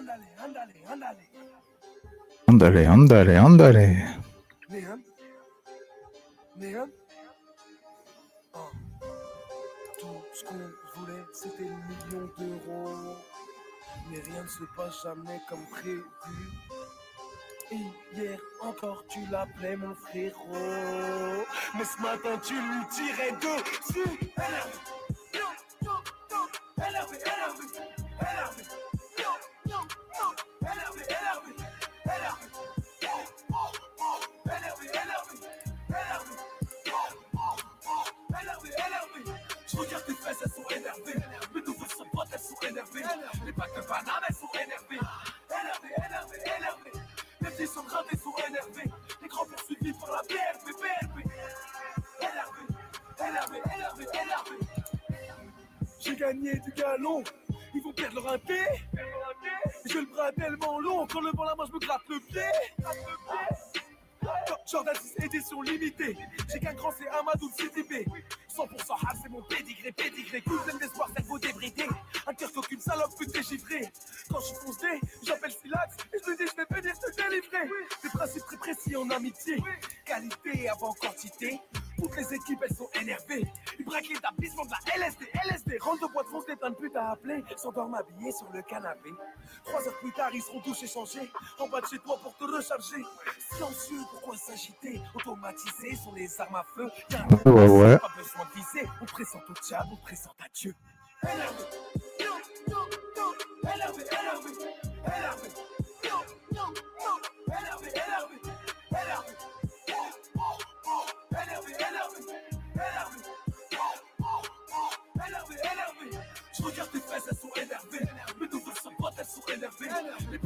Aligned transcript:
Ándale, 0.00 0.28
ándale, 0.42 0.74
ándale. 0.88 1.24
Ándale, 2.48 2.86
ándale, 2.86 3.36
ándale. 3.36 3.86
Néhan 4.70 5.00
Néhan 6.56 6.88
Oh. 8.54 8.70
Tout 10.00 10.24
ce 10.32 10.44
qu'on 10.46 10.54
voulait, 10.94 11.24
c'était 11.34 11.64
le 11.64 11.76
million 11.88 12.30
d'euros. 12.38 13.16
Mais 14.10 14.20
rien 14.20 14.42
ne 14.42 14.48
se 14.48 14.64
passe 14.74 15.02
jamais 15.02 15.38
comme 15.50 15.66
prévu. 15.66 16.02
Et 17.72 18.16
hier 18.16 18.38
encore, 18.62 19.04
tu 19.10 19.20
l'appelais 19.30 19.76
mon 19.76 19.94
frérot. 19.94 21.44
Mais 21.76 21.84
ce 21.84 22.00
matin, 22.00 22.40
tu 22.42 22.54
lui 22.54 22.86
tirais 22.90 23.32
dessus. 23.32 24.30
Habillés 87.94 88.32
sur 88.32 88.50
le 88.52 88.62
canapé. 88.62 89.10
Trois 89.64 89.86
heures 89.86 89.98
plus 90.00 90.12
tard, 90.12 90.30
ils 90.32 90.42
seront 90.42 90.60
tous 90.60 90.82
échangés. 90.82 91.30
En 91.58 91.68
bas 91.68 91.80
de 91.80 91.86
chez 91.86 91.98
toi 91.98 92.18
pour 92.22 92.36
te 92.36 92.44
recharger. 92.44 93.04
Silencieux, 93.52 94.00
pourquoi 94.10 94.36
s'agiter? 94.36 95.00
Automatisés 95.14 95.96
sont 95.96 96.12
les 96.12 96.40
armes 96.40 96.56
à 96.56 96.64
feu. 96.74 96.90
Ouais, 97.46 97.68
ouais. 97.68 97.98
pas 97.98 98.12
besoin 98.16 98.44
de 98.44 98.54
viser. 98.54 98.88
On 99.00 99.06
présente 99.06 99.42
au 99.48 99.54
diable, 99.66 99.88
on 99.92 99.96
présente 99.96 100.36
à 100.40 100.48
Dieu. 100.52 100.74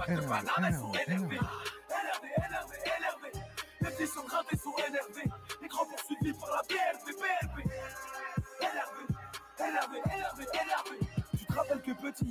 Les 0.07 0.17
packs 0.17 0.23
de 0.23 0.27
Énervé, 0.27 0.45
bananes, 0.57 0.83
elles 1.07 1.34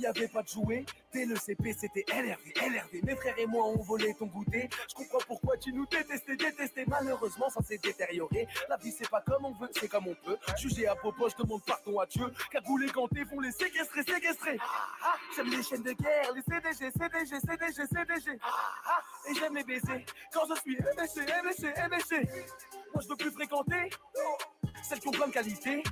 y 0.04 0.06
avait 0.06 0.28
pas 0.28 0.42
de 0.42 0.48
jouet 0.48 0.84
Dès 1.14 1.24
le 1.26 1.36
CP, 1.36 1.72
c'était 1.72 2.04
énervé, 2.12 2.52
énervé. 2.60 3.00
Mes 3.04 3.14
frères 3.14 3.38
et 3.38 3.46
moi, 3.46 3.66
on 3.66 3.80
volait 3.82 4.14
ton 4.14 4.26
goûter. 4.26 4.68
Je 4.88 4.94
comprends 4.94 5.20
pourquoi 5.28 5.56
tu 5.56 5.72
nous 5.72 5.86
détestais, 5.86 6.34
détestais. 6.34 6.84
Malheureusement, 6.88 7.48
ça 7.50 7.62
s'est 7.62 7.78
détérioré. 7.78 8.48
La 8.68 8.76
vie, 8.76 8.90
c'est 8.90 9.08
pas 9.08 9.20
comme 9.20 9.44
on 9.44 9.52
veut, 9.52 9.68
c'est 9.72 9.86
comme 9.88 10.08
on 10.08 10.16
peut. 10.24 10.36
Jugé 10.58 10.88
à 10.88 10.96
propos, 10.96 11.28
je 11.28 11.36
demande 11.40 11.62
pardon 11.64 12.00
à 12.00 12.06
Dieu. 12.06 12.26
Cagoulés 12.50 12.88
gantés 12.88 13.22
vont 13.22 13.38
les 13.38 13.52
séquestrer, 13.52 14.02
séquestrer. 14.02 14.58
Ah, 14.60 14.88
ah, 15.04 15.14
j'aime 15.36 15.50
les 15.50 15.62
chaînes 15.62 15.84
de 15.84 15.92
guerre, 15.92 16.32
les 16.34 16.42
CDG, 16.42 16.90
CDG, 16.90 17.40
CDG, 17.40 17.86
CDG. 17.86 18.38
Ah, 18.42 19.00
et 19.30 19.34
j'aime 19.34 19.54
les 19.54 19.62
baiser. 19.64 20.04
Quand 20.32 20.42
je 20.48 20.60
suis 20.62 20.76
éméché, 20.76 21.32
éméché, 21.38 21.80
éméché. 21.86 22.28
Moi, 22.92 23.02
je 23.02 23.08
veux 23.08 23.16
plus 23.16 23.30
fréquenter. 23.30 23.90
Celles 24.82 24.98
qui 24.98 25.08
ont 25.08 25.12
plein 25.12 25.28
de 25.28 25.32
qualités. 25.32 25.82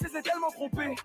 Je 0.00 0.08
les 0.08 0.16
ai 0.18 0.22
tellement 0.22 0.50
trompées. 0.50 0.96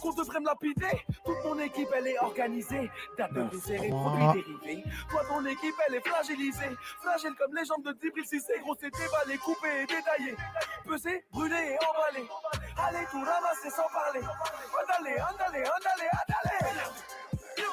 Qu'on 0.00 0.12
devrait 0.12 0.40
me 0.40 0.46
lapider. 0.46 1.04
Toute 1.24 1.44
mon 1.44 1.58
équipe, 1.58 1.88
elle 1.94 2.06
est 2.08 2.18
organisée. 2.18 2.90
Date 3.18 3.32
de 3.32 3.58
série, 3.58 3.90
produits 3.90 4.42
dérivés. 4.42 4.84
Toi, 5.10 5.22
ton 5.28 5.44
équipe, 5.46 5.74
elle 5.88 5.94
est 5.94 6.08
fragilisée. 6.08 6.76
Fragile 7.02 7.34
comme 7.38 7.54
les 7.54 7.64
jambes 7.64 7.84
de 7.84 7.92
Dibril 7.92 8.24
si 8.26 8.40
c'est 8.40 8.60
gros, 8.60 8.76
c'est 8.80 8.90
déballé, 8.90 9.38
coupé 9.38 9.68
et 9.82 9.86
détaillé. 9.86 10.36
Pesé, 10.86 11.24
brûlé 11.32 11.56
et 11.56 11.78
emballé. 11.84 12.28
Allez, 12.78 13.06
tout 13.10 13.20
ramasser 13.20 13.70
sans 13.70 13.88
parler. 13.92 14.20
Andale, 14.20 15.22
andale, 15.22 15.64
andale, 15.64 16.10
andale. 16.12 16.92
Yo, 17.58 17.70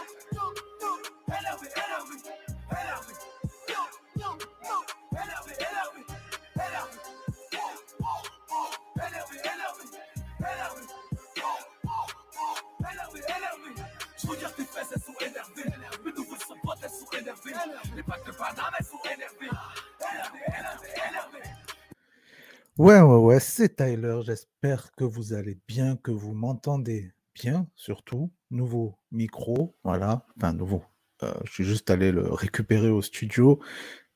Ouais, 22.77 23.01
ouais, 23.01 23.17
ouais, 23.17 23.39
c'est 23.39 23.75
Tyler. 23.75 24.19
J'espère 24.23 24.91
que 24.93 25.03
vous 25.03 25.33
allez 25.33 25.59
bien, 25.67 25.95
que 25.97 26.09
vous 26.09 26.33
m'entendez 26.33 27.13
bien, 27.35 27.67
surtout. 27.75 28.31
Nouveau 28.49 28.97
micro, 29.11 29.75
voilà. 29.83 30.25
Enfin, 30.37 30.53
nouveau. 30.53 30.83
Euh, 31.21 31.33
je 31.45 31.51
suis 31.51 31.63
juste 31.63 31.91
allé 31.91 32.11
le 32.11 32.31
récupérer 32.33 32.89
au 32.89 33.01
studio 33.01 33.59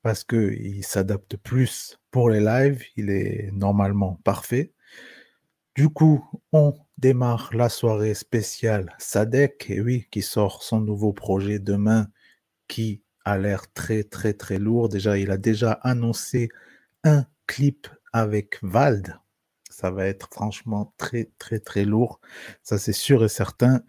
parce 0.02 0.24
qu'il 0.24 0.84
s'adapte 0.84 1.38
plus 1.38 2.00
pour 2.10 2.30
les 2.30 2.40
lives. 2.40 2.84
Il 2.96 3.12
est 3.12 3.52
normalement 3.52 4.16
parfait. 4.24 4.74
Du 5.78 5.90
coup, 5.90 6.26
on 6.54 6.74
démarre 6.98 7.52
la 7.54 7.70
soirée 7.70 8.16
spéciale 8.16 8.96
Sadek, 8.98 9.68
et 9.70 9.80
oui, 9.80 10.08
qui 10.10 10.24
sort 10.24 10.64
son 10.64 10.80
nouveau 10.82 11.14
projet 11.14 11.60
demain, 11.60 12.08
qui 12.68 13.04
a 13.26 13.38
l'air 13.38 13.72
très, 13.74 14.04
très, 14.04 14.34
très 14.34 14.58
lourd. 14.58 14.90
Déjà, 14.90 15.20
il 15.20 15.30
a 15.30 15.38
déjà 15.38 15.74
annoncé 15.74 16.50
un 17.04 17.28
clip 17.46 17.88
avec 18.12 18.58
Vald. 18.64 19.20
Ça 19.70 19.92
va 19.92 20.08
être 20.08 20.30
franchement 20.34 20.96
très, 20.98 21.30
très, 21.38 21.60
très 21.60 21.86
lourd. 21.86 22.22
Ça, 22.64 22.80
c'est 22.80 22.92
sûr 22.92 23.24
et 23.24 23.30
certain. 23.30 23.82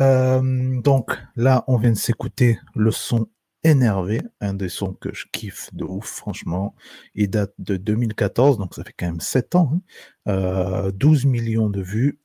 Euh, 0.00 0.80
donc 0.82 1.18
là, 1.34 1.64
on 1.66 1.78
vient 1.78 1.90
de 1.90 1.98
s'écouter 1.98 2.60
le 2.76 2.92
son 2.92 3.28
énervé, 3.64 4.22
un 4.40 4.54
des 4.54 4.68
sons 4.68 4.94
que 4.94 5.12
je 5.14 5.26
kiffe 5.32 5.70
de 5.74 5.84
ouf, 5.84 6.06
franchement. 6.06 6.74
Il 7.14 7.30
date 7.30 7.54
de 7.58 7.76
2014, 7.76 8.58
donc 8.58 8.74
ça 8.74 8.84
fait 8.84 8.94
quand 8.98 9.06
même 9.06 9.20
7 9.20 9.54
ans. 9.56 9.72
hein. 9.74 9.80
Euh, 10.32 10.90
12 10.92 11.26
millions 11.26 11.70
de 11.70 11.82
vues. 11.82 12.20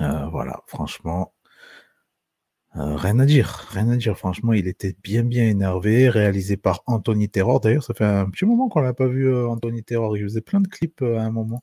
Euh, 0.00 0.26
voilà, 0.28 0.62
franchement, 0.66 1.34
euh, 2.76 2.96
rien 2.96 3.20
à 3.20 3.24
dire, 3.26 3.68
rien 3.70 3.88
à 3.88 3.96
dire. 3.96 4.18
Franchement, 4.18 4.52
il 4.52 4.66
était 4.66 4.96
bien, 5.04 5.22
bien 5.22 5.44
énervé, 5.44 6.08
réalisé 6.08 6.56
par 6.56 6.82
Anthony 6.86 7.28
Terror. 7.28 7.60
D'ailleurs, 7.60 7.84
ça 7.84 7.94
fait 7.94 8.04
un 8.04 8.28
petit 8.30 8.44
moment 8.46 8.68
qu'on 8.68 8.80
l'a 8.80 8.92
pas 8.94 9.06
vu, 9.06 9.32
Anthony 9.46 9.84
Terror. 9.84 10.16
Il 10.16 10.24
faisait 10.24 10.40
plein 10.40 10.60
de 10.60 10.66
clips 10.66 11.00
à 11.02 11.22
un 11.22 11.30
moment, 11.30 11.62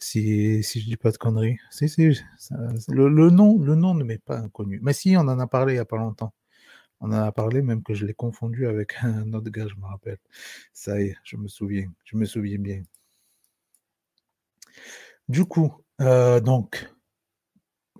si, 0.00 0.62
si 0.64 0.80
je 0.80 0.86
dis 0.86 0.96
pas 0.96 1.12
de 1.12 1.18
conneries. 1.18 1.58
Si, 1.70 1.88
si, 1.88 2.08
le, 2.88 3.08
le 3.08 3.30
nom, 3.30 3.58
le 3.60 3.74
nom 3.76 3.94
ne 3.94 4.04
m'est 4.04 4.18
pas 4.18 4.38
inconnu. 4.38 4.80
Mais 4.82 4.92
si, 4.94 5.16
on 5.16 5.20
en 5.22 5.38
a 5.40 5.46
parlé 5.46 5.74
il 5.74 5.76
y 5.76 5.80
a 5.80 5.84
pas 5.86 5.98
longtemps. 5.98 6.34
On 7.00 7.08
en 7.12 7.22
a 7.22 7.32
parlé, 7.32 7.62
même 7.62 7.82
que 7.82 7.94
je 7.94 8.06
l'ai 8.06 8.14
confondu 8.14 8.66
avec 8.66 8.94
un 9.02 9.32
autre 9.32 9.50
gars, 9.50 9.66
je 9.68 9.74
me 9.80 9.86
rappelle. 9.86 10.18
Ça 10.72 11.00
y 11.00 11.06
est, 11.06 11.16
je 11.24 11.36
me 11.36 11.48
souviens, 11.48 11.90
je 12.04 12.16
me 12.16 12.24
souviens 12.24 12.58
bien. 12.58 12.82
Du 15.28 15.44
coup, 15.44 15.72
euh, 16.00 16.40
donc, 16.40 16.90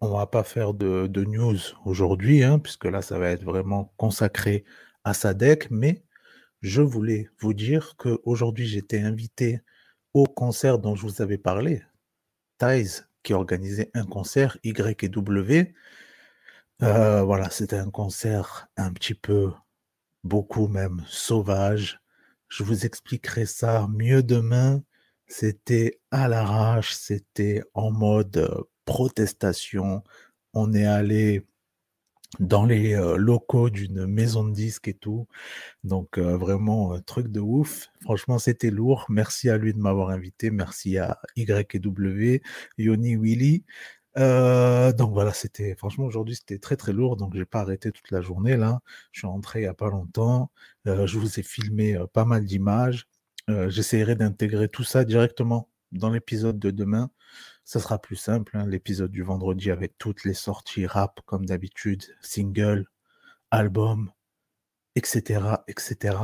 on 0.01 0.09
va 0.11 0.27
pas 0.27 0.45
faire 0.45 0.75
de, 0.75 1.25
news 1.25 1.59
aujourd'hui, 1.85 2.43
hein, 2.43 2.59
puisque 2.59 2.87
là, 2.87 3.03
ça 3.03 3.19
va 3.19 3.31
être 3.31 3.45
vraiment 3.45 3.93
consacré 3.97 4.65
à 5.05 5.15
Sadek, 5.15 5.71
mais 5.71 6.03
je 6.63 6.83
voulais 6.83 7.29
vous 7.39 7.55
dire 7.55 7.95
qu'aujourd'hui, 7.99 8.67
j'étais 8.67 9.01
invité 9.01 9.61
au 10.15 10.25
concert 10.25 10.79
dont 10.79 10.97
je 10.97 11.03
vous 11.03 11.23
avais 11.23 11.39
parlé, 11.39 11.83
Thais, 12.59 12.85
qui 13.23 13.35
organisait 13.35 13.91
un 13.95 14.07
concert 14.07 14.59
Y 14.65 15.05
et 15.05 15.09
W, 15.09 15.75
Euh, 16.83 17.23
voilà, 17.23 17.51
c'était 17.51 17.77
un 17.77 17.91
concert 17.91 18.69
un 18.77 18.93
petit 18.93 19.15
peu, 19.15 19.53
beaucoup 20.25 20.67
même, 20.69 21.05
sauvage. 21.09 22.01
Je 22.49 22.63
vous 22.65 22.87
expliquerai 22.87 23.45
ça 23.47 23.87
mieux 23.91 24.23
demain. 24.23 24.83
C'était 25.27 26.01
à 26.11 26.27
l'arrache, 26.29 26.95
c'était 26.95 27.63
en 27.75 27.91
mode 27.91 28.39
euh, 28.39 28.63
protestation. 28.87 30.03
On 30.55 30.73
est 30.73 30.87
allé 30.87 31.47
dans 32.39 32.65
les 32.65 32.95
euh, 32.95 33.17
locaux 33.17 33.71
d'une 33.71 34.07
maison 34.07 34.45
de 34.45 34.53
disques 34.55 34.89
et 34.89 34.95
tout. 34.95 35.29
Donc 35.85 36.19
vraiment 36.19 36.95
un 36.95 37.01
truc 37.03 37.29
de 37.29 37.41
ouf. 37.41 37.89
Franchement, 38.03 38.39
c'était 38.39 38.71
lourd. 38.71 39.05
Merci 39.11 39.51
à 39.51 39.59
lui 39.59 39.75
de 39.75 39.79
m'avoir 39.79 40.11
invité. 40.11 40.51
Merci 40.51 40.97
à 40.99 41.21
YW, 41.37 42.41
Yoni 42.79 43.17
Willy. 43.17 43.65
Euh, 44.19 44.93
donc 44.93 45.13
voilà, 45.13 45.33
c'était 45.33 45.75
franchement 45.77 46.05
aujourd'hui 46.05 46.35
c'était 46.37 46.59
très 46.59 46.77
très 46.77 46.93
lourd. 46.93 47.17
Donc 47.17 47.35
j'ai 47.35 47.45
pas 47.45 47.61
arrêté 47.61 47.93
toute 47.93 48.11
la 48.11 48.21
journée 48.21 48.57
là. 48.57 48.81
Je 49.13 49.21
suis 49.21 49.27
rentré 49.29 49.61
il 49.61 49.65
y 49.65 49.67
a 49.67 49.75
pas 49.75 49.89
longtemps. 49.91 50.51
je 50.85 51.19
vous 51.19 51.39
ai 51.41 51.43
filmé 51.43 51.97
pas 52.13 52.25
mal 52.25 52.45
d'images. 52.45 53.09
J'essaierai 53.49 54.17
d'intégrer 54.17 54.69
tout 54.69 54.85
ça 54.85 55.05
directement 55.05 55.69
dans 55.93 56.11
l'épisode 56.11 56.59
de 56.59 56.71
demain 56.71 57.11
ça 57.71 57.79
sera 57.79 58.01
plus 58.01 58.17
simple, 58.17 58.57
hein, 58.57 58.67
l'épisode 58.67 59.13
du 59.13 59.23
vendredi 59.23 59.71
avec 59.71 59.97
toutes 59.97 60.25
les 60.25 60.35
sorties 60.35 60.87
rap 60.87 61.21
comme 61.25 61.47
d'habitude, 61.47 62.03
single, 62.21 62.87
album, 63.53 64.11
etc., 64.97 65.63
etc. 65.69 66.17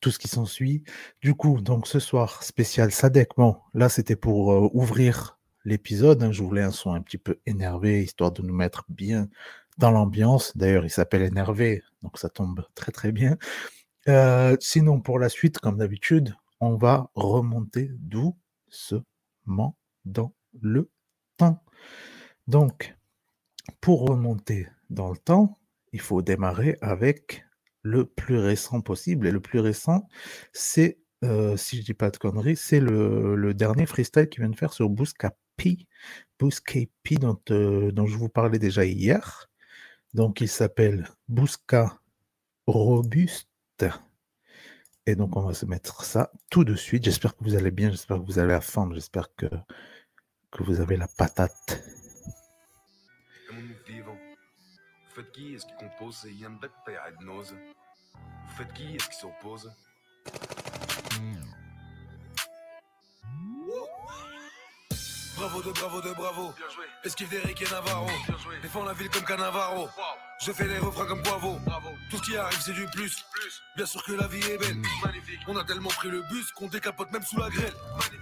Tout 0.00 0.12
ce 0.12 0.20
qui 0.20 0.28
s'ensuit. 0.28 0.84
Du 1.22 1.34
coup, 1.34 1.60
donc 1.60 1.88
ce 1.88 1.98
soir, 1.98 2.44
spécial 2.44 2.92
Sadek. 2.92 3.30
Bon, 3.36 3.56
là, 3.74 3.88
c'était 3.88 4.14
pour 4.14 4.52
euh, 4.52 4.70
ouvrir 4.72 5.39
l'épisode. 5.64 6.22
Hein. 6.22 6.32
je 6.32 6.42
voulais 6.42 6.62
un 6.62 6.70
son 6.70 6.92
un 6.92 7.00
petit 7.00 7.18
peu 7.18 7.38
énervé, 7.46 8.02
histoire 8.02 8.32
de 8.32 8.42
nous 8.42 8.54
mettre 8.54 8.84
bien 8.88 9.28
dans 9.78 9.90
l'ambiance. 9.90 10.56
D'ailleurs, 10.56 10.84
il 10.84 10.90
s'appelle 10.90 11.22
Énervé, 11.22 11.82
donc 12.02 12.18
ça 12.18 12.28
tombe 12.28 12.64
très 12.74 12.92
très 12.92 13.12
bien. 13.12 13.36
Euh, 14.08 14.56
sinon, 14.60 15.00
pour 15.00 15.18
la 15.18 15.28
suite, 15.28 15.58
comme 15.58 15.78
d'habitude, 15.78 16.34
on 16.60 16.76
va 16.76 17.10
remonter 17.14 17.90
doucement 17.98 19.76
dans 20.04 20.32
le 20.60 20.90
temps. 21.36 21.62
Donc, 22.46 22.96
pour 23.80 24.08
remonter 24.08 24.68
dans 24.90 25.10
le 25.10 25.16
temps, 25.16 25.58
il 25.92 26.00
faut 26.00 26.22
démarrer 26.22 26.76
avec 26.80 27.44
le 27.82 28.04
plus 28.04 28.38
récent 28.38 28.80
possible. 28.80 29.26
Et 29.26 29.30
le 29.30 29.40
plus 29.40 29.60
récent, 29.60 30.08
c'est, 30.52 30.98
euh, 31.24 31.56
si 31.56 31.78
je 31.78 31.82
dis 31.82 31.94
pas 31.94 32.10
de 32.10 32.16
conneries, 32.16 32.56
c'est 32.56 32.80
le, 32.80 33.52
dernier 33.54 33.86
freestyle 33.86 34.28
qu'il 34.28 34.42
vient 34.42 34.50
de 34.50 34.56
faire 34.56 34.72
sur 34.72 34.88
Bouscapi, 35.60 35.86
Bouscapi 36.38 37.16
dont, 37.16 37.40
euh, 37.50 37.92
dont 37.92 38.06
je 38.06 38.16
vous 38.16 38.28
parlais 38.28 38.58
déjà 38.58 38.84
hier. 38.84 39.48
Donc, 40.14 40.40
il 40.40 40.48
s'appelle 40.48 41.08
Bousca 41.28 42.00
Robuste. 42.66 43.48
Et 45.06 45.14
donc, 45.16 45.36
on 45.36 45.42
va 45.42 45.54
se 45.54 45.66
mettre 45.66 46.04
ça 46.04 46.32
tout 46.50 46.64
de 46.64 46.74
suite. 46.74 47.04
J'espère 47.04 47.36
que 47.36 47.44
vous 47.44 47.54
allez 47.54 47.70
bien, 47.70 47.90
j'espère 47.90 48.18
que 48.18 48.24
vous 48.24 48.38
allez 48.38 48.54
à 48.54 48.60
fond, 48.60 48.92
j'espère 48.92 49.34
que 49.34 49.46
que 50.50 50.64
vous 50.64 50.80
avez 50.80 50.96
la 50.96 51.06
patate. 51.06 51.80
Faites 55.14 55.32
qui 55.32 55.54
est-ce 55.54 55.66
qui 55.66 55.74
compose 55.74 56.26
faites 58.56 58.72
qui 58.72 58.96
est-ce 58.96 59.08
qui 59.08 59.26
Bravo 65.40 65.62
de 65.62 65.72
bravo 65.72 66.00
de 66.02 66.12
bravo. 66.12 66.54
Esquive 67.02 67.30
d'Eric 67.30 67.62
et 67.62 67.70
Navarro. 67.70 68.10
Défends 68.60 68.84
la 68.84 68.92
ville 68.92 69.08
comme 69.08 69.24
Canavaro. 69.24 69.88
Je 70.38 70.52
fais 70.52 70.66
les 70.66 70.78
refrains 70.78 71.06
comme 71.06 71.22
Poivot. 71.22 71.58
Tout 72.10 72.18
ce 72.18 72.22
qui 72.22 72.36
arrive, 72.36 72.60
c'est 72.60 72.74
du 72.74 72.84
plus. 72.88 73.24
Bien 73.74 73.86
sûr 73.86 74.04
que 74.04 74.12
la 74.12 74.26
vie 74.26 74.42
est 74.42 74.58
belle. 74.58 74.76
Magnifique. 75.02 75.40
On 75.48 75.56
a 75.56 75.64
tellement 75.64 75.88
pris 75.88 76.10
le 76.10 76.20
bus 76.30 76.52
qu'on 76.52 76.68
décapote 76.68 77.10
même 77.10 77.22
sous 77.22 77.38
la 77.38 77.48
grêle. 77.48 77.72
Magnifique. 77.88 78.19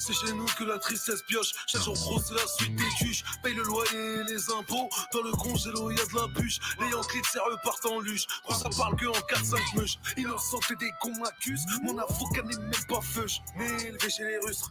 C'est 0.00 0.14
chez 0.14 0.32
nous 0.32 0.46
que 0.46 0.64
la 0.64 0.78
tristesse 0.78 1.20
pioche. 1.28 1.52
Chaque 1.66 1.82
jour 1.82 1.94
gros, 1.94 2.20
c'est 2.20 2.32
la 2.32 2.46
suite 2.46 2.74
des 2.74 2.88
tuches. 2.98 3.22
Paye 3.42 3.52
le 3.52 3.62
loyer 3.64 4.20
et 4.20 4.24
les 4.24 4.50
impôts. 4.50 4.88
Dans 5.12 5.20
le 5.20 5.32
congélo, 5.32 5.90
y 5.90 6.00
a 6.00 6.06
de 6.06 6.14
la 6.14 6.26
bûche. 6.28 6.58
Les 6.80 6.88
Yankees 6.88 7.22
sérieux 7.30 7.58
partent 7.62 7.84
en 7.84 8.00
luche. 8.00 8.26
Quand 8.46 8.54
ça 8.54 8.70
parle 8.70 8.96
que 8.96 9.04
en 9.06 9.12
4-5 9.12 9.76
meuches. 9.76 9.98
Innocent 10.16 10.58
que 10.60 10.74
des 10.74 10.90
cons 11.02 11.12
m'accusent. 11.20 11.66
Mon 11.82 11.98
avocat 11.98 12.42
n'est 12.42 12.56
même 12.56 12.86
pas 12.88 13.02
feuche. 13.02 13.40
Mais 13.56 13.70
élevé 13.82 14.08
chez 14.08 14.24
les 14.24 14.38
Russes. 14.38 14.64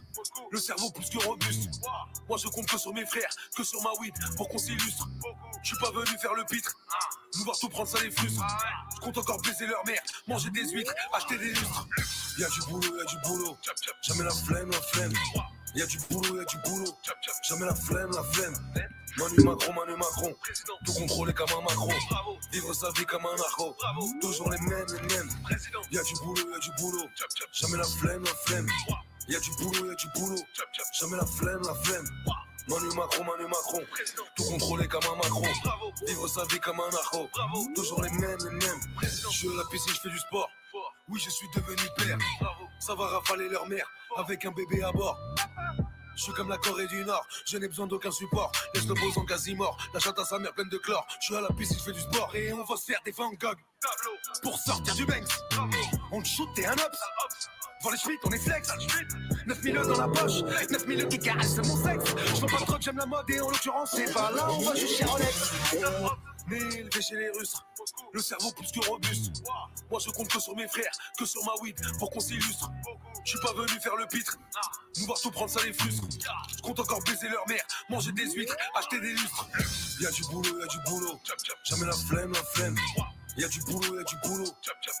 Le 0.50 0.58
cerveau 0.58 0.90
plus 0.90 1.08
que 1.08 1.24
robuste. 1.24 1.80
Moi, 2.28 2.36
je 2.36 2.48
compte 2.48 2.66
que 2.66 2.78
sur 2.78 2.92
mes 2.92 3.06
frères, 3.06 3.30
que 3.56 3.62
sur 3.62 3.80
ma 3.82 3.90
weed 4.00 4.14
pour 4.36 4.48
qu'on 4.48 4.58
s'illustre. 4.58 5.08
Je 5.62 5.68
suis 5.68 5.78
pas 5.78 5.92
venu 5.92 6.18
faire 6.18 6.34
le 6.34 6.44
pitre. 6.44 6.74
Nous 7.36 7.44
voir 7.44 7.56
tout 7.58 7.68
prendre, 7.68 7.88
ça 7.88 8.00
les 8.02 8.10
frustre. 8.10 8.44
Je 8.94 9.00
compte 9.00 9.18
encore 9.18 9.40
baiser 9.42 9.66
leur 9.66 9.84
mère, 9.86 10.02
manger 10.26 10.50
des 10.50 10.68
huîtres, 10.68 10.92
acheter 11.12 11.38
des 11.38 11.48
lustres. 11.48 11.86
Y'a 12.38 12.48
du 12.48 12.60
boulot, 12.68 12.98
y'a 12.98 13.04
du 13.04 13.16
boulot. 13.24 13.56
Jamais 14.02 14.24
la 14.24 14.30
flemme, 14.30 14.70
la 14.70 14.80
flemme. 14.80 15.12
Y'a 15.74 15.86
du 15.86 15.98
boulot, 16.10 16.38
y'a 16.38 16.44
du 16.44 16.56
boulot. 16.58 16.98
Jamais 17.48 17.66
la 17.66 17.74
flemme, 17.74 18.10
la 18.12 18.24
flemme. 18.24 18.54
Manu 19.16 19.44
Macron, 19.44 19.72
Manu 19.72 19.96
Macron. 19.96 20.34
Tout 20.84 20.92
contrôler 20.92 21.32
comme 21.32 21.50
un 21.50 21.62
Macron. 21.62 21.92
Vivre 22.52 22.74
sa 22.74 22.90
vie 22.92 23.06
comme 23.06 23.24
un 23.26 23.36
narco. 23.36 23.76
Toujours 24.20 24.50
les 24.50 24.58
mêmes, 24.58 24.86
les 24.88 25.14
mêmes. 25.14 25.30
Y'a 25.92 26.02
du 26.02 26.14
boulot, 26.14 26.50
y'a 26.52 26.58
du 26.58 26.70
boulot. 26.78 27.08
Jamais 27.52 27.78
la 27.78 27.84
flemme, 27.84 28.24
la 28.24 28.34
flemme. 28.46 28.66
Y'a 29.28 29.40
du 29.40 29.50
boulot, 29.52 29.88
y'a 29.88 29.94
du 29.94 30.06
boulot. 30.14 30.42
Jamais 31.00 31.16
la 31.16 31.26
flemme, 31.26 31.62
la 31.62 31.74
flemme. 31.74 32.06
Manu 32.70 32.94
Macron, 32.94 33.24
Manu 33.24 33.44
Macron. 33.48 33.82
Tout 34.36 34.44
contrôler 34.44 34.86
comme 34.86 35.02
un 35.02 35.16
Macron. 35.16 35.42
Vivre 36.06 36.28
sa 36.28 36.44
vie 36.44 36.60
comme 36.60 36.78
un 36.78 36.88
narco. 36.90 37.28
Toujours 37.74 38.02
les 38.02 38.10
mêmes, 38.10 38.38
les 38.44 38.66
mêmes. 38.66 38.80
Je 39.02 39.28
suis 39.28 39.48
à 39.48 39.56
la 39.56 39.64
piscine, 39.64 39.92
je 39.92 40.00
fais 40.00 40.08
du 40.08 40.18
sport. 40.18 40.48
Oui, 41.08 41.20
je 41.22 41.30
suis 41.30 41.48
devenu 41.54 41.82
père. 41.96 42.18
Ça 42.78 42.94
va 42.94 43.08
rafaler 43.08 43.48
leur 43.48 43.66
mère 43.66 43.90
avec 44.16 44.44
un 44.44 44.52
bébé 44.52 44.84
à 44.84 44.92
bord. 44.92 45.18
Je 46.16 46.24
suis 46.24 46.32
comme 46.32 46.48
la 46.48 46.58
Corée 46.58 46.86
du 46.86 47.02
Nord, 47.04 47.26
je 47.46 47.56
n'ai 47.56 47.66
besoin 47.66 47.86
d'aucun 47.86 48.10
support. 48.10 48.52
Laisse 48.74 48.86
le 48.86 48.94
en 49.18 49.24
quasi 49.24 49.54
mort, 49.54 49.76
la 49.94 50.00
chatte 50.00 50.18
à 50.18 50.24
sa 50.24 50.38
mère 50.38 50.52
pleine 50.52 50.68
de 50.68 50.76
chlore. 50.76 51.06
Je 51.18 51.26
suis 51.26 51.36
à 51.36 51.40
la 51.40 51.48
piscine, 51.48 51.78
je 51.78 51.84
fais 51.84 51.92
du 51.92 52.00
sport 52.00 52.30
et 52.36 52.52
on 52.52 52.62
va 52.62 52.76
se 52.76 52.84
faire 52.84 53.00
des 53.04 53.10
Van 53.12 53.30
Gogh. 53.30 53.58
Pour 54.42 54.58
sortir 54.58 54.94
du 54.94 55.06
Banks, 55.06 55.32
on 56.12 56.22
shoot 56.22 56.48
et 56.58 56.66
un 56.66 56.74
ops. 56.74 56.98
Voir 57.82 57.94
les 57.94 57.98
schmitts, 57.98 58.20
on 58.24 58.30
est 58.30 58.38
flex. 58.38 58.68
9 59.46 59.62
milieux 59.62 59.82
dans 59.82 59.98
la 59.98 60.08
poche, 60.08 60.42
9 60.70 60.86
milieux 60.86 61.06
qui 61.06 61.18
caressent 61.18 61.56
mon 61.56 61.82
sexe. 61.82 62.14
Je 62.34 62.40
vois 62.40 62.48
pas 62.48 62.64
trop 62.66 62.76
j'aime 62.78 62.98
la 62.98 63.06
mode 63.06 63.28
et 63.30 63.40
en 63.40 63.48
l'occurrence, 63.48 63.90
c'est 63.94 64.12
pas 64.12 64.30
là, 64.32 64.48
on 64.50 64.60
va 64.60 64.74
juste 64.74 64.98
chez 64.98 65.04
Rolex. 65.04 65.52
Mais 66.48 66.58
élevé 66.58 67.00
chez 67.00 67.16
les 67.16 67.30
Russes, 67.30 67.56
le 68.12 68.20
cerveau 68.20 68.50
plus 68.52 68.70
que 68.72 68.86
robuste. 68.86 69.42
Moi 69.90 70.00
je 70.04 70.10
compte 70.10 70.28
que 70.28 70.40
sur 70.40 70.54
mes 70.56 70.68
frères, 70.68 70.92
que 71.18 71.24
sur 71.24 71.42
ma 71.44 71.52
weed 71.62 71.76
pour 71.98 72.10
qu'on 72.10 72.20
s'illustre. 72.20 72.70
Je 73.24 73.30
suis 73.30 73.40
pas 73.40 73.52
venu 73.52 73.80
faire 73.80 73.96
le 73.96 74.06
pitre, 74.06 74.36
nous 74.98 75.06
voir 75.06 75.18
tout 75.20 75.30
prendre 75.30 75.50
ça 75.50 75.60
les 75.64 75.72
frustre. 75.72 76.06
Je 76.56 76.62
compte 76.62 76.80
encore 76.80 77.02
baiser 77.04 77.28
leur 77.28 77.46
mère, 77.48 77.62
manger 77.88 78.12
des 78.12 78.30
huîtres, 78.30 78.56
acheter 78.74 79.00
des 79.00 79.12
lustres. 79.12 79.48
Y'a 80.00 80.10
du 80.10 80.22
boulot, 80.24 80.58
y'a 80.58 80.66
du 80.66 80.78
boulot, 80.86 81.20
jamais 81.64 81.86
la 81.86 81.92
flemme, 81.92 82.32
la 82.32 82.42
flemme. 82.42 82.76
Y'a 83.36 83.48
du 83.48 83.60
boulot, 83.60 83.96
y'a 83.96 84.04
du 84.04 84.16
boulot, 84.24 84.52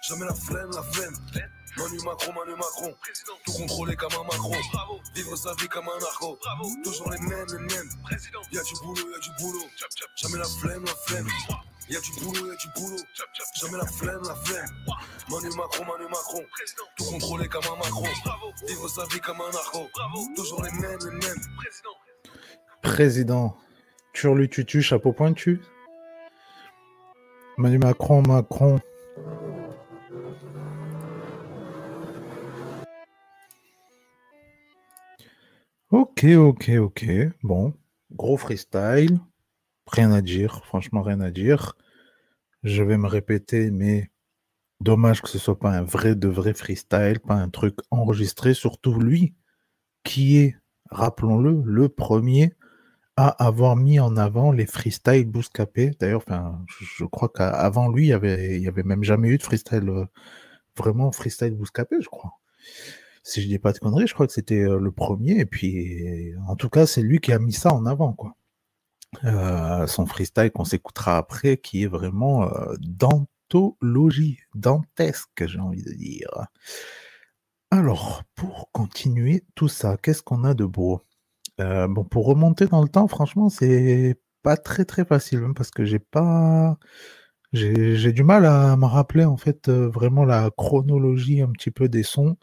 jamais 0.08 0.26
la 0.26 0.34
flemme, 0.34 0.70
la 0.72 0.82
flemme. 0.82 1.16
Manu 1.76 1.98
Macron, 2.04 2.32
Manu 2.32 2.56
Macron, 2.56 2.94
tout 3.46 3.52
contrôler 3.52 3.96
comme 3.96 4.12
un 4.12 4.24
Macron. 4.24 4.56
Vivre 5.14 5.36
sa 5.36 5.54
vie 5.54 5.68
comme 5.68 5.88
un 5.88 5.98
narco, 6.00 6.38
toujours 6.82 7.10
les 7.10 7.18
mêmes, 7.18 7.46
les 7.52 7.58
mêmes. 7.58 7.88
Y'a 8.52 8.62
du 8.62 8.74
boulot, 8.82 9.10
y'a 9.10 9.18
du 9.18 9.30
boulot, 9.38 9.64
jamais 10.16 10.38
la 10.38 10.44
flemme, 10.44 10.84
la 10.84 10.94
flemme. 11.06 11.28
Y'a 11.88 12.00
du 12.00 12.12
boulot, 12.20 12.50
y'a 12.50 12.56
du 12.56 12.68
boulot, 12.76 13.02
jamais 13.60 13.78
la 13.78 13.86
flemme, 13.86 14.22
la 14.24 14.34
flemme. 14.34 14.68
Manu 15.30 15.48
Macron, 15.56 15.84
Manu 15.84 16.04
Macron, 16.04 16.44
tout 16.96 17.04
contrôler 17.04 17.48
comme 17.48 17.64
un 17.64 17.76
Macron. 17.76 18.08
Vivre 18.66 18.88
sa 18.88 19.04
vie 19.06 19.20
comme 19.20 19.40
un 19.40 19.50
narco, 19.50 19.88
toujours 20.36 20.62
les 20.62 20.72
mêmes, 20.72 20.98
les 21.04 21.26
mêmes. 21.26 21.40
Président, 22.82 23.56
Turlututu, 24.12 24.82
chapeau 24.82 25.12
pointu. 25.12 25.60
Manu 27.56 27.78
Macron, 27.78 28.22
Macron. 28.26 28.80
Ok, 35.90 36.24
ok, 36.36 36.70
ok. 36.80 37.04
Bon, 37.42 37.74
gros 38.12 38.36
freestyle. 38.36 39.18
Rien 39.88 40.12
à 40.12 40.22
dire, 40.22 40.64
franchement, 40.66 41.02
rien 41.02 41.20
à 41.20 41.30
dire. 41.30 41.76
Je 42.64 42.82
vais 42.82 42.98
me 42.98 43.08
répéter, 43.08 43.70
mais 43.70 44.10
dommage 44.80 45.22
que 45.22 45.28
ce 45.28 45.38
soit 45.38 45.58
pas 45.58 45.70
un 45.72 45.82
vrai 45.82 46.14
de 46.16 46.28
vrai 46.28 46.54
freestyle, 46.54 47.20
pas 47.20 47.34
un 47.34 47.50
truc 47.50 47.76
enregistré. 47.90 48.54
Surtout 48.54 49.00
lui, 49.00 49.34
qui 50.04 50.38
est, 50.38 50.56
rappelons-le, 50.90 51.62
le 51.64 51.88
premier 51.88 52.54
à 53.16 53.28
avoir 53.44 53.76
mis 53.76 54.00
en 54.00 54.16
avant 54.16 54.52
les 54.52 54.66
freestyles 54.66 55.26
Bouscapé. 55.26 55.92
D'ailleurs, 56.00 56.24
je 56.98 57.04
crois 57.06 57.30
qu'avant 57.30 57.88
lui, 57.90 58.06
il 58.06 58.10
y 58.10 58.14
avait, 58.14 58.60
y 58.60 58.68
avait 58.68 58.84
même 58.84 59.04
jamais 59.04 59.28
eu 59.30 59.38
de 59.38 59.42
freestyle, 59.44 59.88
euh, 59.90 60.06
vraiment 60.76 61.12
freestyle 61.12 61.54
Bouscapé, 61.56 61.96
je 62.00 62.08
crois 62.08 62.32
si 63.22 63.42
je 63.42 63.48
dis 63.48 63.58
pas 63.58 63.72
de 63.72 63.78
conneries, 63.78 64.06
je 64.06 64.14
crois 64.14 64.26
que 64.26 64.32
c'était 64.32 64.62
le 64.64 64.90
premier. 64.92 65.38
Et 65.40 65.46
puis, 65.46 66.32
en 66.48 66.56
tout 66.56 66.68
cas, 66.70 66.86
c'est 66.86 67.02
lui 67.02 67.20
qui 67.20 67.32
a 67.32 67.38
mis 67.38 67.52
ça 67.52 67.72
en 67.74 67.86
avant, 67.86 68.12
quoi. 68.12 68.34
euh, 69.24 69.86
son 69.86 70.06
freestyle 70.06 70.50
qu'on 70.52 70.64
s'écoutera 70.64 71.16
après, 71.16 71.56
qui 71.56 71.82
est 71.82 71.86
vraiment 71.86 72.44
euh, 72.44 72.74
d'anthologie, 72.80 74.38
dantesque, 74.54 75.46
j'ai 75.46 75.58
envie 75.60 75.82
de 75.82 75.92
dire. 75.92 76.30
Alors, 77.70 78.22
pour 78.34 78.70
continuer 78.72 79.44
tout 79.54 79.68
ça, 79.68 79.96
qu'est-ce 79.96 80.22
qu'on 80.22 80.44
a 80.44 80.54
de 80.54 80.64
beau? 80.64 81.02
Euh, 81.60 81.88
Bon, 81.88 82.04
pour 82.04 82.26
remonter 82.26 82.66
dans 82.66 82.82
le 82.82 82.88
temps, 82.88 83.08
franchement, 83.08 83.48
c'est 83.50 84.20
pas 84.42 84.56
très 84.56 84.84
très 84.84 85.04
facile, 85.04 85.40
hein, 85.44 85.52
parce 85.56 85.70
que 85.70 85.84
j'ai 85.84 85.98
pas... 86.00 86.78
J'ai 87.52 88.12
du 88.12 88.24
mal 88.24 88.46
à 88.46 88.76
me 88.76 88.86
rappeler 88.86 89.24
en 89.24 89.36
fait 89.36 89.70
vraiment 89.70 90.24
la 90.24 90.50
chronologie 90.56 91.42
un 91.42 91.50
petit 91.52 91.70
peu 91.72 91.88
des 91.88 92.02
sons. 92.04 92.36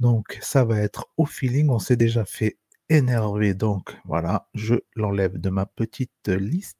Donc 0.00 0.38
ça 0.42 0.64
va 0.64 0.80
être 0.80 1.08
au 1.16 1.26
feeling. 1.26 1.70
On 1.70 1.78
s'est 1.78 1.96
déjà 1.96 2.24
fait 2.24 2.58
énervé. 2.88 3.54
Donc 3.54 3.96
voilà, 4.04 4.48
je 4.54 4.74
l'enlève 4.94 5.38
de 5.38 5.50
ma 5.50 5.66
petite 5.66 6.28
liste. 6.28 6.78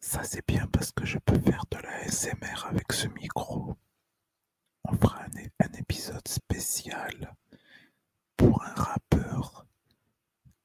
Ça 0.00 0.22
c'est 0.22 0.46
bien 0.46 0.66
parce 0.68 0.92
que 0.92 1.06
je 1.06 1.18
peux 1.18 1.38
faire 1.40 1.64
de 1.70 1.78
la 1.78 2.08
SMR 2.08 2.66
avec 2.68 2.92
ce 2.92 3.08
micro. 3.08 3.76
On 4.84 4.94
fera 4.96 5.22
un, 5.24 5.72
épisode 5.78 6.28
spécial 6.28 7.34
pour 8.36 8.62
un 8.62 8.74
rappeur 8.74 9.66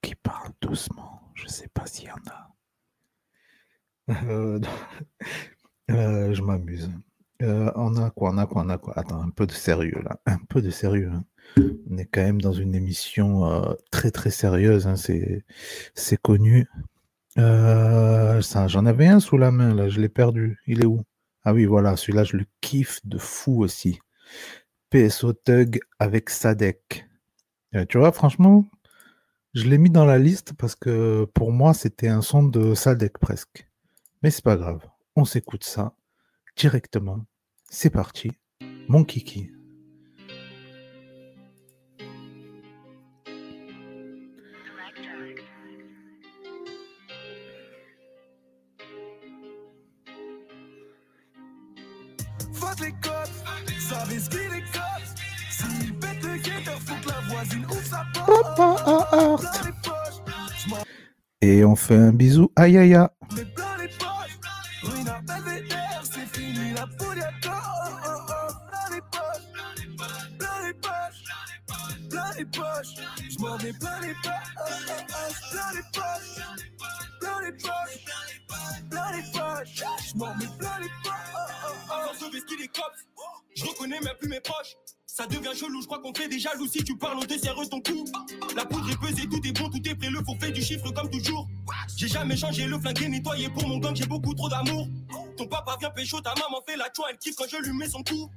qui 0.02 0.14
parle 0.16 0.52
doucement. 0.62 1.32
Je 1.36 1.48
sais 1.48 1.70
pas 1.70 1.86
s'il 1.88 2.06
y 2.06 2.12
en 2.12 2.16
a. 2.30 2.50
Euh, 4.10 4.60
euh, 5.92 6.34
je 6.34 6.42
m'amuse. 6.42 6.90
Euh, 7.41 7.72
on 7.75 7.96
a 7.98 8.10
quoi 8.10 8.31
On 8.34 8.38
a 8.38 8.46
quoi 8.46 8.63
On 8.65 8.69
a 8.69 8.77
quoi? 8.77 8.98
Attends, 8.98 9.22
un 9.22 9.29
peu 9.29 9.48
de 9.48 9.51
sérieux 9.51 10.01
là. 10.03 10.19
Un 10.25 10.39
peu 10.50 10.62
de 10.62 10.69
sérieux. 10.69 11.10
Hein. 11.13 11.24
On 11.89 11.98
est 11.98 12.05
quand 12.05 12.22
même 12.22 12.41
dans 12.41 12.53
une 12.53 12.75
émission 12.75 13.46
euh, 13.46 13.74
très 13.91 14.12
très 14.12 14.29
sérieuse, 14.29 14.88
hein, 14.88 14.96
c'est, 14.96 16.22
connu. 16.22 16.67
Euh, 17.38 18.41
ça, 18.41 18.67
j'en 18.67 18.86
avais 18.86 19.08
un 19.08 19.19
sous 19.19 19.38
la 19.38 19.51
main, 19.51 19.74
là, 19.74 19.89
je 19.89 20.00
l'ai 20.01 20.10
perdu. 20.10 20.60
Il 20.67 20.81
est 20.84 20.86
où? 20.86 21.01
Ah 21.43 21.53
oui, 21.53 21.65
voilà, 21.65 21.96
celui-là, 21.96 22.24
je 22.24 22.38
le 22.38 22.46
kiffe 22.62 23.00
de 23.05 23.17
fou 23.17 23.63
aussi. 23.63 24.00
PSO 24.89 25.34
Tug 25.34 25.79
avec 26.00 26.29
Sadek. 26.29 27.08
Tu 27.88 27.98
vois, 27.98 28.12
franchement, 28.12 28.69
je 29.53 29.67
l'ai 29.67 29.77
mis 29.77 29.89
dans 29.89 30.05
la 30.05 30.19
liste 30.19 30.53
parce 30.53 30.75
que 30.75 31.25
pour 31.34 31.51
moi, 31.51 31.74
c'était 31.74 32.08
un 32.10 32.22
son 32.22 32.43
de 32.43 32.75
Sadek 32.75 33.17
presque. 33.19 33.67
Mais 34.22 34.31
c'est 34.31 34.43
pas 34.43 34.58
grave, 34.58 34.86
on 35.15 35.25
s'écoute 35.25 35.63
ça 35.63 35.93
directement. 36.60 37.25
C'est 37.70 37.89
parti, 37.89 38.32
mon 38.89 39.04
kiki. 39.06 39.50
les 52.82 52.92
cops, 53.01 53.44
savez 53.80 54.20
ce 54.20 54.30
qu'il 54.30 54.39
est 54.39 54.72
cops. 54.72 55.16
S'il 55.50 55.94
pète 55.96 56.24
le 56.24 56.38
guetteur, 56.38 56.80
faut 56.80 56.96
que 57.01 57.10
la 57.10 57.22
voisine 57.28 57.66
ouvre 57.66 57.84
sa 57.84 58.06
porte. 58.13 58.58
Dans 58.58 59.38
les 59.66 59.72
poches, 59.84 60.86
Et 61.42 61.66
on 61.66 61.75
fait 61.75 61.98
un 61.98 62.13
bisou, 62.13 62.51
aïe 62.56 62.78
aïe 62.78 62.96
Ruina 65.10 65.22
Belvedere, 65.22 66.04
c'est 66.04 66.38
fini 66.38 66.74
la 66.74 66.86
pouliato. 66.88 67.50
Oh, 67.50 67.89
oh, 68.06 68.10
oh. 68.30 68.54
Plein 68.70 68.96
les 68.96 69.01
poches, 69.01 69.48
plein 70.38 70.68
les 70.68 70.74
poches, 70.74 71.24
plein 72.10 72.34
les 72.38 72.46
poches. 72.46 72.96
J'm'en 73.30 73.58
mets 73.58 73.74
plein 73.74 74.00
les 74.01 74.13
poches, 74.13 74.34
oh, 74.58 74.63
oh, 74.68 74.94
oh. 75.10 75.34
plein 75.51 75.72
les 75.74 75.84
poches, 75.94 76.46
plein 77.20 77.42
les 77.44 77.51
poches, 77.54 78.89
plein 78.89 79.12
les 79.12 79.24
poches. 79.32 79.84
J'm'en 80.13 80.36
mets 80.36 80.58
plein 80.58 80.80
les 80.80 80.89
poches. 81.04 81.20
Je 83.56 83.66
reconnais 83.66 84.00
même 84.00 84.16
plus 84.20 84.30
mes 84.30 84.42
poches. 84.42 84.75
Ça 85.20 85.28
devient 85.28 85.54
chelou, 85.54 85.82
je 85.82 85.86
crois 85.86 86.00
qu'on 86.00 86.14
fait 86.14 86.30
des 86.30 86.40
jaloux 86.40 86.66
si 86.66 86.82
tu 86.82 86.96
parles, 86.96 87.18
on 87.18 87.26
te 87.26 87.38
serre 87.38 87.58
ton 87.70 87.82
cou. 87.82 88.06
La 88.56 88.64
poudre 88.64 88.90
est 88.90 88.96
pesée, 88.96 89.28
tout 89.28 89.46
est 89.46 89.52
bon, 89.52 89.70
tout 89.70 89.86
est 89.86 89.94
prêt, 89.94 90.10
le 90.10 90.24
forfait 90.24 90.50
du 90.50 90.62
chiffre 90.62 90.90
comme 90.92 91.10
toujours. 91.10 91.46
J'ai 91.98 92.08
jamais 92.08 92.38
changé 92.38 92.66
le 92.66 92.80
flingué, 92.80 93.10
nettoyé 93.10 93.50
pour 93.50 93.68
mon 93.68 93.80
gang, 93.80 93.94
j'ai 93.94 94.06
beaucoup 94.06 94.34
trop 94.34 94.48
d'amour. 94.48 94.88
Ton 95.36 95.46
papa 95.46 95.76
vient 95.78 95.90
pécho, 95.90 96.22
ta 96.22 96.34
maman 96.36 96.62
fait 96.66 96.78
la 96.78 96.88
choix, 96.96 97.08
elle 97.12 97.18
kiffe 97.18 97.36
quand 97.36 97.44
je 97.52 97.58
lui 97.58 97.74
mets 97.74 97.90
son 97.90 98.02
coup. 98.02 98.32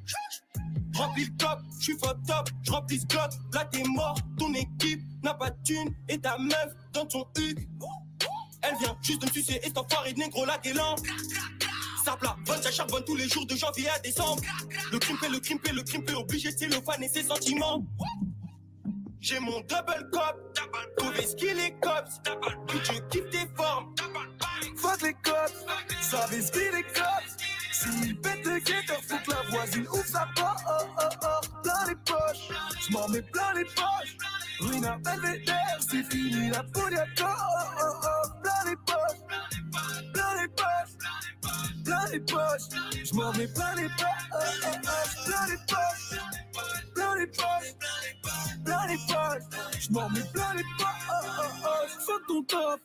Remplis 0.96 1.26
le 1.26 1.36
top, 1.36 1.60
je 1.78 1.84
suis 1.84 1.96
top 1.98 2.18
top, 2.26 2.50
je 2.64 2.72
remplis 2.72 2.98
ce 2.98 3.06
bloc, 3.06 3.30
là 3.54 3.64
t'es 3.66 3.84
mort, 3.84 4.18
ton 4.36 4.52
équipe 4.52 5.02
n'a 5.22 5.34
pas 5.34 5.50
de 5.50 5.56
thune 5.62 5.94
et 6.08 6.18
ta 6.18 6.36
meuf 6.36 6.74
dans 6.94 7.06
ton 7.06 7.24
huc. 7.38 7.58
Elle 8.62 8.76
vient 8.80 8.96
juste 9.02 9.24
me 9.24 9.30
sucer 9.30 9.60
et 9.62 9.68
cet 9.68 9.78
enfoiré 9.78 10.14
de 10.14 10.18
négro 10.18 10.44
là 10.44 10.58
t'es 10.60 10.72
lent. 10.72 10.96
Ça 12.04 12.16
plat, 12.16 12.36
ça 12.60 12.70
charbonne 12.70 13.04
tous 13.04 13.16
les 13.16 13.28
jours 13.28 13.46
de 13.46 13.54
janvier 13.54 13.88
à 13.88 13.98
décembre. 14.00 14.42
Le 14.92 14.98
crime 14.98 15.18
le 15.30 15.38
crime 15.38 15.58
le 15.72 15.82
crime 15.82 16.04
obligé 16.16 16.50
c'est 16.56 16.66
le 16.66 16.80
fan 16.82 17.02
et 17.02 17.08
ses 17.08 17.22
sentiments. 17.22 17.84
J'ai 19.20 19.38
mon 19.38 19.60
double 19.60 20.10
cop, 20.10 20.58
ce 20.98 21.36
qu'il 21.36 21.58
est 21.58 21.78
cops. 21.80 22.20
Tu 22.68 22.78
kiffes 23.08 23.30
tes 23.30 23.46
formes. 23.56 23.94
Fuck 24.76 25.02
les 25.02 25.14
cops, 25.14 25.64
savez 26.00 26.42
ce 26.42 26.50
qu'il 26.50 26.62
est 26.62 26.92
cops. 26.92 27.36
S'il 27.70 28.20
pète 28.20 28.44
le 28.44 28.58
guetteur, 28.58 29.00
faut 29.08 29.16
que 29.18 29.30
la 29.30 29.50
voisine 29.50 29.86
ouvre 29.88 30.06
sa 30.06 30.28
porte. 30.34 30.64
Oh, 30.68 30.84
oh, 30.98 31.08
oh, 31.22 31.62
plein 31.62 31.86
les 31.88 31.94
poches, 31.94 32.48
j'm'en 32.88 33.08
mets 33.08 33.22
plein 33.22 33.54
les 33.54 33.64
poches. 33.64 34.16
Ruina 34.60 34.98
Belvedere, 34.98 35.78
c'est 35.80 36.02
fini 36.04 36.50
la 36.50 36.62
pouliato. 36.64 37.24
Oh, 37.24 37.64
oh, 37.80 38.00
oh, 38.02 38.28
plein 38.42 38.70
les 38.70 38.76
plein 38.76 38.96
les 39.50 39.62
poches, 39.70 40.12
plein 40.12 40.42
les 40.42 40.48
poches. 40.48 41.02
Mets 41.92 43.48
plein 43.48 43.74
les 43.74 43.88
poches, 43.88 44.06
oh, 44.32 44.38
oh, 44.38 44.68
oh, 44.68 44.88
plein 45.24 45.46
les 45.46 45.56
poches, 45.56 46.14
plein 46.94 47.16
les 47.16 47.26
poches, 47.26 47.74
plein 48.64 48.86
les 48.86 48.96
poches. 49.06 49.90
Mets 49.90 50.30
plein 50.32 50.54
les 50.54 50.62
poches, 50.78 50.86
oh, 51.10 51.26
oh, 51.38 51.42
oh. 51.64 51.68
Fuck 52.06 52.26
ton 52.28 52.42
top. 52.44 52.80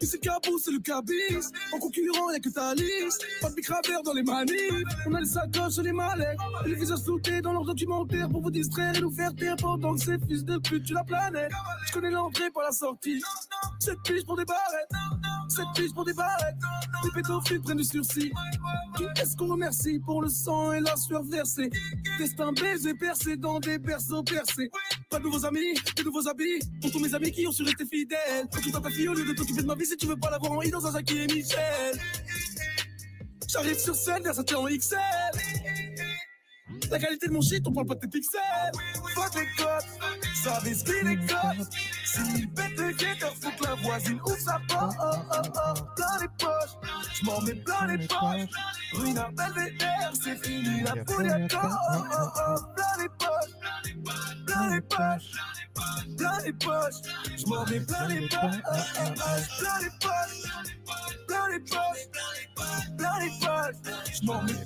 Et 0.00 0.06
c'est 0.06 0.22
le 0.22 0.30
cabot, 0.30 0.58
c'est 0.58 0.70
le 0.70 0.78
cabis? 0.80 1.50
En 1.72 1.78
concurrent, 1.78 2.30
y'a 2.30 2.38
que 2.38 2.50
ta 2.50 2.74
liste. 2.74 3.24
Pas 3.40 3.48
de 3.48 3.54
micravert 3.54 4.02
dans 4.02 4.12
les 4.12 4.22
manifs. 4.22 4.84
On 5.06 5.14
a 5.14 5.20
les 5.20 5.26
sacoches 5.26 5.78
et 5.78 5.82
les 5.82 5.92
mallettes. 5.92 6.38
Et 6.64 6.68
les 6.68 6.74
visages 6.74 6.98
sautés 6.98 7.40
dans 7.40 7.52
leur 7.52 7.64
documentaire 7.64 8.28
pour 8.28 8.42
vous 8.42 8.50
distraire 8.50 8.94
et 8.94 9.00
nous 9.00 9.10
faire 9.10 9.34
taire 9.34 9.56
pendant 9.56 9.94
que 9.94 10.00
ces 10.00 10.18
fils 10.18 10.44
de 10.44 10.58
pute 10.58 10.84
tuent 10.84 10.94
la 10.94 11.04
planète. 11.04 11.50
Je 11.86 11.92
connais 11.92 12.10
l'entrée, 12.10 12.50
pas 12.50 12.64
la 12.64 12.72
sortie. 12.72 13.22
Cette 13.78 14.02
piche 14.02 14.24
pour 14.26 14.36
des 14.36 14.44
barrettes. 14.44 14.92
Cette 15.48 15.72
piche 15.74 15.94
pour 15.94 16.04
des 16.04 16.12
barrettes. 16.12 16.56
Les 17.04 17.10
pédophiles 17.10 17.62
prennent 17.62 17.78
du 17.78 17.84
Qui 18.14 19.04
est-ce 19.20 19.36
qu'on 19.36 19.48
remercie 19.48 19.98
pour 19.98 20.22
le 20.22 20.28
sang 20.28 20.72
et 20.72 20.80
la 20.80 20.96
sueur 20.96 21.22
versée? 21.22 21.70
Destin 22.18 22.52
baisé 22.52 22.94
percé 22.94 23.36
dans 23.36 23.58
des 23.60 23.78
berceaux 23.78 24.22
percés. 24.22 24.70
Pas 25.10 25.18
de 25.18 25.24
nouveaux 25.24 25.44
amis, 25.44 25.74
de 25.96 26.02
nouveaux 26.02 26.28
habits. 26.28 26.60
Pour 26.80 26.90
tous 26.92 27.00
mes 27.00 27.14
amis 27.14 27.30
qui 27.30 27.46
ont 27.46 27.52
su 27.52 27.62
rester 27.62 27.84
fidèles. 27.86 28.48
Tout 28.50 28.76
à 28.76 28.80
ta 28.80 28.90
fille 28.90 29.08
au 29.08 29.14
lieu 29.14 29.24
de 29.24 29.32
t'occuper 29.32 29.62
de 29.62 29.66
ma 29.66 29.74
vie 29.74 29.86
si 29.86 29.96
tu 29.96 30.06
veux 30.06 30.16
pas 30.16 30.30
l'avoir 30.30 30.52
en 30.52 30.62
I 30.62 30.70
dans 30.70 30.86
un 30.86 30.92
Jackie 30.92 31.18
et 31.18 31.26
Michel. 31.26 32.00
J'arrive 33.48 33.78
sur 33.78 33.94
scène, 33.94 34.22
vers 34.22 34.38
en 34.38 34.66
XL. 34.66 35.55
La 36.90 36.98
qualité 36.98 37.28
de 37.28 37.32
mon 37.32 37.40
shit, 37.40 37.66
on 37.66 37.72
parle 37.72 37.86
pas 37.86 37.94
de 37.94 38.00
tes 38.00 38.08
pixels. 38.08 38.40
Fuck 39.14 39.34
les 39.34 39.46
codes, 39.56 39.84
savez 40.34 40.74
ce 40.74 40.84
qu'il 40.84 41.08
est 41.08 41.26
codes. 41.26 41.68
S'il 42.04 42.50
pète 42.52 42.76
le 42.76 42.92
guetteur, 42.92 43.34
faut 43.40 43.50
que 43.50 43.64
la 43.64 43.74
voisine 43.76 44.20
ouvre 44.26 44.38
sa 44.38 44.60
porte. 44.68 44.96
Oh, 45.00 45.10
oh, 45.32 45.42
oh, 45.54 45.74
plein 45.94 46.18
les 46.20 46.28
poches, 46.38 46.76
j'm'en 47.14 47.40
mets 47.42 47.54
plein 47.54 47.86
les 47.86 48.06
poches. 48.08 48.50
Ruina 48.94 49.28
Belvedere, 49.32 50.12
c'est 50.22 50.44
fini 50.44 50.82
la 50.82 51.04
pouliato. 51.04 51.58
Oh, 51.62 51.68
oh, 51.94 52.28
oh, 52.36 52.54
plein 52.74 53.02
les 53.02 53.08
poches, 53.10 53.54
plein 54.46 54.70
les 54.70 54.80
poches, 54.80 55.30
plein 56.16 56.38
les 56.44 56.52
poches. 56.52 57.00
J'm'en 57.36 57.64
mets 57.66 57.80
plein 57.80 58.08
les 58.08 58.28
poches, 58.28 58.40
oh, 58.40 58.76
oh, 58.76 59.02
oh, 59.06 59.40
plein 59.58 59.78
les 59.82 59.90
poches, 60.00 61.05
plein 61.60 61.92
les 61.94 62.08
poches, 62.54 62.96
plein 62.96 63.18
les 63.20 63.30
poches. 63.40 64.20
J'm'en 64.22 64.42
mets 64.42 64.64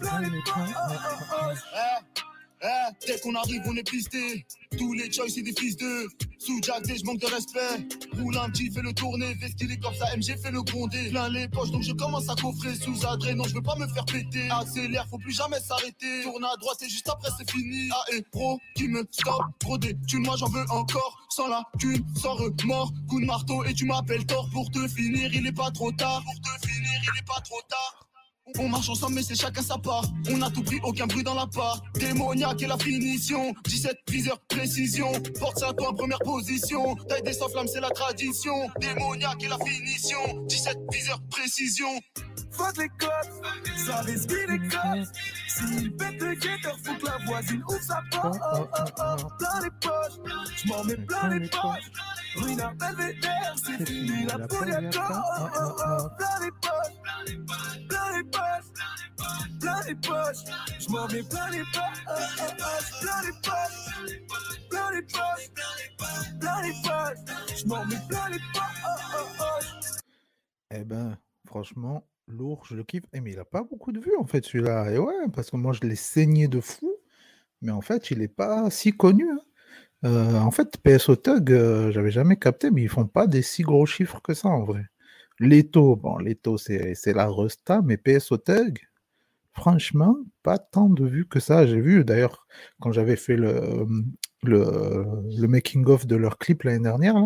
Eh, 2.62 3.06
dès 3.06 3.18
qu'on 3.20 3.34
arrive, 3.34 3.62
on 3.66 3.74
est 3.76 3.88
pisté. 3.88 4.46
Tous 4.76 4.92
les 4.92 5.10
choices, 5.10 5.32
c'est 5.34 5.42
des 5.42 5.54
fils 5.58 5.76
de. 5.76 6.06
Sous 6.38 6.60
Jack, 6.62 6.84
je 6.86 7.04
manque 7.04 7.18
de 7.18 7.26
respect. 7.26 7.88
Roule 8.18 8.36
un 8.36 8.50
petit, 8.50 8.70
fais 8.70 8.82
le 8.82 8.92
tourner. 8.92 9.34
Fais 9.40 9.50
qu'il 9.52 9.72
est 9.72 9.78
comme 9.78 9.94
ça, 9.94 10.14
MG 10.14 10.36
fait 10.38 10.50
le 10.50 10.62
gronder. 10.62 11.08
Plein 11.08 11.28
les 11.30 11.48
poches, 11.48 11.70
donc 11.70 11.82
je 11.82 11.92
commence 11.92 12.28
à 12.28 12.34
coffrer 12.34 12.74
sous 12.74 13.06
adré. 13.06 13.34
Non, 13.34 13.44
je 13.44 13.54
veux 13.54 13.62
pas 13.62 13.76
me 13.76 13.86
faire 13.88 14.04
péter. 14.04 14.48
Accélère, 14.50 15.06
faut 15.08 15.18
plus 15.18 15.32
jamais 15.34 15.58
s'arrêter. 15.60 16.22
Tourne 16.22 16.44
à 16.44 16.56
droite 16.56 16.82
et 16.82 16.88
juste 16.88 17.08
après, 17.08 17.30
c'est 17.38 17.50
fini. 17.50 17.88
Ah, 17.92 18.04
et 18.14 18.22
pro 18.30 18.58
qui 18.76 18.88
me 18.88 19.06
stop. 19.10 19.42
Trop 19.58 19.78
des 19.78 19.96
thunes, 20.06 20.24
moi 20.26 20.36
j'en 20.36 20.48
veux 20.48 20.64
encore. 20.70 21.18
Sans 21.30 21.48
la 21.48 21.62
thune, 21.78 22.04
sans 22.14 22.34
remords. 22.34 22.92
Coup 23.08 23.20
de 23.20 23.26
marteau 23.26 23.64
et 23.64 23.72
tu 23.72 23.86
m'appelles 23.86 24.26
tort 24.26 24.48
pour 24.52 24.70
te 24.70 24.86
finir. 24.88 25.30
Il 25.32 25.46
est 25.46 25.52
pas 25.52 25.70
trop 25.70 25.92
tard. 25.92 26.22
Pour 26.24 26.40
te 26.40 26.66
finir, 26.66 27.00
il 27.02 27.18
est 27.18 27.26
pas 27.26 27.40
trop 27.40 27.60
tard. 27.68 28.09
On 28.58 28.68
marche 28.68 28.88
ensemble, 28.88 29.14
mais 29.14 29.22
c'est 29.22 29.34
chacun 29.34 29.62
sa 29.62 29.78
part. 29.78 30.04
On 30.30 30.42
a 30.42 30.50
tout 30.50 30.62
pris, 30.62 30.78
aucun 30.82 31.06
bruit 31.06 31.22
dans 31.22 31.34
la 31.34 31.46
part. 31.46 31.82
Démoniaque 31.94 32.62
et 32.62 32.66
la 32.66 32.78
finition. 32.78 33.54
17 33.64 33.98
viseurs, 34.08 34.38
précision. 34.48 35.12
Porte 35.38 35.58
ça 35.58 35.72
toi, 35.72 35.94
première 35.94 36.18
position. 36.18 36.94
Taille 37.08 37.22
des 37.22 37.32
sans 37.32 37.48
flammes, 37.48 37.68
c'est 37.68 37.80
la 37.80 37.90
tradition. 37.90 38.54
Démoniaque 38.80 39.42
et 39.44 39.48
la 39.48 39.58
finition. 39.58 40.44
17 40.46 40.78
viseurs, 40.92 41.20
précision. 41.30 41.88
Fuck 42.52 42.76
les 42.78 42.88
codes, 42.88 43.30
ça 43.86 44.00
risque 44.02 44.30
les 44.30 44.58
codes. 44.68 45.08
S'il 45.48 45.96
pète 45.96 46.20
le 46.20 46.34
guetteur, 46.34 46.76
faut 46.84 46.94
que 46.94 47.06
la 47.06 47.18
voisine 47.26 47.62
ouvre 47.68 47.80
sa 47.80 48.02
porte. 48.10 48.38
Oh, 48.54 48.66
oh, 48.76 48.84
oh, 48.98 49.28
plein 49.38 49.60
les 49.62 49.70
poches, 49.80 50.34
j'm'en 50.56 50.84
mets 50.84 50.96
plein 50.96 51.28
les 51.28 51.48
poches. 51.48 51.90
Ruine 52.36 52.60
à 52.60 52.72
belvédère, 52.74 53.54
c'est 53.64 53.86
fini 53.86 54.26
la 54.26 54.38
poliacore. 54.46 55.22
Oh, 55.38 55.46
oh, 55.56 55.72
oh, 55.78 56.08
plein 56.18 56.44
les 56.44 56.50
poches, 56.50 56.96
plein 57.02 58.12
les 58.12 58.24
poches, 58.24 58.39
Eh 70.70 70.84
ben, 70.84 71.18
franchement, 71.46 72.06
lourd, 72.28 72.64
je 72.66 72.76
le 72.76 72.84
kiffe. 72.84 73.04
Eh, 73.12 73.20
mais 73.20 73.32
il 73.32 73.38
a 73.38 73.44
pas 73.44 73.62
beaucoup 73.62 73.92
de 73.92 74.00
vues 74.00 74.16
en 74.18 74.26
fait 74.26 74.44
celui-là. 74.44 74.90
Et 74.92 74.98
ouais, 74.98 75.28
parce 75.34 75.50
que 75.50 75.56
moi 75.56 75.72
je 75.72 75.80
l'ai 75.80 75.96
saigné 75.96 76.48
de 76.48 76.60
fou, 76.60 76.90
mais 77.62 77.72
en 77.72 77.80
fait 77.80 78.10
il 78.10 78.22
est 78.22 78.28
pas 78.28 78.70
si 78.70 78.92
connu. 78.92 79.28
hein. 79.30 79.40
Euh, 80.04 80.38
en 80.38 80.50
fait, 80.50 80.78
PSO 80.78 81.16
Tug, 81.16 81.52
euh, 81.52 81.90
j'avais 81.92 82.10
jamais 82.10 82.36
capté, 82.36 82.70
mais 82.70 82.82
ils 82.82 82.88
font 82.88 83.06
pas 83.06 83.26
des 83.26 83.42
si 83.42 83.62
gros 83.62 83.84
chiffres 83.86 84.20
que 84.22 84.34
ça 84.34 84.48
en 84.48 84.64
vrai. 84.64 84.86
Leto, 85.40 85.96
bon, 85.96 86.18
Leto 86.18 86.58
c'est 86.58 86.94
la 87.14 87.28
Resta, 87.30 87.80
mais 87.82 87.96
PSO 87.96 88.36
Tug, 88.36 88.78
franchement, 89.54 90.16
pas 90.42 90.58
tant 90.58 90.90
de 90.90 91.04
vues 91.06 91.26
que 91.26 91.40
ça. 91.40 91.66
J'ai 91.66 91.80
vu 91.80 92.04
d'ailleurs 92.04 92.46
quand 92.80 92.92
j'avais 92.92 93.16
fait 93.16 93.36
le, 93.36 93.86
making-of 95.48 96.06
de 96.06 96.16
leur 96.16 96.38
clip 96.38 96.62
l'année 96.64 96.84
dernière, 96.84 97.16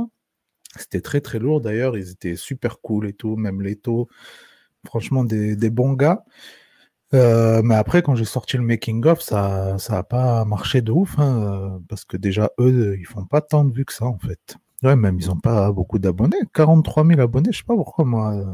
c'était 0.76 1.00
très 1.00 1.21
très 1.21 1.38
lourd 1.40 1.61
d'ailleurs, 1.61 1.97
ils 1.99 2.11
étaient 2.11 2.37
super 2.37 2.80
cool 2.80 3.09
et 3.09 3.12
tout, 3.14 3.37
même 3.37 3.62
Leto, 3.62 4.09
franchement 4.87 5.25
des, 5.25 5.71
bons 5.71 5.94
gars. 5.94 6.25
Euh, 7.14 7.62
mais 7.62 7.76
après, 7.76 8.02
quand 8.02 8.16
j'ai 8.16 8.25
sorti 8.25 8.56
le 8.56 8.64
making 8.64 9.04
of, 9.06 9.21
ça 9.21 9.76
ça 9.78 9.99
a 9.99 10.02
pas 10.04 10.44
marché 10.44 10.83
de 10.83 10.92
ouf, 10.92 11.18
hein, 11.18 11.80
parce 11.88 12.04
que 12.04 12.16
déjà 12.16 12.50
eux, 12.61 12.97
ils 12.99 13.06
font 13.06 13.25
pas 13.26 13.40
tant 13.40 13.64
de 13.64 13.73
vues 13.73 13.85
que 13.85 13.92
ça 13.92 14.06
en 14.06 14.18
fait. 14.18 14.56
Ouais, 14.84 14.96
même 14.96 15.18
ils 15.18 15.30
ont 15.30 15.38
pas 15.38 15.72
beaucoup 15.72 15.98
d'abonnés, 15.98 16.36
43 16.52 17.06
000 17.06 17.20
abonnés, 17.20 17.50
je 17.52 17.58
sais 17.58 17.64
pas 17.64 17.74
pourquoi 17.74 18.04
moi. 18.04 18.34
euh, 18.34 18.44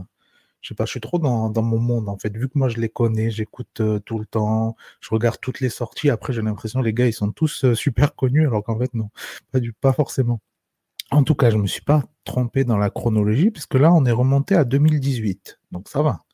je 0.60 0.68
sais 0.68 0.74
pas, 0.74 0.84
je 0.84 0.90
suis 0.90 1.00
trop 1.00 1.18
dans, 1.18 1.50
mon 1.62 1.78
monde 1.78 2.08
en 2.08 2.16
fait. 2.18 2.36
Vu 2.36 2.48
que 2.48 2.58
moi 2.58 2.68
je 2.68 2.78
les 2.78 2.88
connais, 2.88 3.30
j'écoute 3.30 3.80
euh, 3.80 3.98
tout 4.00 4.18
le 4.18 4.26
temps, 4.26 4.76
je 5.00 5.10
regarde 5.10 5.38
toutes 5.40 5.60
les 5.60 5.70
sorties. 5.70 6.10
Après, 6.10 6.32
j'ai 6.32 6.42
l'impression 6.42 6.80
les 6.82 6.92
gars 6.94 7.06
ils 7.06 7.12
sont 7.12 7.32
tous 7.32 7.64
euh, 7.64 7.74
super 7.74 8.14
connus, 8.14 8.46
alors 8.46 8.62
qu'en 8.64 8.78
fait 8.78 8.94
non, 8.94 9.10
pas 9.52 9.60
pas 9.80 9.92
forcément. 9.92 10.40
En 11.10 11.24
tout 11.24 11.34
cas, 11.34 11.50
je 11.50 11.58
me 11.58 11.66
suis 11.66 11.82
pas 11.82 12.04
trompé 12.24 12.64
dans 12.64 12.78
la 12.78 12.90
chronologie, 12.90 13.50
puisque 13.50 13.74
là 13.74 13.92
on 13.92 14.04
est 14.06 14.12
remonté 14.12 14.54
à 14.56 14.64
2018, 14.64 15.60
donc 15.72 15.88
ça 15.88 16.02
va. 16.02 16.24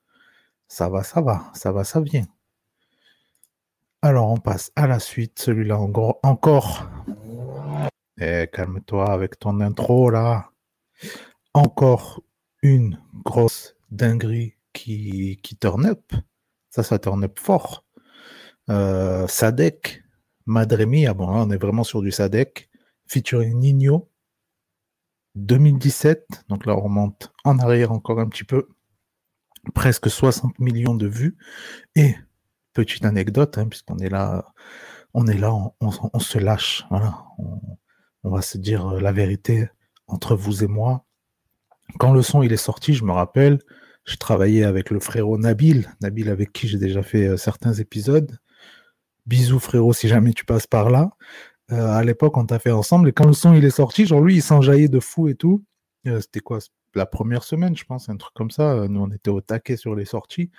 Ça 0.69 0.89
va, 0.89 1.03
ça 1.05 1.21
va, 1.23 1.51
ça 1.55 1.73
va, 1.73 1.85
ça 1.85 2.01
vient. 2.01 2.27
Alors, 4.03 4.31
on 4.31 4.37
passe 4.37 4.71
à 4.77 4.87
la 4.87 5.01
suite. 5.01 5.39
Celui-là, 5.41 5.79
encore. 5.79 6.91
Eh, 8.19 8.49
calme-toi 8.53 9.11
avec 9.11 9.39
ton 9.39 9.61
intro, 9.61 10.11
là. 10.11 10.51
Encore 11.55 12.23
une 12.63 13.01
grosse 13.25 13.77
dinguerie 13.91 14.55
qui, 14.73 15.39
qui 15.43 15.57
turn 15.57 15.87
up. 15.87 16.13
Ça, 16.71 16.83
ça 16.83 16.99
turn 16.99 17.25
up 17.25 17.39
fort. 17.39 17.85
Euh, 18.71 19.27
Sadek, 19.29 20.03
Madremi, 20.47 21.07
ah 21.07 21.15
bon, 21.15 21.29
on 21.29 21.51
est 21.51 21.57
vraiment 21.57 21.85
sur 21.85 22.03
du 22.03 22.11
Sadek, 22.11 22.71
featuring 23.07 23.59
Nino, 23.59 24.11
2017. 25.35 26.45
Donc 26.49 26.67
là, 26.67 26.77
on 26.77 26.83
remonte 26.83 27.33
en 27.45 27.59
arrière 27.59 27.93
encore 27.93 28.21
un 28.21 28.29
petit 28.29 28.45
peu 28.45 28.69
presque 29.75 30.09
60 30.09 30.59
millions 30.59 30.95
de 30.95 31.07
vues. 31.07 31.37
Et 31.95 32.15
petite 32.73 33.05
anecdote, 33.05 33.59
hein, 33.59 33.69
puisqu'on 33.69 33.99
est 33.99 34.09
là, 34.09 34.45
on 35.15 35.27
est 35.27 35.39
là, 35.39 35.53
on, 35.81 36.19
se 36.19 36.39
lâche, 36.39 36.85
voilà. 36.91 37.25
On 38.27 38.31
va 38.31 38.43
se 38.43 38.59
dire 38.59 38.89
euh, 38.89 39.01
la 39.01 39.13
vérité 39.13 39.69
entre 40.09 40.35
vous 40.35 40.65
et 40.65 40.67
moi. 40.67 41.05
Quand 41.99 42.13
le 42.13 42.23
son 42.23 42.43
il 42.43 42.53
est 42.53 42.57
sorti, 42.57 42.93
je 42.93 43.05
me 43.05 43.13
rappelle, 43.13 43.61
je 44.05 44.17
travaillais 44.17 44.65
avec 44.65 44.91
le 44.91 44.99
frérot 44.99 45.39
Nabil, 45.39 45.89
Nabil 46.01 46.29
avec 46.29 46.53
qui 46.53 46.67
j'ai 46.67 46.79
déjà 46.79 47.03
fait 47.03 47.29
euh, 47.29 47.37
certains 47.37 47.73
épisodes. 47.75 48.39
Bisous 49.27 49.61
frérot 49.61 49.93
si 49.93 50.09
jamais 50.09 50.33
tu 50.33 50.45
passes 50.45 50.67
par 50.67 50.91
là. 50.91 51.11
Euh, 51.71 51.89
à 51.89 52.03
l'époque, 52.03 52.37
on 52.37 52.47
t'a 52.47 52.59
fait 52.59 52.73
ensemble 52.73 53.09
et 53.09 53.13
quand 53.13 53.27
le 53.27 53.33
son 53.33 53.55
il 53.55 53.65
est 53.65 53.71
sorti, 53.71 54.07
genre 54.07 54.21
lui 54.21 54.37
il 54.37 54.43
s'enjaillait 54.43 54.89
de 54.89 55.01
fou 55.01 55.29
et 55.29 55.35
tout. 55.35 55.65
C'était 56.05 56.39
quoi? 56.39 56.59
La 56.95 57.07
première 57.07 57.43
semaine, 57.43 57.77
je 57.77 57.85
pense, 57.85 58.09
un 58.09 58.17
truc 58.17 58.33
comme 58.33 58.53
ça. 58.53 58.87
Nous, 58.87 59.01
on 59.01 59.11
était 59.11 59.31
au 59.31 59.41
taquet 59.41 59.77
sur 59.77 59.97
les 59.97 60.05
sorties. 60.05 60.53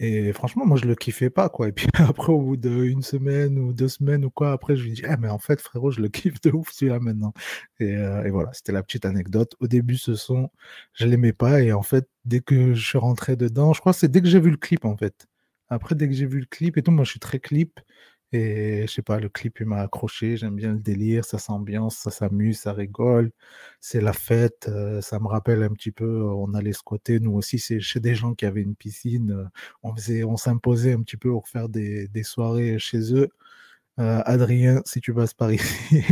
Et 0.00 0.32
franchement, 0.32 0.64
moi, 0.64 0.76
je 0.76 0.84
le 0.86 0.94
kiffais 0.94 1.28
pas, 1.30 1.48
quoi. 1.48 1.68
Et 1.68 1.72
puis 1.72 1.88
après, 1.94 2.32
au 2.32 2.40
bout 2.40 2.56
d'une 2.56 3.02
semaine 3.02 3.58
ou 3.58 3.72
deux 3.72 3.88
semaines 3.88 4.24
ou 4.24 4.30
quoi, 4.30 4.52
après, 4.52 4.76
je 4.76 4.84
lui 4.84 4.92
dis, 4.92 5.02
ah, 5.04 5.16
mais 5.16 5.28
en 5.28 5.38
fait, 5.38 5.60
frérot, 5.60 5.90
je 5.90 6.00
le 6.00 6.08
kiffe 6.08 6.40
de 6.40 6.50
ouf 6.52 6.70
celui-là 6.70 7.00
maintenant. 7.00 7.32
Et, 7.80 7.96
euh, 7.96 8.22
et 8.24 8.30
voilà, 8.30 8.52
c'était 8.52 8.72
la 8.72 8.82
petite 8.84 9.04
anecdote. 9.04 9.56
Au 9.60 9.66
début, 9.66 9.96
ce 9.96 10.14
son, 10.14 10.50
je 10.94 11.06
l'aimais 11.06 11.32
pas. 11.32 11.62
Et 11.62 11.72
en 11.72 11.82
fait, 11.82 12.08
dès 12.24 12.40
que 12.40 12.74
je 12.74 12.86
suis 12.86 12.98
rentré 12.98 13.34
dedans, 13.36 13.72
je 13.72 13.80
crois 13.80 13.92
que 13.92 13.98
c'est 13.98 14.10
dès 14.10 14.22
que 14.22 14.28
j'ai 14.28 14.40
vu 14.40 14.50
le 14.50 14.56
clip, 14.56 14.84
en 14.84 14.96
fait. 14.96 15.26
Après, 15.68 15.94
dès 15.96 16.06
que 16.08 16.14
j'ai 16.14 16.26
vu 16.26 16.40
le 16.40 16.46
clip 16.46 16.76
et 16.78 16.82
tout, 16.82 16.92
moi, 16.92 17.04
je 17.04 17.10
suis 17.10 17.20
très 17.20 17.40
clip. 17.40 17.80
Et 18.32 18.82
je 18.86 18.92
sais 18.92 19.02
pas, 19.02 19.18
le 19.20 19.28
clip, 19.30 19.58
il 19.60 19.66
m'a 19.66 19.80
accroché. 19.80 20.36
J'aime 20.36 20.54
bien 20.56 20.72
le 20.74 20.78
délire, 20.80 21.24
ça 21.24 21.38
s'ambiance, 21.38 21.96
ça 21.96 22.10
s'amuse, 22.10 22.58
ça 22.60 22.72
rigole. 22.74 23.30
C'est 23.80 24.00
la 24.02 24.12
fête. 24.12 24.66
euh, 24.68 25.00
ça 25.00 25.18
me 25.18 25.26
rappelle 25.28 25.62
un 25.62 25.70
petit 25.70 25.92
peu, 25.92 26.04
euh, 26.04 26.24
on 26.34 26.52
allait 26.54 26.72
squatter. 26.74 27.20
Nous 27.20 27.32
aussi, 27.32 27.58
c'est 27.58 27.80
chez 27.80 28.00
des 28.00 28.14
gens 28.14 28.34
qui 28.34 28.44
avaient 28.46 28.62
une 28.62 28.76
piscine. 28.76 29.32
euh, 29.32 29.44
on 29.82 29.94
faisait, 29.96 30.24
on 30.24 30.36
s'imposait 30.36 30.92
un 30.92 31.02
petit 31.02 31.16
peu 31.16 31.30
pour 31.30 31.48
faire 31.48 31.68
des, 31.70 32.08
des 32.08 32.22
soirées 32.22 32.78
chez 32.78 33.14
eux. 33.14 33.28
Adrien, 33.98 34.82
si 34.86 35.00
tu 35.00 35.12
passes 35.14 35.34
par 35.34 35.52
ici. 35.54 36.04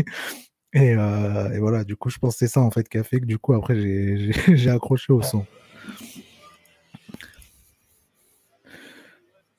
Et, 0.75 0.91
et 0.93 1.59
voilà, 1.61 1.85
du 1.85 1.97
coup, 1.97 2.11
je 2.11 2.19
pense 2.19 2.35
que 2.35 2.41
c'est 2.41 2.49
ça 2.53 2.61
en 2.61 2.71
fait 2.71 2.89
qui 2.89 2.99
a 2.99 3.05
fait 3.05 3.21
que 3.21 3.27
du 3.27 3.39
coup, 3.39 3.55
après, 3.55 3.77
j'ai 4.57 4.71
accroché 4.71 5.13
au 5.13 5.23
son. 5.23 5.47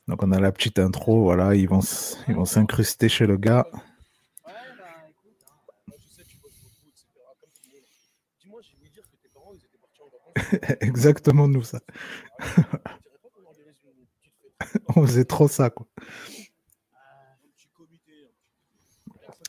Donc, 0.08 0.24
on 0.24 0.32
a 0.32 0.39
la 0.39 0.52
petite 0.52 0.80
intro, 0.80 1.24
voilà, 1.24 1.54
ils 1.56 1.67
vont 1.67 1.82
ils 2.30 2.36
vont 2.36 2.46
s'incruster 2.46 3.10
chez 3.10 3.28
le 3.28 3.36
gars. 3.38 3.67
Ouais, 3.74 4.54
écoute, 5.10 5.36
moi 5.86 5.98
je 6.00 6.08
sais 6.08 6.24
que 6.24 6.30
tu 6.30 6.38
bosses 6.38 6.62
beaucoup, 6.62 6.88
etc. 6.88 7.20
Comme 7.39 7.50
tout 7.52 7.60
le 7.65 7.72
monde. 7.76 7.84
Dis-moi, 8.41 8.62
j'ai 8.62 8.76
oublié 8.76 8.89
de 8.89 8.93
dire 8.93 9.04
que 9.04 9.17
tes 9.22 9.30
parents 9.34 9.52
ils 9.54 9.65
étaient 9.65 9.78
partis 9.78 10.02
en 10.02 10.06
vacances. 10.06 10.78
Exactement, 10.82 11.48
nous, 11.50 11.63
ça. 11.63 11.82
Ah 12.39 13.00
on 14.96 15.06
faisait 15.06 15.26
trop 15.26 15.48
ça, 15.48 15.70
quoi. 15.70 15.88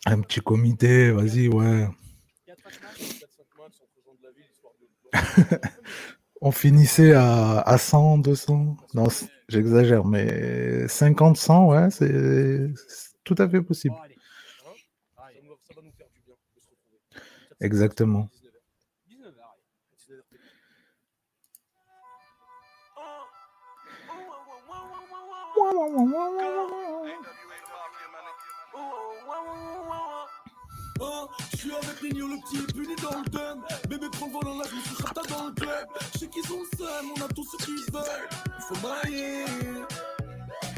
Ah, 0.04 0.12
un 0.12 0.20
petit 0.20 0.40
comité. 0.40 1.12
vas-y, 1.12 1.48
ouais. 1.48 1.86
4-5 2.46 2.82
matchs, 2.82 3.20
4-5 3.20 3.58
matchs 3.58 3.80
entre 3.80 4.02
gens 4.04 4.14
de 4.14 4.22
la 4.24 4.30
ville, 4.32 4.46
histoire 4.50 4.74
de. 5.52 5.68
On 6.40 6.50
finissait 6.52 7.12
à, 7.14 7.60
à 7.60 7.78
100, 7.78 8.18
200. 8.18 8.76
Non, 8.94 9.08
j'exagère, 9.48 10.04
mais 10.04 10.86
50, 10.88 11.36
100, 11.36 11.66
ouais, 11.68 11.90
c'est 11.90 12.70
tout 13.24 13.34
à 13.38 13.48
fait 13.48 13.62
possible. 13.62 13.94
Bon, 13.94 14.02
allez. 14.02 14.14
Hein 14.66 14.72
Allez, 15.18 15.40
ça, 15.40 15.42
nous 15.42 15.50
va, 15.50 15.56
ça 15.66 15.74
va 15.74 15.82
nous 15.82 15.92
faire 15.92 16.08
du 16.14 16.20
bien 16.20 16.34
de 16.54 16.60
se 16.60 16.70
retrouver. 16.70 17.00
4-5 17.60 17.64
Exactement. 17.64 18.28
19h. 31.58 31.64
19h, 31.64 31.64
allez. 31.64 31.64
19h, 31.64 31.64
t'es 31.64 31.64
je 31.64 31.64
suis 31.64 31.72
avec 31.72 32.02
Nino 32.02 32.28
le 32.28 32.36
petit 32.40 32.72
puni 32.72 32.94
dans 33.02 33.18
le 33.18 33.30
thème 33.30 33.62
Bébé 33.88 34.06
prend 34.12 34.26
le 34.26 34.32
volant 34.32 34.58
là, 34.58 34.64
je 34.70 34.76
me 34.76 34.80
suis 34.80 34.96
chata 34.96 35.22
dans 35.28 35.46
le 35.46 35.52
club. 35.52 35.88
Je 36.14 36.18
sais 36.18 36.28
qu'ils 36.28 36.52
ont 36.52 36.62
le 36.62 37.12
on 37.16 37.24
a 37.24 37.28
tous 37.28 37.44
ce 37.44 37.64
qu'ils 37.64 37.92
veulent. 37.92 38.28
Il 38.46 38.62
faut 38.62 38.86
mailler 38.86 39.44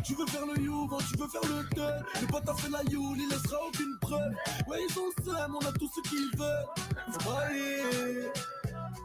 Tu 0.05 0.15
veux 0.15 0.27
faire 0.27 0.47
le 0.47 0.61
you, 0.61 0.89
tu 1.11 1.19
veux 1.19 1.29
faire 1.29 1.43
le 1.43 1.69
thème 1.75 2.05
Le 2.21 2.27
pote 2.27 2.49
a 2.49 2.55
fait 2.55 2.71
la 2.71 2.83
you, 2.91 3.15
il 3.17 3.29
laissera 3.29 3.59
aucune 3.67 3.99
preuve. 4.01 4.33
Ouais 4.69 4.79
ils 4.89 4.99
ont 4.99 5.09
le 5.09 5.55
on 5.55 5.69
a 5.69 5.73
tous 5.73 5.91
ce 5.95 6.01
qu'ils 6.09 6.31
veulent. 6.39 6.67
Il 7.09 7.13
faut 7.13 7.31
mailler 7.31 8.31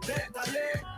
Détaillé, 0.01 0.83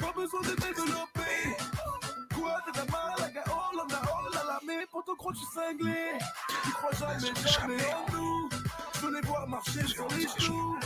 pas 0.00 0.12
besoin 0.12 0.40
de 0.42 0.54
développer. 0.54 1.56
Quoi, 2.34 2.56
t'es 2.64 2.78
la 2.78 2.84
malaga, 2.86 3.44
oh 3.48 3.76
là 3.76 3.84
là, 3.88 4.02
oh 4.04 4.34
là 4.34 4.44
là, 4.46 4.60
mais 4.66 4.86
pour 4.90 5.04
ton 5.04 5.14
croix, 5.14 5.32
tu 5.32 5.44
cinglé. 5.54 6.18
Tu 6.64 6.70
crois 6.72 6.92
jamais, 6.92 7.34
jamais 7.44 7.94
en 7.94 8.12
nous. 8.12 8.48
Je 8.94 9.00
veux 9.00 9.14
les 9.14 9.26
voir 9.26 9.46
marcher 9.48 9.86
sur 9.86 10.08
les 10.08 10.26
genoux. 10.38 10.78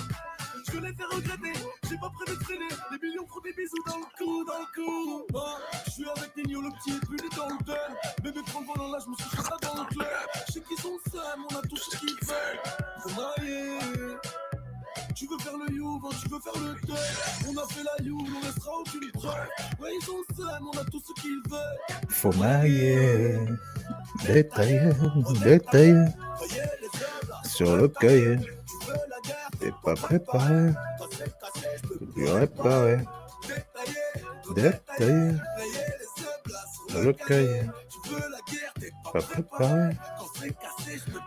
Je 0.67 0.73
veux 0.73 0.81
les 0.81 0.95
faire 0.95 1.09
regretter, 1.11 1.53
j'ai 1.89 1.99
pas 1.99 2.11
prévu 2.11 2.39
de 2.39 2.45
traîner. 2.45 2.69
Les 2.93 2.99
millions 2.99 3.27
font 3.27 3.41
des 3.41 3.53
bisous 3.53 3.83
dans 3.87 3.99
le 3.99 4.05
cou, 4.19 4.45
dans 4.45 4.59
le 4.59 4.67
cou. 4.75 5.27
Oh, 5.35 5.41
je 5.87 5.91
suis 5.91 6.09
avec 6.09 6.37
Nino, 6.37 6.63
le 6.63 6.71
petit 6.71 7.01
puis 7.01 7.29
dans 7.37 7.49
le 7.49 7.65
tel. 7.65 7.97
Bébé 8.23 8.41
prend 8.47 8.61
le 8.61 8.67
volant 8.67 8.93
là, 8.93 8.99
je 9.05 9.11
me 9.11 9.17
suis 9.17 9.31
fait 9.31 9.43
ça 9.43 9.57
dans 9.63 9.83
le 9.83 9.89
club. 9.89 10.07
Je 10.47 10.53
sais 10.53 10.61
qu'ils 10.61 10.79
sont 10.79 10.99
seuls, 11.11 11.39
on 11.51 11.57
a 11.57 11.63
tout 11.63 11.77
ce 11.77 11.97
qu'ils 11.97 12.17
veulent. 12.23 12.61
Faut 13.03 13.11
mailler. 13.11 13.79
Tu 15.15 15.27
veux 15.27 15.39
faire 15.39 15.53
le 15.57 15.75
you, 15.75 16.01
tu 16.23 16.29
veux 16.29 16.41
faire 16.41 16.63
le 16.63 16.75
test. 16.87 17.47
On 17.49 17.57
a 17.57 17.67
fait 17.67 17.83
la 17.83 18.05
you, 18.05 18.19
on 18.19 18.47
laissera 18.47 18.73
aucune 18.79 19.11
preuve. 19.13 19.35
Ouais, 19.81 19.91
ils 19.95 20.05
sont 20.05 20.23
seuls, 20.37 20.61
on 20.63 20.79
a 20.79 20.85
tout 20.85 21.01
ce 21.01 21.21
qu'ils 21.21 21.43
veulent. 21.51 22.09
Faut 22.09 22.33
mailler, 22.33 23.39
détailler, 24.27 24.91
détailler 25.43 26.05
sur 27.45 27.77
le 27.77 27.89
cahier. 27.89 28.39
tu 28.39 28.87
veux 28.87 28.95
la 28.95 29.21
guerre. 29.25 29.51
T'es 29.59 29.73
pas 29.85 29.95
préparé, 29.95 30.73
tu 32.15 32.29
réparer, 32.29 32.99
détailler. 34.55 35.33
Sur 36.89 37.03
le 37.03 37.13
cahier. 37.13 37.63
T'es 38.81 38.91
pas 39.13 39.21
préparé, 39.21 39.97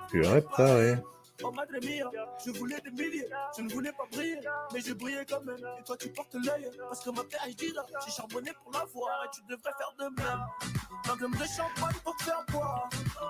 tu 0.09 0.21
réparer. 0.21 0.97
Oh 1.45 1.51
madre 1.51 1.73
mia, 1.81 2.09
je 2.45 2.51
voulais 2.51 2.79
des 2.81 2.91
milliers, 2.91 3.27
je 3.57 3.61
ne 3.63 3.69
voulais 3.73 3.91
pas 3.91 4.05
briller, 4.11 4.39
mais 4.71 4.79
j'ai 4.79 4.93
brillé 4.93 5.25
quand 5.27 5.41
même. 5.41 5.57
Et 5.79 5.83
toi 5.83 5.97
tu 5.97 6.09
portes 6.09 6.35
l'œil, 6.35 6.71
parce 6.77 7.03
que 7.03 7.09
ma 7.09 7.23
PhD 7.23 7.73
j'ai 8.05 8.11
charbonné 8.11 8.51
pour 8.63 8.71
l'avoir 8.71 9.25
et 9.25 9.29
tu 9.33 9.41
devrais 9.49 9.71
faire 9.77 9.93
de 9.99 10.21
même. 10.21 10.45
Magnum 11.07 11.31
de 11.31 11.45
champagne 11.45 11.99
pour 12.03 12.15
faire 12.21 12.45
boire, 12.49 12.89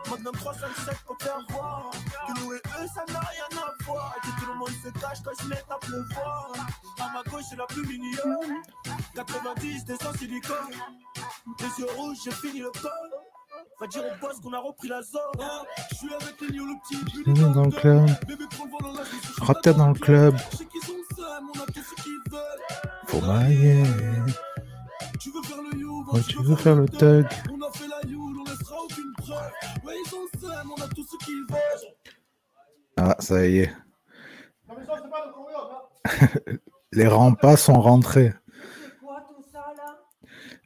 Magnum 0.09 0.35
357 0.35 0.97
pour 1.05 1.17
faire 1.21 1.39
voir. 1.49 1.91
Que 2.27 2.39
nous 2.39 2.53
et 2.53 2.57
eux 2.57 2.87
ça 2.93 3.03
n'a 3.11 3.19
rien 3.19 3.63
à 3.63 3.83
voir, 3.83 4.15
et 4.17 4.21
que 4.21 4.39
tout 4.39 4.45
le 4.47 4.53
monde 4.53 4.69
se 4.69 4.89
cache 4.99 5.17
quand 5.23 5.31
je 5.41 5.47
mets 5.47 5.63
à 5.69 5.77
pleuvoir. 5.79 6.53
À 6.99 7.09
ma 7.13 7.23
gauche 7.23 7.45
c'est 7.49 7.55
la 7.55 7.65
plus 7.65 7.85
mignonne, 7.85 8.61
90 9.15 9.85
des 9.85 9.95
sans 9.95 10.13
silicone, 10.13 10.55
les 11.59 11.79
yeux 11.79 11.91
rouges 11.95 12.17
j'ai 12.23 12.31
fini 12.31 12.59
le 12.59 12.71
col. 12.71 13.22
Va 13.83 13.89
dire 13.89 14.03
au 14.05 14.25
boss 14.25 14.39
qu'on 14.39 14.53
a 14.53 14.59
repris 14.59 14.87
la 14.87 15.01
zone. 15.01 15.19
Je 15.91 15.95
suis 15.95 16.13
avec 16.13 16.39
les 16.39 16.55
le 16.55 16.63
petit 16.79 17.43
dans 17.53 17.65
le 17.65 17.71
club. 17.71 18.07
Dans 19.75 19.89
le 19.89 19.99
club. 19.99 20.37
Faut 23.07 23.19
mailler, 23.19 23.83
Tu 25.19 25.31
veux 25.31 25.41
faire 25.43 25.57
le 25.69 25.77
you, 25.77 26.05
ouais, 26.13 26.21
tu 26.21 26.41
veux 26.43 26.55
faire 26.55 26.75
le 26.75 26.87
tug. 26.87 27.27
On 27.51 27.61
a 27.61 27.71
fait 27.73 27.87
la 27.89 28.09
you, 28.09 28.33
on 28.39 28.49
laissera 28.49 28.77
aucune 28.85 29.13
preuve. 29.17 29.51
Ouais, 29.83 29.93
ils 30.05 30.09
sont 30.09 30.27
seuls, 30.39 30.65
on 30.65 30.81
a 30.81 30.87
tout 30.87 31.03
ce 31.03 31.25
qu'ils 31.25 31.45
veulent. 31.49 31.93
Ah, 32.95 33.17
ça 33.19 33.45
y 33.45 33.57
est. 33.59 33.75
Les 36.93 37.07
rempas 37.07 37.57
sont 37.57 37.81
rentrés. 37.81 38.33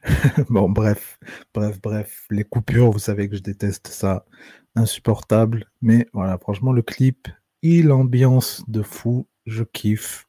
Bon, 0.48 0.68
bref, 0.68 1.18
bref, 1.54 1.80
bref. 1.80 2.26
Les 2.30 2.44
coupures, 2.44 2.90
vous 2.90 2.98
savez 2.98 3.28
que 3.28 3.36
je 3.36 3.42
déteste 3.42 3.88
ça. 3.88 4.24
Insupportable. 4.74 5.66
Mais 5.82 6.06
voilà, 6.12 6.38
franchement, 6.38 6.72
le 6.72 6.82
clip, 6.82 7.28
il 7.62 7.90
ambiance 7.92 8.62
de 8.68 8.82
fou. 8.82 9.26
Je 9.46 9.64
kiffe. 9.64 10.26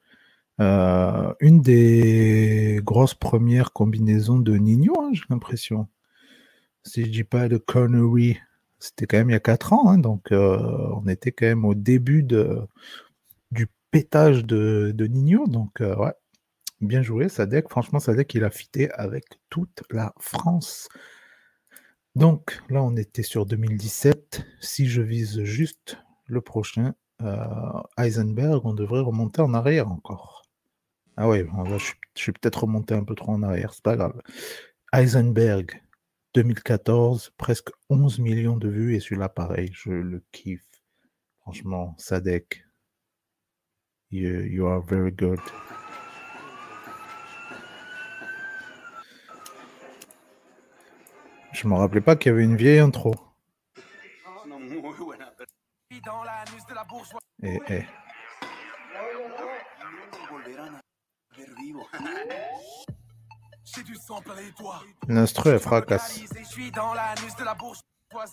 Euh, 0.62 1.34
une 1.40 1.62
des 1.62 2.82
grosses 2.84 3.14
premières 3.16 3.74
combinaisons 3.74 4.40
de 4.40 4.56
Nino, 4.58 4.94
hein, 5.02 5.12
j'ai 5.14 5.24
l'impression. 5.30 5.88
Si 6.86 7.06
je 7.06 7.12
dis 7.12 7.24
pas 7.24 7.50
de 7.50 7.58
conneries, 7.58 8.40
c'était 8.80 9.08
quand 9.08 9.18
même 9.18 9.30
il 9.30 9.34
y 9.34 9.36
a 9.36 9.40
4 9.40 9.74
ans. 9.74 9.90
hein, 9.90 9.98
donc, 10.00 10.32
euh, 10.32 10.60
on 10.96 11.08
était 11.08 11.32
quand 11.32 11.46
même 11.48 11.66
au 11.66 11.76
début 11.76 12.24
du 13.52 13.68
pétage 13.92 14.46
de, 14.46 14.92
de 14.96 15.06
Nino. 15.08 15.48
Donc, 15.48 15.82
euh, 15.82 15.96
ouais, 15.98 16.14
bien 16.82 17.02
joué, 17.02 17.30
Sadek. 17.30 17.70
Franchement, 17.70 18.00
Sadek, 18.00 18.34
il 18.34 18.44
a 18.44 18.50
fité 18.50 18.92
avec 18.92 19.26
toute 19.50 19.84
la 19.90 20.14
France. 20.20 20.90
Donc, 22.16 22.60
là, 22.70 22.84
on 22.84 22.96
était 22.96 23.24
sur 23.24 23.46
2017. 23.46 24.46
Si 24.62 24.88
je 24.88 25.02
vise 25.02 25.44
juste 25.44 25.98
le 26.26 26.42
prochain, 26.42 26.94
euh, 27.22 27.36
Heisenberg, 27.98 28.66
on 28.66 28.74
devrait 28.74 29.02
remonter 29.02 29.42
en 29.42 29.54
arrière 29.54 29.92
encore. 29.92 30.44
Ah 31.18 31.28
ouais, 31.28 31.46
je, 31.78 31.94
je 32.16 32.22
suis 32.22 32.32
peut-être 32.32 32.64
remonté 32.64 32.94
un 32.94 33.04
peu 33.04 33.14
trop 33.14 33.34
en 33.34 33.44
arrière, 33.44 33.74
c'est 33.74 33.84
pas 33.84 33.98
grave. 33.98 34.22
Heisenberg, 34.94 35.82
2014, 36.34 37.34
presque 37.38 37.70
11 37.90 38.20
millions 38.20 38.58
de 38.58 38.70
vues 38.70 38.96
et 38.96 39.00
celui-là, 39.00 39.28
pareil, 39.30 39.70
je 39.74 39.92
le 39.92 40.24
kiffe. 40.32 40.70
Franchement, 41.42 41.96
Sadek, 41.98 42.64
you, 44.12 44.42
you 44.42 44.66
are 44.66 44.82
very 44.82 45.12
good. 45.12 45.40
Je 51.52 51.68
me 51.68 51.76
rappelais 51.76 52.02
pas 52.02 52.16
qu'il 52.16 52.32
y 52.32 52.34
avait 52.34 52.44
une 52.44 52.56
vieille 52.56 52.80
intro. 52.80 53.16
Les 57.42 57.60
doigts. 64.60 64.82
l'instru, 65.08 65.52
elle 65.52 65.60
fracasse. 65.60 66.20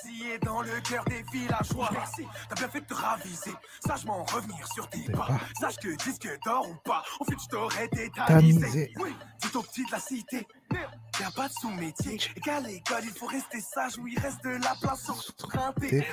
Suis 0.00 0.38
dans 0.40 0.62
le 0.62 0.80
cœur 0.80 1.04
des 1.04 1.22
villageois. 1.32 1.88
Merci, 1.92 2.26
t'as 2.48 2.54
bien 2.54 2.68
fait 2.68 2.80
de 2.80 2.86
te 2.86 2.94
raviser. 2.94 3.52
Sagement 3.84 4.24
revenir 4.24 4.66
sur 4.72 4.88
tes 4.88 5.04
pas. 5.12 5.26
pas. 5.26 5.40
Sache 5.60 5.76
que 5.76 5.94
disque 6.04 6.28
d'or 6.44 6.68
ou 6.68 6.74
pas, 6.84 7.02
au 7.20 7.24
fait, 7.24 7.36
je 7.42 7.48
t'aurais 7.48 7.88
tétanisé. 7.88 8.92
Oui, 8.98 9.14
tout 9.40 9.58
au 9.58 9.62
petit 9.62 9.84
de 9.84 9.92
la 9.92 10.00
cité. 10.00 10.46
Y'a 11.20 11.30
pas 11.30 11.48
de 11.48 11.52
sous-métier. 11.52 12.18
Et 12.36 12.40
qu'à 12.40 12.60
l'école, 12.60 13.04
il 13.04 13.10
faut 13.10 13.26
rester 13.26 13.60
sage 13.60 13.98
où 13.98 14.06
il 14.06 14.18
reste 14.18 14.42
de 14.44 14.50
la 14.50 14.74
place 14.80 15.04
sur. 15.04 15.34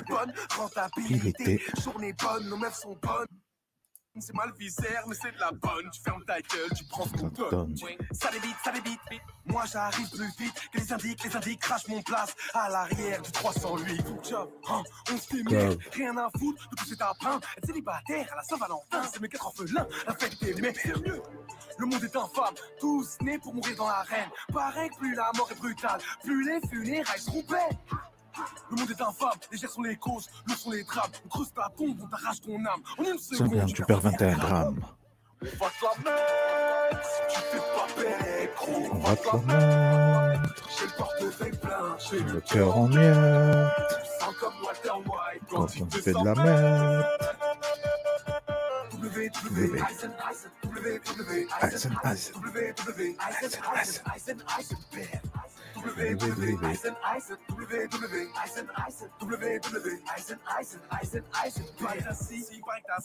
Bonne 0.08 0.34
rentabilité. 0.58 1.62
Journée 1.82 2.14
bonne, 2.14 2.48
nos 2.50 2.58
meufs 2.58 2.80
sont 2.80 2.98
bonnes. 3.02 3.28
C'est 4.20 4.36
mal 4.36 4.52
viscère, 4.60 5.06
mais 5.08 5.16
c'est 5.20 5.32
de 5.32 5.40
la 5.40 5.52
bonne. 5.52 5.90
Tu 5.92 6.00
fermes 6.02 6.24
ta 6.26 6.40
gueule, 6.40 6.70
tu 6.78 6.84
prends 6.86 7.06
ce 7.06 7.14
qu'on 7.14 7.30
te 7.32 7.50
donne. 7.50 7.76
Ça 8.12 8.30
débite, 8.30 8.56
ça 8.64 8.72
débite. 8.72 9.00
Moi 9.46 9.64
j'arrive 9.72 10.08
plus 10.12 10.32
vite 10.38 10.54
que 10.72 10.78
les 10.78 10.94
indiques, 10.94 11.24
les 11.24 11.36
indiques 11.36 11.60
crachent 11.60 11.88
mon 11.88 12.02
place 12.04 12.36
à 12.54 12.70
l'arrière 12.70 13.22
du 13.24 13.32
308. 13.32 14.06
Job, 14.30 14.50
hein, 14.70 14.84
on 15.12 15.18
se 15.18 15.28
fait 15.28 15.44
Grave. 15.44 15.78
rien 15.94 16.16
à 16.18 16.30
foutre 16.38 16.70
de 16.70 16.76
pousser 16.76 16.96
ta 16.96 17.14
pain. 17.20 17.40
Être 17.58 17.66
célibataire 17.66 18.32
à 18.32 18.36
la 18.36 18.44
Saint-Valentin, 18.44 19.02
c'est 19.12 19.20
mes 19.20 19.30
quatre 19.30 19.48
orphelins, 19.48 19.88
la 20.06 20.14
fête 20.14 20.40
des 20.44 20.62
mecs, 20.62 20.80
c'est 20.80 20.96
mieux. 20.96 21.22
Le 21.80 21.86
monde 21.88 22.04
est 22.04 22.16
infâme, 22.16 22.54
tous 22.80 23.18
nés 23.22 23.40
pour 23.40 23.56
mourir 23.56 23.76
dans 23.76 23.88
l'arène. 23.88 24.30
Pareil 24.54 24.90
que 24.92 24.98
plus 24.98 25.16
la 25.16 25.32
mort 25.36 25.52
est 25.52 25.56
brutale, 25.56 26.00
plus 26.24 26.46
les 26.46 26.68
funérailles 26.68 27.46
belles. 27.50 27.78
Le 28.70 28.76
monde 28.78 28.90
est 28.90 29.02
infâme, 29.02 29.38
les 29.52 29.58
gestes 29.58 29.74
sont 29.74 29.82
les 29.82 29.96
causes, 29.96 30.28
l'eau 30.48 30.56
sont 30.56 30.72
les 30.72 30.84
drames. 30.84 31.12
On 31.26 31.30
creuse 31.30 31.54
ta 31.54 31.72
tombe, 31.78 31.98
on 32.02 32.08
t'arrache 32.08 32.42
ton 32.42 32.56
âme. 32.66 32.82
En 32.98 33.04
une 33.04 33.18
C'est 33.20 33.36
seconde, 33.36 33.52
bien, 33.54 33.66
tu 33.66 33.84
perds 33.84 34.02
21 34.02 34.38
grammes. 34.38 34.82
On 35.42 35.46
va 35.46 35.70
te 35.70 35.86
la 35.86 36.12
mettre, 36.12 37.10
tu 37.30 37.40
fais 37.40 37.58
pas 37.58 38.02
belle, 38.02 38.50
gros. 38.56 38.90
On 38.94 38.98
va 39.00 39.16
te 39.16 39.26
la 39.28 40.34
mettre. 40.34 40.70
J'ai 40.80 40.86
le 40.86 40.92
portefeuille 40.98 41.58
plein, 41.58 41.98
j'ai 42.10 42.20
Le 42.20 42.42
cœur 42.42 42.78
en 42.78 42.88
miettes. 42.88 43.18
comme 44.40 44.54
Walter 44.64 44.90
White 44.90 45.44
Quand 45.50 45.64
on 45.64 45.90
fait 45.92 46.14
de 46.14 46.26
la 46.26 46.36
merde. 46.44 47.06
W, 49.02 49.30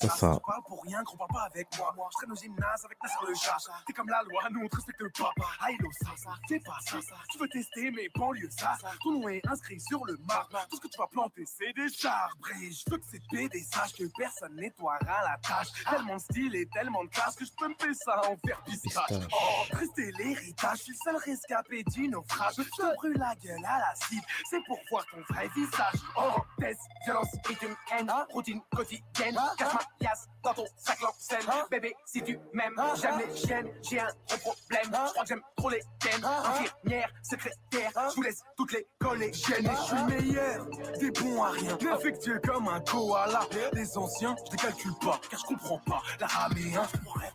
C'est 0.00 0.08
ça, 0.08 0.16
ça. 0.16 0.34
tu 0.34 0.40
parles 0.46 0.62
pour 0.66 0.82
rien, 0.84 1.02
gros, 1.02 1.16
parle 1.16 1.30
pas 1.30 1.42
avec 1.50 1.68
moi. 1.78 1.94
Je 2.12 2.16
traîne 2.18 2.32
au 2.32 2.36
gymnase 2.36 2.84
avec 2.84 2.98
Nasser 3.02 3.16
le 3.26 3.34
chat. 3.34 3.56
T'es 3.86 3.92
comme 3.92 4.08
la 4.08 4.22
loi, 4.22 4.42
nous 4.50 4.60
on 4.64 4.68
te 4.68 4.76
respecte 4.76 5.18
pas. 5.18 5.32
Aïlo, 5.60 5.88
ça, 6.02 6.10
ça, 6.16 6.30
c'est 6.48 6.64
pas 6.64 6.78
ça. 6.80 6.98
Tu 7.30 7.38
veux 7.38 7.48
tester 7.48 7.90
mes 7.90 8.08
banlieues, 8.14 8.50
ça. 8.50 8.76
Ton 9.02 9.12
nom 9.12 9.28
est 9.28 9.46
inscrit 9.46 9.80
sur 9.80 10.04
le 10.04 10.16
marbre. 10.26 10.66
Tout 10.70 10.76
ce 10.76 10.80
que 10.82 10.88
tu 10.88 10.98
vas 10.98 11.06
planter, 11.06 11.44
c'est 11.46 11.72
des 11.72 12.06
arbres. 12.06 12.48
Et 12.62 12.70
je 12.70 12.84
veux 12.90 12.98
que 12.98 13.06
ces 13.10 13.20
BD 13.30 13.62
sachent 13.62 13.94
que 13.94 14.04
personne 14.16 14.56
nettoiera 14.56 15.22
la 15.22 15.38
tâche. 15.42 15.68
Tellement 15.88 16.16
de 16.16 16.20
style 16.20 16.54
et 16.54 16.66
tellement 16.66 17.04
de 17.04 17.08
classe 17.10 17.36
que 17.36 17.44
je 17.44 17.52
peux 17.52 17.68
me 17.68 17.74
faire 17.74 17.94
ça 17.94 18.20
en 18.28 18.36
faire. 18.46 18.62
Pistache. 18.64 19.26
Oh, 19.32 19.76
rester 19.76 20.12
l'héritage, 20.12 20.78
je 20.78 20.82
suis 20.84 20.92
le 20.92 20.98
seul 21.04 21.16
rescapé 21.16 21.82
du 21.84 22.08
naufrage. 22.08 22.57
Je 22.58 22.64
te 22.64 22.96
brûle 22.96 23.16
la 23.18 23.34
gueule 23.36 23.64
à 23.64 23.78
la 23.78 23.94
cible, 23.94 24.26
c'est 24.50 24.62
pour 24.66 24.78
voir 24.90 25.06
ton 25.06 25.20
vrai 25.32 25.48
visage. 25.54 26.00
Oh, 26.16 26.40
test, 26.58 26.80
violence, 27.04 27.28
rythme, 27.46 27.76
haine, 27.92 28.12
routine 28.30 28.60
quotidienne. 28.74 29.38
Cache 29.56 29.74
ma 29.74 29.80
pièce 30.00 30.28
dans 30.48 30.62
ton 30.62 30.68
sac 30.76 30.98
scène. 31.18 31.38
Bébé, 31.70 31.94
si 32.06 32.22
tu 32.22 32.38
m'aimes, 32.52 32.80
j'aime 33.00 33.18
les 33.18 33.36
chiennes, 33.36 33.68
j'ai 33.82 34.00
un 34.00 34.08
gros 34.40 34.54
problème. 34.68 34.84
Je 34.84 35.10
crois 35.12 35.22
que 35.22 35.28
j'aime 35.28 35.42
trop 35.56 35.70
les 35.70 35.82
tiennes. 36.00 36.24
Infirmière, 36.24 37.10
secrétaire, 37.22 37.92
je 38.10 38.14
vous 38.16 38.22
laisse 38.22 38.42
toutes 38.56 38.72
les 38.72 38.86
collégiennes. 38.98 39.66
Et 39.66 39.70
je 39.70 39.82
suis 39.82 40.04
meilleur, 40.04 40.66
des 40.98 41.10
bons 41.10 41.42
à 41.42 41.50
rien. 41.50 41.78
Affectueux 41.92 42.40
comme 42.44 42.68
un 42.68 42.80
koala. 42.80 43.40
Les 43.72 43.98
anciens, 43.98 44.36
je 44.46 44.52
les 44.52 44.58
calcule 44.58 44.94
pas, 45.00 45.20
car 45.30 45.40
je 45.40 45.46
comprends 45.46 45.80
pas. 45.80 46.02
La 46.20 46.26
raméen, 46.26 46.86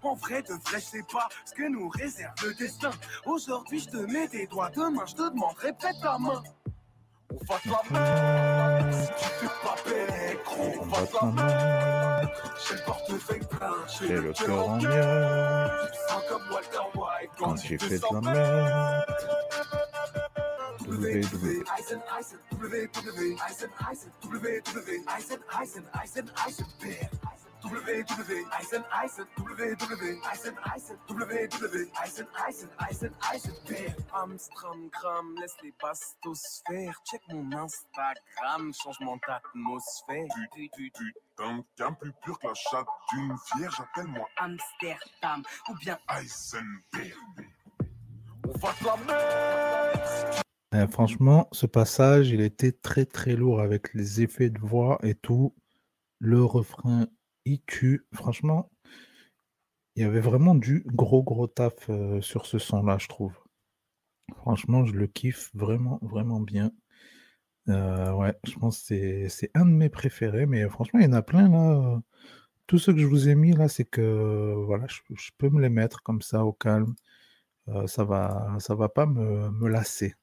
en 0.01 0.15
vrai 0.15 0.41
de 0.41 0.53
vrai, 0.53 0.79
je 0.79 0.85
sais 0.85 1.05
pas 1.11 1.29
ce 1.45 1.53
que 1.53 1.67
nous 1.69 1.89
réserve 1.89 2.33
le 2.43 2.53
destin. 2.55 2.91
Aujourd'hui, 3.25 3.79
je 3.79 3.89
te 3.89 3.97
mets 3.97 4.27
des 4.27 4.47
doigts, 4.47 4.69
demain, 4.69 5.05
je 5.05 5.15
te 5.15 5.29
demande, 5.29 5.55
répète 5.57 5.95
ta 6.01 6.17
main. 6.17 6.41
On 7.33 7.45
va 7.45 7.59
te 7.59 7.67
la 7.67 7.81
mettre, 8.83 8.97
si 8.99 9.07
tu 9.07 9.25
fais 9.39 9.47
pas 9.63 9.75
pécro, 9.83 10.63
on 10.81 10.85
va 10.85 11.01
te 11.07 11.15
la 11.15 11.31
mettre. 11.31 12.55
J'ai 12.67 12.75
le 12.75 12.81
portefeuille 12.85 13.47
plein, 13.49 13.75
j'ai 13.99 14.07
le 14.17 14.33
cœur 14.33 14.69
en 14.69 14.79
sens 14.79 16.23
comme 16.29 16.43
Walter 16.51 16.85
White 16.95 17.31
Quand 17.39 17.55
j'ai 17.57 17.77
fait 17.77 17.97
de 17.97 18.03
la 18.13 18.21
merde. 18.21 19.05
W, 20.85 21.21
W, 27.63 28.03
Eisen, 28.59 28.83
Eisen, 28.83 28.83
W, 28.83 28.83
W, 28.83 28.83
Eisen, 28.83 28.83
Eisen, 28.97 28.97
W, 29.07 29.15
W, 29.23 29.23
Eisen, 29.23 29.23
Eisen, 29.23 29.23
Eisen, 29.23 29.23
Eisen, 29.23 29.23
Bear. 29.23 29.23
W, 29.23 29.23
W, 29.23 29.23
Eisen, 29.23 29.25
Eisen, 29.25 29.27
W, 29.37 29.75
W, 29.75 30.19
Eisen, 30.29 30.55
Eisen, 30.67 30.97
W, 31.07 31.47
W, 31.47 31.87
Eisen, 32.03 32.27
Eisen, 32.47 32.69
Eisen, 32.79 33.11
Eisen, 33.31 33.53
Bear. 33.67 33.95
Amstram, 34.13 34.89
gram, 34.89 35.35
laisse 35.39 35.55
les 35.63 35.73
bastos 35.81 36.61
faire. 36.67 37.01
Check 37.05 37.21
mon 37.29 37.51
Instagram, 37.53 38.73
changement 38.73 39.17
d'atmosphère. 39.27 40.27
Putain, 40.53 41.63
qu'un 41.77 41.93
plus 41.93 42.11
pur 42.23 42.37
que 42.39 42.47
la 42.47 42.53
chatte 42.53 42.87
d'une 43.11 43.35
vierge, 43.55 43.79
appelle-moi 43.79 44.27
Amsterdam, 44.37 45.43
ou 45.69 45.75
bien 45.75 45.97
Eisenberg. 46.09 47.47
on 48.47 48.57
va 48.57 48.73
te 48.73 48.83
la 48.85 48.97
mettre. 48.97 50.43
Eh, 50.75 50.87
franchement, 50.87 51.47
ce 51.51 51.67
passage, 51.67 52.29
il 52.29 52.41
était 52.41 52.71
très 52.71 53.05
très 53.05 53.35
lourd 53.35 53.61
avec 53.61 53.93
les 53.93 54.21
effets 54.21 54.49
de 54.49 54.59
voix 54.59 54.97
et 55.03 55.13
tout. 55.13 55.55
Le 56.19 56.43
refrain, 56.43 57.05
il 57.45 57.61
tue. 57.65 58.05
Franchement, 58.13 58.71
il 59.95 60.01
y 60.03 60.05
avait 60.05 60.19
vraiment 60.19 60.55
du 60.55 60.83
gros 60.87 61.23
gros 61.23 61.47
taf 61.47 61.89
euh, 61.89 62.21
sur 62.21 62.45
ce 62.45 62.57
son-là, 62.59 62.97
je 62.99 63.07
trouve. 63.07 63.37
Franchement, 64.37 64.85
je 64.85 64.93
le 64.93 65.07
kiffe 65.07 65.51
vraiment 65.53 65.99
vraiment 66.01 66.39
bien. 66.39 66.71
Euh, 67.69 68.11
ouais, 68.13 68.35
je 68.45 68.55
pense 68.57 68.83
que 68.83 69.29
c'est 69.29 69.51
un 69.55 69.65
de 69.65 69.71
mes 69.71 69.89
préférés, 69.89 70.45
mais 70.45 70.67
franchement, 70.69 70.99
il 70.99 71.05
y 71.05 71.09
en 71.09 71.13
a 71.13 71.21
plein 71.21 71.49
là. 71.49 72.01
Tous 72.67 72.79
ceux 72.79 72.93
que 72.93 72.99
je 72.99 73.07
vous 73.07 73.29
ai 73.29 73.35
mis 73.35 73.53
là, 73.53 73.67
c'est 73.69 73.85
que 73.85 74.53
voilà, 74.65 74.87
je, 74.87 75.31
peux 75.37 75.49
me 75.49 75.61
les 75.61 75.69
mettre 75.69 76.01
comme 76.03 76.21
ça 76.21 76.45
au 76.45 76.53
calme. 76.53 76.95
Euh, 77.69 77.87
ça 77.87 78.03
va, 78.05 78.57
ça 78.59 78.75
va 78.75 78.89
pas 78.89 79.05
me, 79.05 79.67
lasser. 79.69 80.15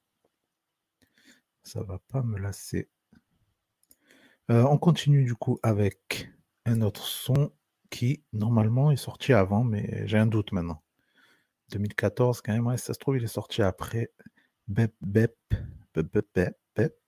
Ça 1.63 1.83
va 1.83 1.99
pas 2.09 2.23
me 2.23 2.39
lasser. 2.39 2.89
On 4.49 4.79
continue 4.79 5.25
du 5.25 5.35
coup 5.35 5.61
avec 5.63 6.29
un 6.67 6.81
autre 6.83 7.07
son 7.07 7.53
qui 7.91 8.23
normalement 8.33 8.91
est 8.91 8.97
sorti 8.97 9.33
avant, 9.33 9.65
mais 9.65 10.07
j'ai 10.07 10.19
un 10.19 10.27
doute 10.27 10.53
maintenant. 10.53 10.83
2014 11.71 12.41
quand 12.43 12.53
même, 12.53 12.67
ouais, 12.67 12.77
ça 12.77 12.95
se 12.95 12.99
trouve 12.99 13.17
il 13.17 13.25
est 13.25 13.29
sorti 13.29 13.63
après. 13.63 14.11
Bep 14.69 14.95
bep 15.01 15.37
bep 15.95 16.07
bep 16.13 16.27
bep 16.35 16.57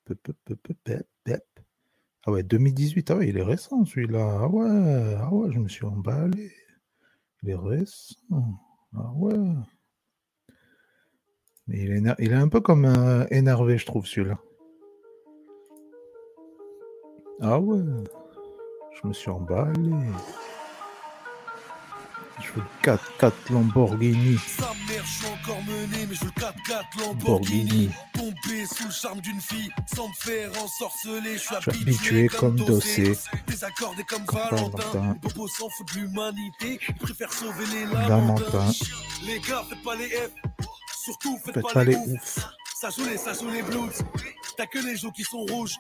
bep 0.07 0.19
bep 0.47 0.79
bep 0.85 1.07
bep. 1.25 1.45
Ah 2.25 2.31
ouais, 2.31 2.43
2018, 2.43 3.11
ah 3.11 3.17
ouais, 3.17 3.29
il 3.29 3.39
est 3.39 3.43
récent 3.43 3.85
celui-là. 3.85 4.41
Ah 4.43 4.49
ouais, 4.49 5.17
ah 5.19 5.33
ouais, 5.33 5.51
je 5.53 5.59
me 5.59 5.69
suis 5.69 5.85
emballé. 5.85 6.53
Il 7.43 7.51
est 7.51 7.57
récent. 7.57 8.15
Ah 8.95 9.11
ouais. 9.15 9.35
Mais 11.67 11.81
il 11.83 11.93
est, 11.93 12.15
il 12.19 12.33
est 12.33 12.35
un 12.35 12.49
peu 12.49 12.61
comme 12.61 12.85
euh, 12.85 13.27
énervé, 13.31 13.79
je 13.79 13.87
trouve, 13.87 14.07
celui-là. 14.07 14.39
Ah 17.41 17.59
ouais. 17.59 17.83
Je 19.03 19.09
me 19.09 19.13
suis 19.13 19.31
emballé. 19.31 19.91
Je 22.41 22.53
veux 22.53 22.63
le 22.63 22.99
4-4 23.21 23.33
Lamborghini. 23.51 24.39
Sa 24.39 24.73
mère, 24.89 25.05
je 25.05 25.11
suis 25.11 25.27
encore 25.27 25.63
mené, 25.65 26.07
mais 26.09 26.15
je 26.15 26.25
veux 26.25 26.31
le 26.37 26.41
4x4 26.41 27.01
Lamborghini. 27.01 27.91
Tombé 28.15 28.67
sous 28.67 28.85
le 28.85 28.93
charme 28.93 29.21
d'une 29.21 29.41
fille, 29.41 29.71
sans 29.93 30.09
me 30.09 30.15
faire 30.15 30.51
ensorceler, 30.63 31.35
je 31.35 31.39
suis 31.39 31.55
habitué, 31.55 32.29
comme 32.29 32.57
dossé. 32.57 33.17
Désaccordé 33.49 34.05
comme 34.05 34.25
Valentin, 34.25 35.17
bobos 35.21 35.49
s'en 35.49 35.69
foutent 35.69 35.95
de 35.95 36.01
l'humanité, 36.01 36.79
ils 36.89 36.95
préfèrent 36.95 37.33
sauver 37.33 37.67
les 37.73 37.87
Lamentins. 37.87 38.71
Les 39.25 39.41
gars, 39.41 39.65
faites 39.69 39.83
pas 39.83 39.97
les 39.97 40.09
F, 40.11 40.31
surtout 41.05 41.39
faites, 41.45 41.61
pas, 41.73 41.85
les 41.85 41.97
ouf. 41.97 42.39
Ça 42.81 42.91
joue 42.91 43.05
les, 43.05 43.17
ça 43.17 43.33
joue 43.33 43.51
les 43.51 43.63
blues. 43.63 43.99
T'as 44.57 44.67
que 44.67 44.79
les 44.79 44.97
joues 44.97 45.13
qui 45.13 45.25
sont 45.25 45.45
rouges. 45.47 45.75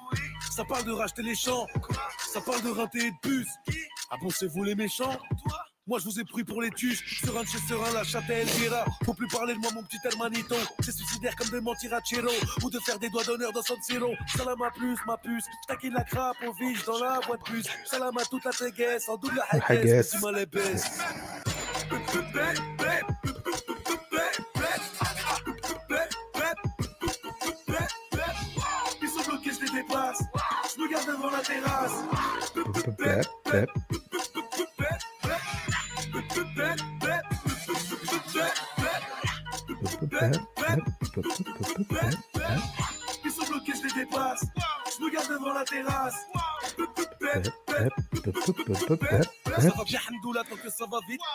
Ça 0.51 0.65
parle 0.65 0.85
de 0.85 0.93
racheter 0.93 1.23
les 1.23 1.35
champs. 1.35 1.67
Ça 2.33 2.41
parle 2.41 2.63
de 2.63 2.71
rinter 2.71 3.07
et 3.07 3.11
de 3.11 3.17
puces. 3.23 3.55
Ah 4.11 4.17
bon, 4.21 4.31
c'est 4.31 4.47
vous 4.47 4.65
les 4.65 4.75
méchants? 4.75 5.19
Moi, 5.87 5.99
je 5.99 6.05
vous 6.05 6.21
ai 6.21 6.25
pris 6.25 6.45
pour 6.45 6.63
les 6.63 6.71
tuches. 6.71 7.23
Serein 7.25 7.43
de 7.43 7.49
chez 7.49 7.59
Serein, 7.69 7.93
la 7.93 8.05
chatte 8.05 8.31
à 8.31 8.35
Elvira. 8.35 8.85
Faut 9.05 9.15
plus 9.15 9.27
parler 9.27 9.55
de 9.55 9.59
moi, 9.59 9.71
mon 9.75 9.83
petit 9.83 9.99
hermanito. 10.05 10.55
C'est 10.81 10.93
suicidaire 10.93 11.35
comme 11.35 11.49
de 11.49 11.59
mentir 11.59 11.93
à 11.93 12.01
Chelo. 12.05 12.31
Ou 12.63 12.71
de 12.71 12.79
faire 12.81 12.99
des 12.99 13.11
doigts 13.11 13.25
d'honneur 13.25 13.53
dans 13.53 13.63
son 13.63 13.77
Siro. 13.83 14.15
Salam 14.37 14.63
à 14.63 14.71
plus, 14.71 14.97
ma 15.07 15.17
puce. 15.17 15.45
J'taquine 15.65 15.95
la 15.95 16.05
crape, 16.05 16.37
on 16.47 16.53
vige 16.53 16.85
dans 16.85 16.99
la 16.99 17.21
voie 17.27 17.37
de 17.37 17.43
puce. 17.43 17.67
Salam 17.85 18.17
à 18.17 18.25
toute 18.25 18.45
la 18.45 18.53
téguesse, 18.53 19.09
en 19.09 19.17
double 19.17 19.43
La 19.53 19.65
haguesse. 19.67 20.11
Tu 20.13 20.19
m'as 20.21 20.33
les 20.33 20.47
devant 31.23 31.37
la 31.37 31.43
terrasse. 31.43 32.03
Ils 43.25 43.31
sont 43.31 43.47
bloqués, 43.47 43.73
je 43.75 43.83
les 43.89 44.05
dépasse. 44.05 44.45
Je 44.99 45.05
me 45.05 45.11
garde 45.13 45.29
devant 45.29 45.53
la 45.53 45.65
terrasse. 45.65 46.27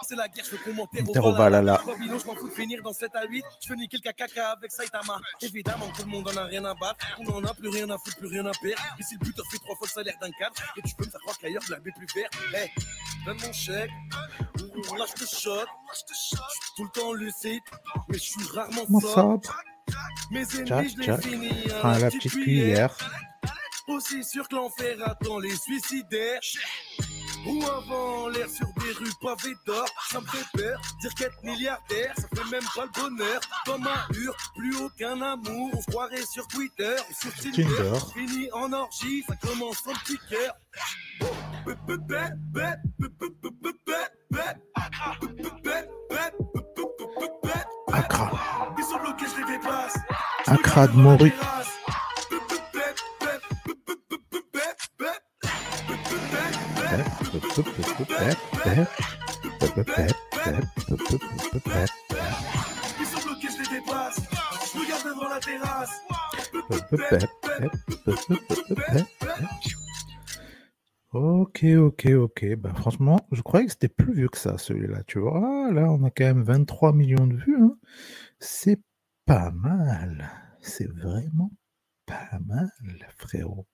C'est 0.08 0.15
la 0.15 0.28
guerre, 0.28 0.45
je 0.45 0.52
veux 0.52 0.58
commenter 0.63 1.02
Inter 1.02 1.19
au 1.19 1.34
Valhalla. 1.34 1.82
Babylone, 1.86 2.19
je 2.19 2.26
m'en 2.26 2.36
fous 2.36 2.47
de 2.47 2.54
finir 2.54 2.82
dans 2.82 2.93
7 2.93 3.15
à 3.15 3.26
8. 3.26 3.43
Je 3.63 3.69
veux 3.69 3.76
niquer 3.76 3.97
le 4.04 4.12
caca 4.12 4.52
avec 4.52 4.71
Saitama. 4.71 5.19
Évidemment, 5.41 5.88
tout 5.95 6.04
le 6.04 6.10
monde 6.10 6.28
en 6.30 6.38
a 6.38 6.45
rien 6.45 6.63
à 6.65 6.73
battre. 6.73 7.06
On 7.19 7.30
en 7.34 7.43
a 7.43 7.54
plus 7.54 7.69
rien 7.69 7.89
à 7.89 7.97
foutre, 7.97 8.17
plus 8.17 8.28
rien 8.28 8.45
à 8.45 8.52
perdre. 8.62 8.82
Et 9.00 9.04
si 9.04 9.15
le 9.15 9.19
buteur 9.26 9.45
fait 9.52 9.58
trois 9.58 9.76
fois 9.76 9.88
le 9.88 9.91
salaire 9.91 10.17
d'un 10.21 10.32
cadre, 10.32 10.56
et 10.78 10.82
tu 10.82 10.95
peux 10.95 11.06
me 11.06 11.12
faire 11.12 11.21
croire 11.21 11.38
qu'ailleurs, 11.38 11.62
je 11.63 11.71
l'avais 11.71 11.91
plus 11.91 12.08
vert. 12.15 12.30
Hey, 12.54 12.71
donne 13.26 13.38
mon 13.41 13.54
chèque. 13.54 13.91
Là, 14.97 15.06
je 15.08 15.26
te 15.26 15.30
shot. 15.30 15.65
Je 15.91 16.13
suis 16.13 16.38
tout 16.76 16.84
le 16.84 16.89
temps 16.89 17.13
lucide, 17.13 17.62
mais 18.10 18.17
je 18.17 18.23
suis 18.23 18.43
rarement 18.54 19.00
sobre. 19.00 19.41
Mes 20.32 20.41
ennemis, 20.56 20.95
je 20.97 21.12
les 21.12 21.17
finis 21.17 21.63
Prends 21.80 21.97
la 21.97 22.12
petite 22.12 22.32
cuillère. 22.32 22.95
Aussi 23.88 24.23
sûr 24.23 24.47
que 24.50 24.56
l'enfer 24.56 24.97
attend 25.06 25.39
les 25.39 25.56
suicidaires. 25.56 26.39
Ou 27.45 27.63
avant 27.65 28.28
l'air 28.28 28.50
sur 28.50 28.67
des 28.80 28.91
rues 28.91 29.13
pavées 29.21 29.56
d'or, 29.65 29.86
ça 30.10 30.19
me 30.19 30.26
fait 30.26 30.45
peur. 30.54 30.82
Dire 31.00 31.13
qu'être 31.15 31.41
milliardaire, 31.43 32.13
ça 32.17 32.28
fait 32.36 32.50
même 32.52 32.63
pas 32.76 32.86
le 32.86 33.02
bonheur. 33.02 33.39
Comme 33.65 33.88
un 33.88 34.13
hur, 34.13 34.36
plus 34.58 34.76
aucun 34.82 35.21
amour. 35.21 35.71
On 35.73 35.82
se 35.82 35.86
croirait 35.86 36.26
sur 36.26 36.45
Twitter 36.47 36.95
ou 37.10 37.13
sur 37.13 37.34
Tinder. 37.36 37.63
Tinder. 37.63 38.00
Fini 38.13 38.52
en 38.52 38.73
orgie, 38.73 39.23
ça 39.28 39.36
commence 39.36 39.82
en 39.88 39.93
petit 39.93 40.19
cœur. 40.30 40.54
Accra. 47.93 48.32
Ils 48.78 48.84
sont 48.84 49.00
bloqués, 49.00 49.26
je 49.34 49.41
les 49.45 49.58
dépasse. 49.58 49.97
Accra 50.45 50.88
de 50.88 50.97
Mori. 50.97 51.32
Ok, 71.13 71.63
ok, 71.78 72.06
ok. 72.17 72.56
Ben, 72.58 72.73
franchement, 72.76 73.19
je 73.32 73.41
croyais 73.41 73.65
que 73.65 73.71
c'était 73.71 73.88
plus 73.88 74.13
vieux 74.13 74.28
que 74.30 74.38
ça, 74.38 74.58
celui-là. 74.58 75.04
Tu 75.08 75.19
vois, 75.19 75.41
Ah, 75.67 75.71
là, 75.71 75.89
on 75.91 76.04
a 76.04 76.12
quand 76.12 76.26
même 76.26 76.43
23 76.43 76.93
millions 76.93 77.28
de 77.28 77.36
vues. 77.36 77.58
hein. 77.62 77.78
C'est 78.39 78.80
pas 79.26 79.52
mal. 79.52 80.30
c'est 80.62 80.88
vraiment 80.91 81.52
pas 82.06 82.30
mal, 82.45 82.69
frérot. 83.17 83.67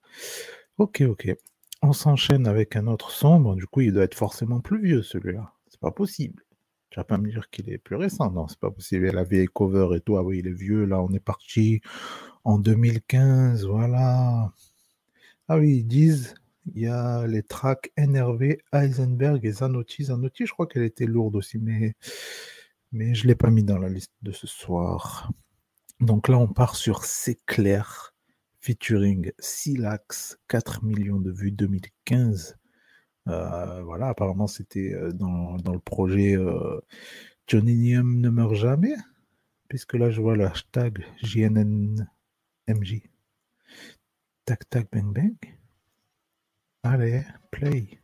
Ok, 0.78 1.02
ok. 1.02 1.36
On 1.84 1.92
s'enchaîne 1.92 2.48
avec 2.48 2.78
un 2.78 2.88
autre 2.88 3.12
son. 3.12 3.42
Bon, 3.42 3.56
du 3.56 3.68
coup, 3.68 3.82
il 3.82 3.92
doit 3.92 4.06
être 4.06 4.16
forcément 4.16 4.62
plus 4.62 4.82
vieux, 4.82 5.04
celui-là. 5.04 5.54
C'est 5.68 5.82
pas 5.82 5.92
possible. 5.92 6.42
Tu 6.90 7.00
vas 7.00 7.04
pas 7.04 7.18
me 7.18 7.30
dire 7.30 7.50
qu'il 7.50 7.70
est 7.70 7.78
plus 7.78 7.98
récent. 7.98 8.32
Non, 8.32 8.48
c'est 8.48 8.60
pas 8.60 8.72
possible. 8.72 9.08
La 9.12 9.26
vieille 9.26 9.48
cover 9.48 9.90
et 9.98 10.00
tout. 10.00 10.16
Ah 10.16 10.24
oui, 10.24 10.40
il 10.40 10.48
est 10.48 10.54
vieux. 10.54 10.86
Là, 10.86 11.02
on 11.02 11.12
est 11.12 11.20
parti 11.20 11.82
en 12.46 12.58
2015. 12.58 13.66
Voilà. 13.66 14.54
Ah 15.50 15.58
oui, 15.58 15.80
ils 15.80 15.84
disent 15.84 16.36
il 16.74 16.84
y 16.84 16.88
a 16.88 17.28
les 17.28 17.44
tracks 17.44 17.92
NRV, 17.98 18.60
Heisenberg 18.72 19.46
et 19.46 19.52
Zanotti. 19.52 20.06
Zanotti, 20.06 20.46
je 20.46 20.54
crois 20.54 20.68
qu'elle 20.68 20.84
était 20.84 21.06
lourde 21.06 21.36
aussi, 21.36 21.58
mais, 21.60 21.96
mais 22.94 23.14
je 23.14 23.24
ne 23.24 23.28
l'ai 23.30 23.36
pas 23.36 23.50
mis 23.50 23.64
dans 23.64 23.78
la 23.78 23.90
liste 23.90 24.14
de 24.22 24.32
ce 24.32 24.48
soir. 24.48 25.32
Donc 26.00 26.30
là, 26.30 26.38
on 26.38 26.48
part 26.48 26.76
sur 26.78 27.04
C'est 27.04 27.40
clair, 27.46 28.13
featuring 28.64 29.34
Silax, 29.40 30.38
4 30.48 30.86
millions 30.86 31.20
de 31.20 31.32
vues 31.32 31.52
2015. 31.52 32.58
Euh, 33.28 33.84
voilà, 33.84 34.08
apparemment, 34.08 34.48
c'était 34.48 34.94
euh, 34.94 35.12
dans, 35.12 35.58
le 35.58 35.80
projet 35.80 36.38
euh, 36.38 36.80
Johnny 37.48 37.76
Nium 37.76 38.22
ne 38.22 38.30
meurt 38.30 38.56
jamais, 38.56 38.96
puisque 39.68 39.96
là, 39.96 40.10
je 40.12 40.22
vois 40.22 40.38
le 40.38 40.46
hashtag 40.46 41.06
JNNMJ. 41.22 43.02
Tac, 44.46 44.70
tac, 44.70 44.88
bang, 44.94 45.14
bang. 45.14 45.36
Allez, 46.84 47.24
play. 47.52 48.00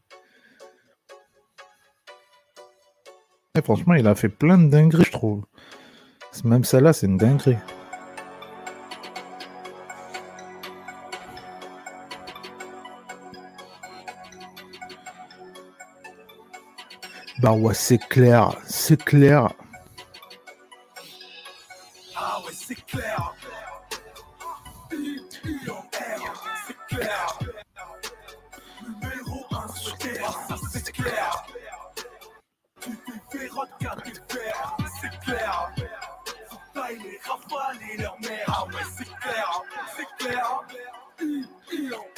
Et 3.56 3.62
franchement, 3.62 3.94
il 3.94 4.08
a 4.08 4.16
fait 4.16 4.30
plein 4.30 4.58
de 4.58 4.70
dingueries, 4.70 5.06
je 5.06 5.12
trouve. 5.12 5.46
Même 6.44 6.66
celle-là, 6.66 6.92
c'est 6.92 7.08
une 7.08 7.18
dinguerie. 7.18 7.58
Bah 17.40 17.54
ouais, 17.54 17.74
c'est 17.74 17.98
clair, 17.98 18.58
c'est 18.68 19.02
clair. 19.02 19.54
Ah 22.16 22.42
ouais, 22.46 22.52
c'est 22.54 22.76
clair. 22.86 23.34
C'est 26.68 26.78
clair. 26.88 27.40
Numéro 28.84 29.46
1 29.52 29.68
sur 29.74 29.98
terre, 29.98 30.32
ça 30.50 30.56
c'est 30.70 30.92
clair. 30.92 31.46
Tu 32.82 32.90
t'es 33.32 33.38
fait 33.38 33.48
regarder 33.48 34.12
faire, 34.28 34.78
c'est 35.02 35.20
clair. 35.22 35.72
Faut 36.50 36.58
tailler 36.74 37.00
les 37.00 37.20
rafales 37.24 37.78
et 37.94 38.02
leur 38.02 38.20
mère. 38.20 38.46
Ah 38.48 38.66
ouais, 38.66 38.86
c'est 38.98 39.06
clair, 39.06 39.64
c'est 39.96 40.26
clair. 40.26 40.62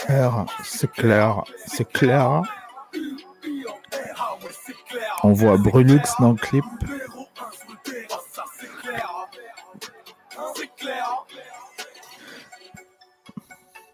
R, 0.09 0.45
c'est 0.63 0.91
clair, 0.91 1.43
c'est 1.67 1.91
clair. 1.91 2.41
On 5.23 5.33
voit 5.33 5.57
Brulux 5.57 6.01
dans 6.19 6.31
le 6.31 6.37
clip. 6.37 6.65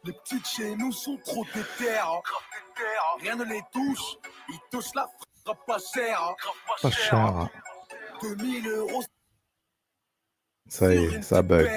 Les 0.03 0.13
petites 0.13 0.47
chez 0.47 0.75
nous 0.75 0.91
sont 0.91 1.17
trop 1.17 1.45
déter. 1.53 1.99
Rien 3.21 3.35
ne 3.35 3.43
les 3.43 3.61
touche. 3.73 4.17
Ils 4.49 4.59
touchent 4.71 4.93
la 4.95 5.07
frappe 5.43 5.65
pas 5.65 5.77
cher. 5.93 6.35
Pas 6.81 6.91
cher. 6.91 7.49
2000 8.21 8.67
euros. 8.69 9.03
Ça 10.69 10.93
y 10.93 11.05
est, 11.05 11.21
ça 11.21 11.41
bug. 11.41 11.69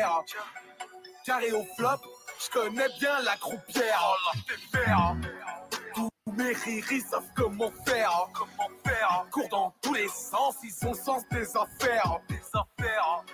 Carré 1.24 1.52
au 1.52 1.64
flop, 1.76 2.00
je 2.44 2.50
connais 2.50 2.88
bien 2.98 3.20
la 3.22 3.36
croupière. 3.36 4.16
Riris 6.42 7.02
savent 7.02 7.22
comment 7.36 7.70
faire. 7.86 8.28
Comment 8.34 8.70
faire. 8.84 9.26
Cours 9.30 9.48
dans 9.50 9.74
tous 9.80 9.94
les 9.94 10.08
sens, 10.08 10.56
ils 10.62 10.86
ont 10.86 10.92
le 10.92 10.98
sens 10.98 11.22
des 11.30 11.56
affaires. 11.56 12.18
Des 12.28 12.40
affaires. 12.54 13.24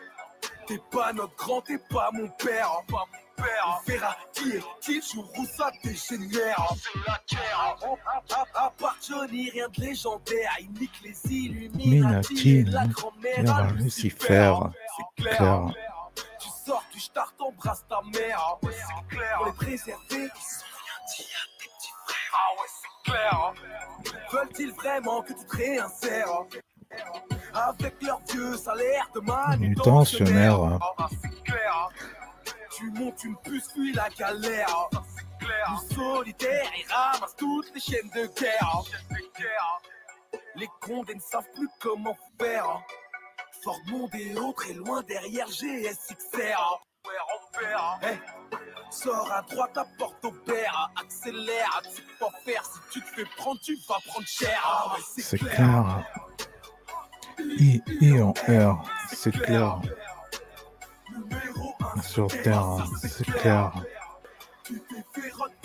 T'es 0.66 0.80
pas 0.90 1.12
notre 1.12 1.34
grand, 1.36 1.60
t'es 1.60 1.78
pas 1.78 2.10
mon 2.12 2.28
père. 2.28 2.70
Pas 2.88 3.04
mon 3.12 3.44
père. 3.44 3.80
On 3.80 3.90
verra 3.90 4.16
qui 4.32 4.50
est 4.52 4.62
qui, 4.80 5.02
jour 5.02 5.30
où 5.38 5.46
ça 5.46 5.70
dégénère. 5.84 6.74
C'est 6.76 6.98
la 7.06 7.20
guerre. 7.28 7.78
À 8.54 8.70
part 8.70 8.96
Johnny, 9.06 9.50
rien 9.50 9.68
de 9.68 9.80
légendaire. 9.80 10.50
Il 10.60 10.72
nique 10.72 11.00
les 11.04 11.32
Illuminati. 11.32 12.64
La 12.64 12.86
grand-mère 12.86 13.54
à 13.54 13.70
Lucifer. 13.72 14.54
C'est 14.96 15.22
clair. 15.22 15.72
Tu 16.40 16.48
sors, 16.64 16.84
tu 16.90 17.00
starts, 17.00 17.34
t'embrasses 17.36 17.84
ta 17.88 18.00
mère. 18.12 18.58
C'est 18.62 19.16
clair. 19.16 19.36
Pour 19.36 19.46
les 19.46 19.52
préserver, 19.52 20.00
ils 20.10 20.20
sont 20.20 20.64
rien 20.74 21.16
dit 21.16 21.24
Ah 22.32 22.52
ouais, 22.54 22.68
c'est 22.68 23.10
clair. 23.10 23.52
Veulent-ils 24.32 24.72
vraiment 24.72 25.22
que 25.22 25.32
tu 25.32 25.44
te 25.44 25.56
réinsères 25.56 26.44
avec 27.54 28.02
leur 28.02 28.20
vieux 28.30 28.56
salaire 28.56 29.08
de 29.14 29.20
manutentionnaire. 29.20 30.60
Ah 30.80 30.92
bah, 30.98 31.08
c'est 31.22 31.42
clair. 31.44 31.88
Tu 32.76 32.90
montes 32.90 33.24
une 33.24 33.36
puce, 33.38 33.68
puis 33.72 33.92
la 33.92 34.08
galère. 34.10 34.88
C'est 34.92 35.46
clair. 35.46 35.80
Le 35.88 35.94
solitaire, 35.94 36.70
il 36.76 36.92
ramasse 36.92 37.34
toutes 37.36 37.74
les 37.74 37.80
chaînes 37.80 38.10
de 38.14 38.26
guerre. 38.38 38.82
Les 40.56 40.68
condés 40.80 41.14
ne 41.14 41.20
savent 41.20 41.50
plus 41.54 41.68
comment 41.80 42.16
faire. 42.38 42.82
Fort 43.62 43.80
monde 43.88 44.14
et 44.14 44.34
autres 44.36 44.70
est 44.70 44.74
loin 44.74 45.02
derrière 45.02 45.48
GSXR. 45.48 46.82
Hey, 48.02 48.18
sors 48.90 49.32
à 49.32 49.42
droite, 49.42 49.76
apporte 49.76 50.24
au 50.24 50.30
père, 50.30 50.90
accélère, 51.00 51.82
tu 51.94 52.02
peux 52.02 52.26
pas 52.26 52.32
faire, 52.44 52.62
si 52.64 52.78
tu 52.92 53.00
te 53.00 53.06
fais 53.14 53.24
prendre, 53.36 53.60
tu 53.60 53.76
vas 53.88 53.98
prendre 54.06 54.26
cher. 54.26 54.60
Ah 54.64 54.92
ouais, 54.94 55.02
C'est 55.16 55.38
clair. 55.38 56.04
I, 57.38 57.82
I 58.00 58.20
en 58.20 58.32
R, 58.32 58.84
c'est 59.08 59.32
clair. 59.32 59.80
Sur 62.02 62.26
Terre, 62.28 62.84
c'est 63.00 63.24
clair. 63.24 63.72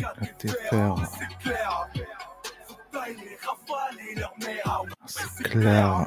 À 0.04 0.25
tes 0.38 0.47
fers. 0.47 0.95
C'est 1.08 1.43
clair. 5.43 6.06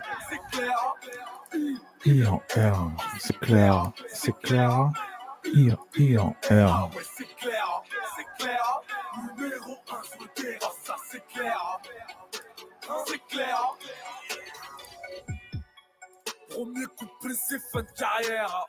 I 2.07 2.27
en 2.27 2.37
R, 2.37 2.91
c'est 3.19 3.39
clair. 3.41 3.93
C'est 4.13 4.39
clair. 4.41 4.91
I, 5.57 5.73
I 5.97 6.19
en 6.19 6.35
R. 6.51 6.91
C'est 7.17 7.37
clair, 7.37 7.83
c'est 8.17 8.45
clair. 8.45 8.81
Numéro 9.17 9.77
1 9.89 10.03
sur 10.03 10.23
le 10.23 10.29
terrain, 10.29 10.73
ça 10.83 10.97
c'est 11.09 11.25
clair. 11.29 11.79
C'est 13.07 13.27
clair. 13.29 13.77
Premier 16.49 16.87
coup 16.97 17.05
de 17.05 17.11
pressé, 17.21 17.57
fin 17.73 17.83
de 17.83 17.91
carrière. 17.97 18.67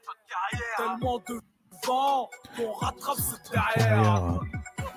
Tellement 0.77 1.17
de 1.27 1.41
vent 1.85 2.29
qu'on 2.55 2.73
rattrape 2.73 3.17
cette 3.17 3.51
derrière. 3.51 4.39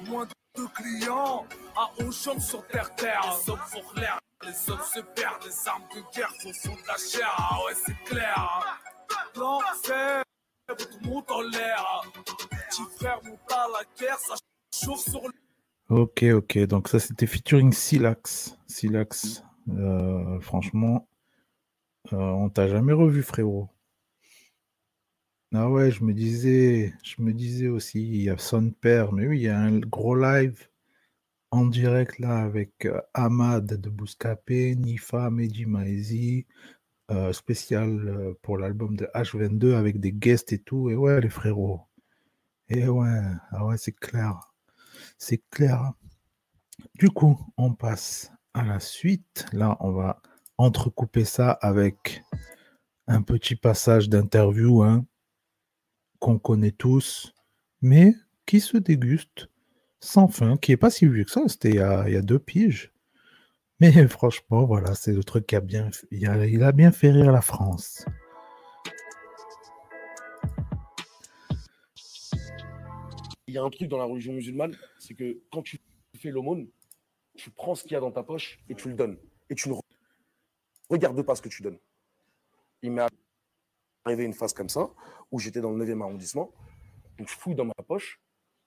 Moins 0.02 0.26
de 0.26 0.66
clients 0.74 1.46
à 1.74 1.90
Auchan 2.02 2.38
sur 2.38 2.66
terre-terre. 2.66 3.22
Les 3.22 3.50
hommes 3.50 3.58
font 3.66 3.92
l'air, 3.96 4.18
les 4.42 4.70
hommes 4.70 4.84
se 4.94 5.00
perdent. 5.00 5.44
Les 5.44 5.68
armes 5.68 5.84
de 5.94 6.02
guerre 6.14 6.32
sont 6.42 6.52
sous 6.52 6.82
de 6.82 6.86
la 6.86 6.96
chair. 6.96 7.34
Ah 7.38 7.64
ouais, 7.64 7.74
c'est 7.74 8.04
clair. 8.04 8.78
Non, 9.36 9.60
Ok, 15.88 16.22
ok. 16.22 16.58
Donc 16.66 16.88
ça, 16.88 16.98
c'était 16.98 17.26
featuring 17.26 17.72
Silax. 17.72 18.58
Silax, 18.66 19.42
euh, 19.70 20.38
franchement, 20.40 21.08
euh, 22.12 22.16
on 22.16 22.50
t'a 22.50 22.68
jamais 22.68 22.92
revu, 22.92 23.22
frérot. 23.22 23.68
Ah 25.54 25.70
ouais, 25.70 25.90
je 25.90 26.04
me 26.04 26.12
disais, 26.12 26.92
je 27.02 27.22
me 27.22 27.32
disais 27.32 27.68
aussi, 27.68 28.06
il 28.06 28.22
y 28.22 28.28
a 28.28 28.36
son 28.36 28.70
père, 28.70 29.12
mais 29.14 29.26
oui, 29.26 29.38
il 29.38 29.42
y 29.44 29.48
a 29.48 29.58
un 29.58 29.78
gros 29.78 30.14
live 30.14 30.68
en 31.50 31.64
direct 31.64 32.18
là 32.18 32.38
avec 32.38 32.84
euh, 32.84 33.00
Ahmad 33.14 33.80
de 33.80 33.88
Bouscapé, 33.88 34.76
Nifa, 34.76 35.30
Mehdi 35.30 35.64
Maizi, 35.64 36.46
euh, 37.10 37.32
spécial 37.32 38.34
pour 38.42 38.58
l'album 38.58 38.96
de 38.96 39.08
H22 39.14 39.74
avec 39.74 40.00
des 40.00 40.12
guests 40.12 40.52
et 40.52 40.58
tout. 40.58 40.90
Et 40.90 40.96
ouais, 40.96 41.20
les 41.20 41.30
frérots. 41.30 41.80
Et 42.68 42.86
ouais, 42.86 43.22
ah 43.50 43.64
ouais, 43.64 43.78
c'est 43.78 43.92
clair. 43.92 44.38
C'est 45.16 45.42
clair. 45.50 45.92
Du 46.94 47.10
coup, 47.10 47.38
on 47.56 47.74
passe 47.74 48.30
à 48.54 48.64
la 48.64 48.80
suite. 48.80 49.46
Là, 49.52 49.76
on 49.80 49.92
va 49.92 50.20
entrecouper 50.58 51.24
ça 51.24 51.52
avec 51.52 52.22
un 53.06 53.22
petit 53.22 53.56
passage 53.56 54.08
d'interview 54.08 54.82
hein, 54.82 55.06
qu'on 56.18 56.38
connaît 56.38 56.72
tous, 56.72 57.32
mais 57.80 58.14
qui 58.44 58.60
se 58.60 58.76
déguste 58.76 59.48
sans 60.00 60.28
fin, 60.28 60.56
qui 60.56 60.72
est 60.72 60.76
pas 60.76 60.90
si 60.90 61.06
vieux 61.06 61.24
que 61.24 61.30
ça, 61.30 61.42
c'était 61.48 61.70
il, 61.70 61.76
y 62.12 62.16
a 62.16 62.22
deux 62.22 62.38
piges. 62.38 62.92
Mais 63.80 63.92
franchement, 64.08 64.64
voilà, 64.64 64.94
c'est 64.94 65.12
le 65.12 65.22
truc 65.22 65.46
qui 65.46 65.56
a 65.56 65.60
bien, 65.60 65.90
il 66.10 66.62
a, 66.62 66.72
bien 66.72 66.92
fait 66.92 67.10
rire 67.10 67.32
la 67.32 67.42
France. 67.42 68.04
il 73.48 73.54
y 73.54 73.58
a 73.58 73.62
un 73.62 73.70
truc 73.70 73.88
dans 73.88 73.96
la 73.96 74.04
religion 74.04 74.34
musulmane, 74.34 74.76
c'est 74.98 75.14
que 75.14 75.40
quand 75.50 75.62
tu 75.62 75.80
fais 76.14 76.30
l'aumône, 76.30 76.68
tu 77.34 77.50
prends 77.50 77.74
ce 77.74 77.82
qu'il 77.82 77.92
y 77.92 77.96
a 77.96 78.00
dans 78.00 78.12
ta 78.12 78.22
poche 78.22 78.60
et 78.68 78.74
tu 78.74 78.88
le 78.88 78.94
donnes. 78.94 79.16
Et 79.48 79.54
tu 79.54 79.70
ne 79.70 79.74
regardes 80.90 81.22
pas 81.22 81.34
ce 81.34 81.40
que 81.40 81.48
tu 81.48 81.62
donnes. 81.62 81.78
Il 82.82 82.92
m'est 82.92 83.06
arrivé 84.04 84.24
une 84.24 84.34
phase 84.34 84.52
comme 84.52 84.68
ça, 84.68 84.90
où 85.30 85.38
j'étais 85.38 85.62
dans 85.62 85.70
le 85.70 85.82
9e 85.82 86.02
arrondissement. 86.02 86.52
Donc 87.16 87.28
je 87.28 87.34
fouille 87.34 87.54
dans 87.54 87.64
ma 87.64 87.72
poche, 87.86 88.20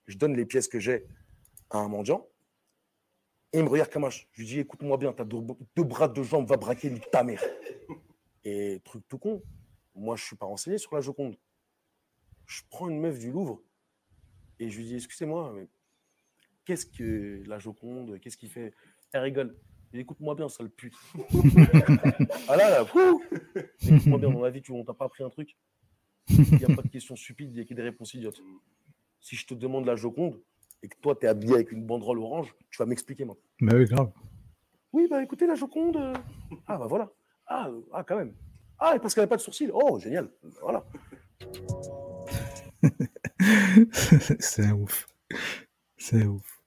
je 0.07 0.17
donne 0.17 0.35
les 0.35 0.45
pièces 0.45 0.67
que 0.67 0.79
j'ai 0.79 1.05
à 1.69 1.77
un 1.77 1.87
mendiant. 1.87 2.27
Et 3.53 3.59
il 3.59 3.63
me 3.63 3.69
regarde 3.69 3.89
comme 3.91 4.09
Je 4.09 4.23
lui 4.37 4.45
dis 4.45 4.59
écoute-moi 4.59 4.97
bien, 4.97 5.11
tu 5.13 5.21
as 5.21 5.25
deux, 5.25 5.83
bras, 5.83 6.07
deux 6.07 6.23
jambes, 6.23 6.47
va 6.47 6.57
braquer 6.57 6.93
ta 7.11 7.23
mère. 7.23 7.43
Et 8.43 8.81
truc 8.83 9.03
tout 9.07 9.19
con, 9.19 9.43
moi 9.93 10.15
je 10.15 10.23
ne 10.23 10.25
suis 10.27 10.35
pas 10.35 10.45
renseigné 10.45 10.77
sur 10.77 10.95
la 10.95 11.01
Joconde. 11.01 11.37
Je 12.47 12.61
prends 12.69 12.89
une 12.89 12.99
meuf 12.99 13.19
du 13.19 13.31
Louvre 13.31 13.61
et 14.59 14.69
je 14.69 14.77
lui 14.77 14.85
dis 14.85 14.95
excusez-moi, 14.95 15.53
mais 15.55 15.67
qu'est-ce 16.65 16.85
que 16.85 17.43
la 17.45 17.59
Joconde 17.59 18.19
Qu'est-ce 18.19 18.37
qu'il 18.37 18.49
fait? 18.49 18.73
Elle 19.13 19.21
rigole. 19.21 19.57
Écoute-moi 19.93 20.35
bien, 20.35 20.47
sale 20.47 20.69
pute. 20.69 20.95
ah 22.47 22.55
là, 22.55 22.69
là, 22.69 22.87
écoute-moi 23.81 24.17
bien, 24.17 24.31
dans 24.31 24.41
la 24.41 24.49
vie, 24.49 24.61
tu 24.61 24.73
n'as 24.73 24.93
pas 24.93 25.05
appris 25.05 25.23
un 25.23 25.29
truc? 25.29 25.55
Il 26.29 26.57
n'y 26.57 26.63
a 26.63 26.75
pas 26.75 26.81
de 26.81 26.87
questions 26.87 27.15
stupides, 27.15 27.51
il 27.51 27.55
n'y 27.55 27.61
a 27.61 27.65
que 27.65 27.73
des 27.73 27.81
réponses 27.81 28.13
idiotes. 28.13 28.41
Si 29.19 29.35
je 29.35 29.45
te 29.45 29.53
demande 29.53 29.85
la 29.85 29.95
Joconde 29.95 30.41
et 30.83 30.87
que 30.87 30.95
toi, 31.01 31.15
tu 31.15 31.25
es 31.25 31.29
habillé 31.29 31.53
avec 31.55 31.71
une 31.71 31.85
banderole 31.85 32.19
orange, 32.19 32.55
tu 32.69 32.77
vas 32.77 32.85
m'expliquer 32.85 33.25
maintenant. 33.25 33.43
Mais 33.61 33.75
oui, 33.75 33.85
grave. 33.85 34.11
Oui, 34.93 35.07
bah 35.09 35.23
écoutez, 35.23 35.47
la 35.47 35.55
Joconde. 35.55 35.97
Euh, 35.97 36.13
ah, 36.67 36.77
bah 36.77 36.87
voilà. 36.87 37.09
Ah, 37.47 37.67
euh, 37.69 37.81
ah 37.93 38.03
quand 38.03 38.17
même. 38.17 38.33
Ah, 38.79 38.95
parce 39.01 39.13
qu'elle 39.13 39.23
n'a 39.23 39.27
pas 39.27 39.37
de 39.37 39.41
sourcils. 39.41 39.69
Oh, 39.73 39.99
génial. 39.99 40.29
Voilà. 40.61 40.83
c'est 44.39 44.71
ouf. 44.71 45.07
C'est 45.97 46.25
ouf. 46.25 46.61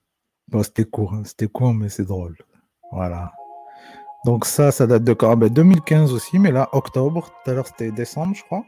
Bon, 0.49 0.63
c'était 0.63 0.85
court, 0.85 1.15
hein. 1.15 1.25
c'était 1.25 1.49
court, 1.49 1.75
mais 1.75 1.89
c'est 1.89 2.05
drôle. 2.05 2.37
Voilà. 2.93 3.33
Donc 4.25 4.47
ça, 4.47 4.71
ça 4.71 4.87
date 4.87 5.05
de 5.05 5.13
quand? 5.13 5.37
2015 5.37 6.11
ben, 6.11 6.15
aussi, 6.17 6.39
mais 6.39 6.51
là, 6.51 6.69
octobre. 6.73 7.31
Tout 7.45 7.51
à 7.51 7.55
l'heure, 7.55 7.67
c'était 7.67 7.91
décembre, 7.91 8.35
je 8.35 8.43
crois. 8.45 8.65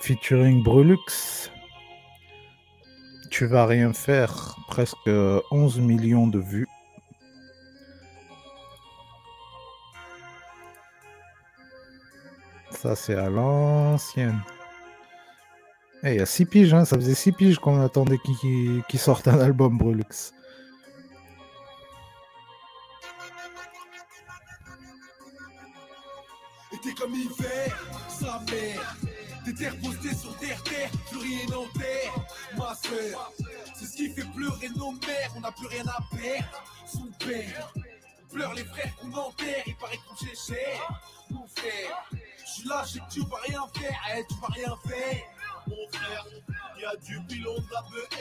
Featuring 0.00 0.62
Brulux. 0.62 1.50
Tu 3.30 3.46
vas 3.46 3.66
rien 3.66 3.92
faire. 3.92 4.56
Presque 4.68 5.10
11 5.50 5.80
millions 5.80 6.26
de 6.26 6.38
vues. 6.38 6.68
Ça, 12.70 12.94
c'est 12.94 13.16
à 13.16 13.28
l'ancienne. 13.28 14.40
Eh, 16.04 16.12
il 16.12 16.18
y 16.18 16.20
a 16.20 16.26
6 16.26 16.46
piges, 16.46 16.74
hein. 16.74 16.84
ça 16.84 16.96
faisait 16.96 17.14
6 17.14 17.32
piges 17.32 17.58
qu'on 17.58 17.82
attendait 17.82 18.18
qu'il 18.18 18.84
qui 18.88 18.98
sorte 18.98 19.26
un 19.26 19.40
album 19.40 19.76
Brulux. 19.76 20.32
Et 26.72 26.94
comme 26.94 27.14
hiver, 27.14 27.76
sa 28.08 28.40
mère. 28.50 29.07
Des 29.48 29.54
terres 29.54 29.80
postées 29.80 30.14
sur 30.14 30.36
terre, 30.36 30.62
terre, 30.62 30.90
plus 31.10 31.20
rien 31.20 31.46
en 31.56 31.66
terre. 31.78 32.12
Ma 32.58 32.74
soeur, 32.74 33.32
c'est 33.74 33.86
ce 33.86 33.96
qui 33.96 34.10
fait 34.10 34.26
pleurer 34.36 34.68
nos 34.76 34.92
mères, 34.92 35.32
on 35.36 35.40
n'a 35.40 35.50
plus 35.52 35.66
rien 35.68 35.86
à 35.86 35.98
perdre. 36.14 36.64
Son 36.86 37.06
père, 37.18 37.72
pleure 38.30 38.52
les 38.52 38.64
frères 38.66 38.94
qu'on 38.96 39.10
enterre, 39.10 39.62
il 39.66 39.74
paraît 39.76 39.98
qu'on 40.06 40.16
cher. 40.16 41.00
Mon 41.30 41.46
frère, 41.46 42.10
je 42.12 42.52
suis 42.52 42.68
là, 42.68 42.84
je 42.84 42.98
que 42.98 43.10
tu 43.10 43.20
vas 43.20 43.38
rien 43.46 43.62
faire, 43.74 43.98
eh, 44.18 44.24
tu 44.28 44.34
vas 44.34 44.48
rien 44.48 44.76
faire 44.86 45.24
mon 45.66 45.98
frère. 45.98 46.26
Y 46.78 46.84
a 46.84 46.96
du 46.96 47.18
pilon 47.26 47.54
de 47.54 47.72
la 47.72 47.84
mais 47.90 48.18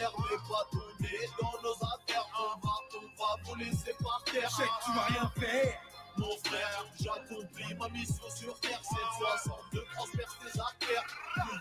pas 0.48 0.68
donné 0.72 1.18
dans 1.42 1.62
nos 1.62 1.76
affaires. 1.76 2.26
On 2.40 2.66
va, 2.66 2.74
on 2.96 3.22
va 3.22 3.44
vous 3.44 3.56
laisser 3.56 3.94
par 4.02 4.24
terre. 4.32 4.50
Je 4.50 4.56
sais 4.56 4.64
que 4.64 4.86
tu 4.86 4.92
vas 4.94 5.06
rien 5.08 5.32
faire. 5.38 5.87
Mon 6.18 6.38
frère, 6.44 6.86
j'accomplis 7.00 7.76
ma 7.76 7.90
mission 7.90 8.30
sur 8.36 8.60
terre. 8.60 8.82
C'est 8.84 9.18
62 9.20 9.84
transperce 9.96 10.38
tes 10.40 10.60
artères. 10.60 11.06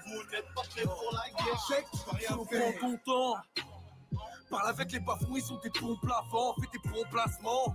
Vous, 0.06 0.22
n'êtes 0.32 0.54
pas 0.54 0.62
prêts 0.70 0.82
pour 0.82 1.12
la 1.12 1.28
guerre. 1.30 1.86
Vas 2.06 2.12
rien 2.12 2.44
faire. 2.48 2.80
ton 2.80 2.96
temps. 3.04 3.36
Parle 4.48 4.68
avec 4.68 4.92
les 4.92 5.00
bafouilles, 5.00 5.42
sont 5.42 5.58
tes 5.58 5.70
bons 5.80 5.96
plafonds. 5.96 6.54
Fais 6.60 6.68
tes 6.72 6.88
bons 6.88 7.04
placements. 7.10 7.74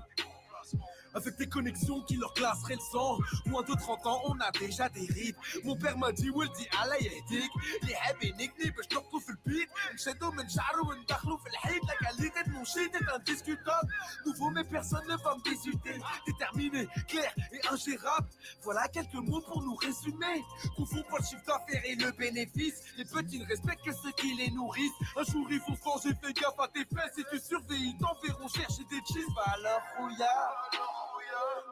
Avec 1.15 1.37
des 1.37 1.49
connexions 1.49 2.03
qui 2.03 2.17
leur 2.17 2.35
classeraient 2.35 2.75
le 2.75 2.81
sang. 2.93 3.19
Moins 3.47 3.63
de 3.63 3.75
30 3.75 4.07
ans, 4.07 4.21
on 4.27 4.39
a 4.41 4.51
déjà 4.53 4.89
des 4.91 5.07
rides. 5.07 5.37
Mon 5.65 5.77
père 5.77 5.97
m'a 5.97 6.13
dit, 6.13 6.31
ولدي 6.31 6.69
على 6.75 6.95
يهديك 7.05 7.51
اللي 7.83 7.95
حاب 7.97 8.23
ينكني 8.23 8.71
باش 8.71 8.87
نبقوا 8.93 9.21
في 9.21 9.31
البيت 9.31 9.69
نشدوا 9.95 10.31
من 10.31 10.49
شعره 10.49 10.89
وندخلوا 10.89 11.39
في 11.39 11.47
الحيط 11.47 11.83
La 11.87 11.97
qualité 11.97 12.43
de 12.45 12.51
mon 12.51 12.65
shit 12.65 12.95
est 12.95 13.09
indiscutable 13.15 13.89
Nouveau 14.27 14.51
mais 14.51 14.65
personne 14.65 15.07
ne 15.09 15.17
va 15.25 15.37
me 15.37 15.43
désulter 15.43 15.97
Déterminé, 16.27 16.87
clair 17.09 17.33
et 17.53 17.61
ingérable 17.69 18.29
Voilà 18.63 18.89
quelques 18.89 19.15
mots 19.15 19.41
pour 19.41 19.63
nous 19.63 19.77
résumer 19.77 20.37
Confond 20.77 21.03
pas 21.11 21.19
le 21.21 21.25
chiffre 21.25 21.45
d'affaires 21.47 21.85
et 21.85 21.95
le 21.95 22.11
bénéfice 22.13 22.79
Les 22.99 23.05
petits 23.05 23.39
ne 23.39 23.47
respectent 23.47 23.85
que 23.85 23.93
ceux 24.03 24.13
qui 24.21 24.35
les 24.35 24.51
nourrissent 24.51 24.99
Un 25.17 25.25
jour 25.25 25.47
ils 25.51 25.61
vont 25.61 25.77
changer, 25.85 26.11
fais 26.23 26.33
gaffe 26.33 26.59
à 26.59 26.69
tes 26.69 26.85
fesses 26.95 27.15
Si 27.17 27.25
tu 27.31 27.39
surveilles, 27.39 27.95
ils 27.95 27.99
t'enverront 27.99 28.49
chercher 28.49 28.85
des 28.91 29.03
cheese 29.11 29.31
Bah 29.37 29.53
alors, 29.55 29.83
rouillard 29.99 31.00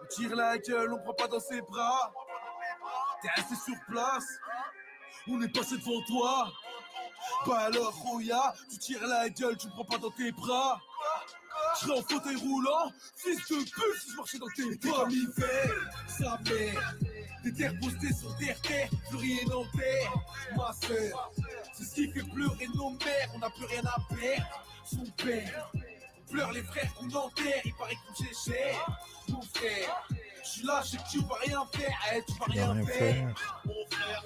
on 0.02 0.06
tire 0.08 0.36
la 0.36 0.58
gueule, 0.58 0.94
on 0.94 1.00
prend 1.00 1.14
pas 1.14 1.28
dans 1.28 1.40
ses 1.40 1.62
bras. 1.62 2.14
T'es 3.22 3.30
resté 3.36 3.56
sur 3.56 3.76
place, 3.88 4.28
on 5.28 5.42
est 5.42 5.50
passé 5.50 5.78
devant 5.78 6.02
toi. 6.08 6.52
Bah 7.46 7.60
alors, 7.66 7.94
Roya, 7.94 8.54
tu 8.72 8.78
tires 8.78 9.06
la 9.06 9.30
gueule, 9.30 9.58
tu 9.58 9.68
prends 9.70 9.86
pas 9.86 9.98
dans 9.98 10.12
tes 10.12 10.32
bras. 10.32 10.80
Je 11.76 11.86
serais 11.86 12.00
en 12.00 12.02
fauteuil 12.02 12.36
roulant, 12.38 12.92
fils 13.16 13.38
de 13.50 13.58
pute, 13.58 14.02
si 14.02 14.12
je 14.12 14.16
marchais 14.16 14.40
dans 14.40 14.48
tes 14.56 14.76
bras. 14.78 15.02
Comme 15.02 15.12
hiver, 15.12 15.92
sa 16.08 16.38
mère. 16.50 16.96
Des 17.44 17.54
terres 17.54 17.74
postées 17.82 18.14
sur 18.14 18.36
terre, 18.38 18.60
terre, 18.62 18.90
plus 19.10 19.18
rien 19.18 19.46
en 19.56 19.66
terre. 19.78 20.14
Ma 20.58 20.74
soeur, 20.74 21.32
c'est 21.74 21.84
ce 21.84 21.96
qui 21.96 22.12
fait 22.12 22.24
pleurer 22.34 22.68
nos 22.76 22.90
mères, 22.92 23.30
on 23.34 23.40
n'a 23.40 23.50
plus 23.50 23.66
rien 23.66 23.84
à 23.86 24.14
perdre. 24.14 24.66
Son 24.84 25.06
père 25.24 25.72
pleure 26.30 26.52
les 26.52 26.64
frères 26.64 26.94
qu'on 26.96 27.10
enterre, 27.12 27.62
il 27.66 27.74
paraît 27.74 27.96
qu'on 27.96 28.24
cher. 28.24 29.02
Mon 29.30 29.42
frère, 29.42 30.08
je 30.44 30.50
suis 30.50 30.64
là, 30.66 30.82
je 30.84 30.90
sais 30.92 30.98
que 30.98 31.10
tu 31.12 31.20
vas 31.20 31.36
rien 31.46 31.66
faire, 31.74 32.00
eh, 32.14 32.24
tu 32.26 32.34
vas 32.40 32.46
rien, 32.46 32.86
faire. 32.86 33.36
Mon 33.66 33.86
frère, 33.90 34.24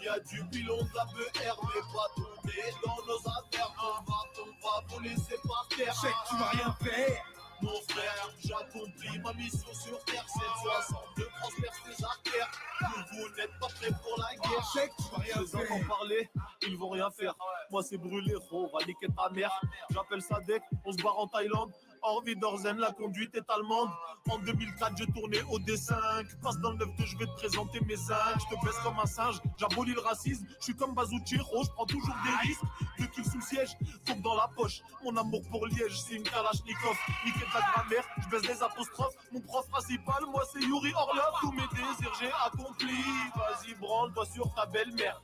il 0.00 0.04
y 0.04 0.08
a 0.08 0.18
du 0.20 0.42
bilan 0.44 0.76
de 0.76 0.90
la 0.94 1.04
BR, 1.06 1.14
mais 1.62 1.80
pas 1.92 2.08
donné 2.16 2.62
dans 2.84 3.06
nos 3.06 3.18
affaires. 3.18 3.74
On 3.78 4.10
va, 4.10 4.16
on 4.40 4.66
va 4.66 4.86
vous 4.88 5.00
laisser 5.00 5.36
par 5.46 5.68
terre, 5.76 5.94
je 5.94 6.00
sais 6.00 6.12
que 6.12 6.28
tu 6.28 6.36
vas 6.36 6.50
rien 6.50 6.76
faire. 6.82 7.33
Mon 7.64 7.80
frère, 7.88 8.30
j'accomplis 8.44 9.18
ma 9.20 9.32
mission 9.32 9.72
sur 9.72 10.04
terre, 10.04 10.26
c'est 10.28 10.62
62 10.68 11.26
transperce 11.40 11.82
tes 11.82 12.04
artères. 12.04 12.50
Vous, 12.82 13.16
vous 13.16 13.36
n'êtes 13.36 13.58
pas 13.58 13.68
prêts 13.68 13.90
pour 14.02 14.18
la 14.18 14.34
guerre, 14.36 14.62
je 14.74 14.80
sais 14.80 14.88
que 14.88 14.94
tu 14.96 15.10
vas 15.10 15.22
rien. 15.22 15.78
Les 15.80 15.84
parler, 15.86 16.30
ils 16.68 16.76
vont 16.76 16.90
rien 16.90 17.10
faire. 17.10 17.34
Moi 17.70 17.82
c'est 17.82 17.96
brûlé, 17.96 18.34
on 18.52 18.66
va 18.66 18.84
niquer 18.84 19.06
ta 19.16 19.30
mère. 19.30 19.50
J'appelle 19.90 20.20
Sadek, 20.20 20.62
on 20.84 20.92
se 20.92 21.02
barre 21.02 21.18
en 21.18 21.26
Thaïlande. 21.26 21.72
Orvi 22.06 22.36
d'Orzen, 22.36 22.76
la 22.76 22.92
conduite 22.92 23.34
est 23.34 23.48
allemande. 23.48 23.88
En 24.28 24.38
2004, 24.38 24.96
j'ai 24.98 25.06
tourné 25.06 25.38
au 25.50 25.58
D5. 25.58 26.38
Passe 26.42 26.58
dans 26.58 26.72
le 26.72 26.76
9 26.76 26.96
2, 26.98 27.04
je 27.06 27.16
vais 27.16 27.24
te 27.24 27.34
présenter 27.36 27.80
mes 27.86 27.96
zincs. 27.96 28.18
Je 28.36 28.54
te 28.54 28.64
baisse 28.64 28.78
comme 28.82 28.98
un 28.98 29.06
singe, 29.06 29.40
j'abolis 29.56 29.94
le 29.94 30.00
racisme. 30.00 30.46
Je 30.58 30.64
suis 30.64 30.76
comme 30.76 30.94
Bazouchiro, 30.94 31.64
je 31.64 31.70
prends 31.70 31.86
toujours 31.86 32.14
des 32.24 32.48
risques. 32.48 32.62
Deux 32.98 33.06
kills 33.06 33.24
sous 33.24 33.40
siège, 33.40 33.70
tombe 34.04 34.20
dans 34.20 34.34
la 34.34 34.48
poche. 34.54 34.82
Mon 35.02 35.16
amour 35.16 35.40
pour 35.50 35.66
Liège, 35.66 35.98
c'est 35.98 36.16
une 36.16 36.22
Kalachnikov. 36.24 36.96
Niquer 37.24 37.46
ta 37.50 37.60
grammaire, 37.60 38.04
je 38.22 38.28
baisse 38.28 38.42
des 38.42 38.62
apostrophes. 38.62 39.14
Mon 39.32 39.40
prof 39.40 39.66
principal, 39.70 40.24
moi 40.30 40.42
c'est 40.52 40.60
Yuri 40.60 40.92
Orlov. 40.94 41.32
Tous 41.40 41.52
mes 41.52 41.68
désirs, 41.72 42.12
j'ai 42.20 42.30
accompli. 42.44 43.02
Vas-y, 43.34 43.74
branle-toi 43.76 44.26
sur 44.26 44.52
ta 44.54 44.66
belle-mère. 44.66 45.22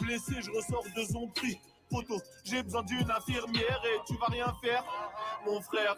Blessé, 0.00 0.40
je 0.40 0.50
ressors 0.50 0.84
de 0.84 1.02
J'ai 2.44 2.62
besoin 2.62 2.82
d'une 2.82 3.10
infirmière 3.10 3.82
et 3.84 4.00
tu 4.06 4.16
vas 4.16 4.26
rien 4.26 4.52
faire, 4.62 4.84
mon 5.46 5.60
frère. 5.60 5.96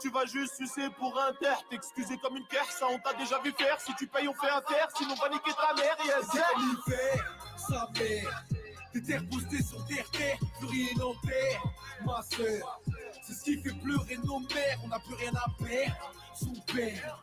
Tu 0.00 0.10
vas 0.10 0.24
juste 0.26 0.56
sucer 0.56 0.88
pour 0.98 1.18
un 1.20 1.32
terre, 1.34 1.60
t'excuser 1.70 2.16
comme 2.18 2.36
une 2.36 2.46
terre, 2.46 2.64
ça 2.70 2.86
on 2.90 2.98
t'a 2.98 3.14
déjà 3.14 3.38
vu 3.40 3.52
faire. 3.52 3.80
Si 3.80 3.94
tu 3.94 4.06
payes, 4.06 4.28
on 4.28 4.34
fait 4.34 4.48
terre, 4.68 4.88
sinon 4.96 5.14
va 5.14 5.28
niquer 5.28 5.52
ta 5.52 5.74
mère. 5.74 5.96
Yes, 6.04 6.26
l'hiver, 6.56 7.38
sa 7.56 7.88
mère. 7.98 8.44
Des 8.92 9.02
terres 9.02 9.22
postées 9.30 9.62
sur 9.62 9.84
terre, 9.86 10.10
terre, 10.10 10.38
plus 10.58 10.68
rien 10.68 11.04
en 11.04 11.14
terre. 11.26 11.62
Ma 12.06 12.22
soeur, 12.22 12.80
c'est 13.22 13.34
ce 13.34 13.44
qui 13.44 13.62
fait 13.62 13.74
pleurer 13.82 14.18
nos 14.24 14.40
mères, 14.40 14.78
on 14.84 14.88
n'a 14.88 14.98
plus 15.00 15.14
rien 15.14 15.32
à 15.34 15.64
perdre. 15.64 16.12
Son 16.34 16.54
père, 16.72 17.20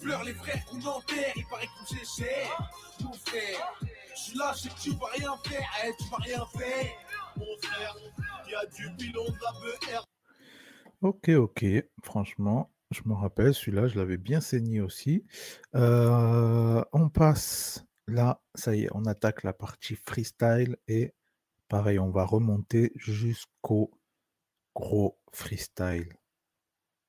pleure 0.00 0.24
les 0.24 0.34
frères 0.34 0.64
qu'on 0.66 0.84
enterre, 0.84 1.32
il 1.36 1.46
paraît 1.46 1.66
qu'on 1.66 1.94
cher. 1.94 2.70
Mon 3.00 3.12
frère, 3.12 3.72
je 4.14 4.20
suis 4.20 4.38
là, 4.38 4.52
je 4.54 4.62
sais 4.62 4.68
que 4.68 4.80
tu 4.80 4.90
vas 4.92 5.08
rien 5.08 5.36
faire, 5.44 5.68
eh, 5.84 5.92
tu 5.98 6.08
vas 6.10 6.16
rien 6.18 6.46
faire 6.58 7.05
Ok, 11.02 11.28
ok. 11.28 11.64
Franchement, 12.02 12.72
je 12.90 13.02
me 13.04 13.14
rappelle, 13.14 13.54
celui-là, 13.54 13.88
je 13.88 13.98
l'avais 13.98 14.16
bien 14.16 14.40
saigné 14.40 14.80
aussi. 14.80 15.24
Euh, 15.74 16.82
on 16.92 17.08
passe 17.08 17.84
là, 18.06 18.40
ça 18.54 18.74
y 18.74 18.84
est, 18.84 18.88
on 18.92 19.04
attaque 19.04 19.42
la 19.42 19.52
partie 19.52 19.96
freestyle 19.96 20.76
et 20.88 21.12
pareil, 21.68 21.98
on 21.98 22.10
va 22.10 22.24
remonter 22.24 22.92
jusqu'au 22.94 23.90
gros 24.74 25.18
freestyle. 25.32 26.08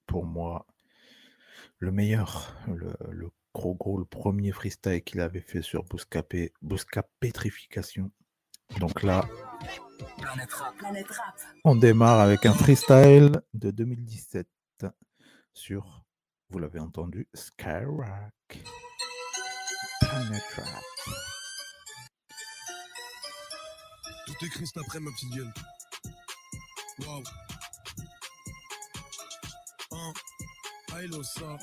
Pour 0.06 0.26
moi, 0.26 0.66
le 1.80 1.92
meilleur, 1.92 2.56
le, 2.68 3.30
gros 3.54 3.76
gros, 3.76 3.98
le 3.98 4.06
premier 4.06 4.52
freestyle 4.52 5.04
qu'il 5.04 5.20
avait 5.22 5.42
fait 5.42 5.62
sur 5.62 5.84
Bouscapé, 5.84 6.54
Bousca 6.62 7.04
Pétrification. 7.20 8.12
Donc 8.80 9.04
là, 9.04 9.28
Planète 10.18 10.54
Rap. 10.54 10.78
Planète 10.78 11.12
Rap. 11.12 11.40
on 11.64 11.76
démarre 11.76 12.20
avec 12.20 12.46
un 12.46 12.54
freestyle 12.54 13.42
de 13.54 13.72
2017 13.72 14.48
sur, 15.54 16.04
vous 16.50 16.60
l'avez 16.60 16.80
entendu, 16.80 17.28
Skyrock. 17.34 18.64
Planet 20.02 20.44
Rap. 20.56 20.84
Tout 24.28 24.46
est 24.46 24.50
Christ 24.50 24.78
après 24.78 25.00
ma 25.00 25.12
petite 25.12 25.34
gueule. 25.34 25.54
Waouh. 27.00 27.24
Hein. 29.92 30.14
Hello, 30.96 31.24
ça. 31.24 31.58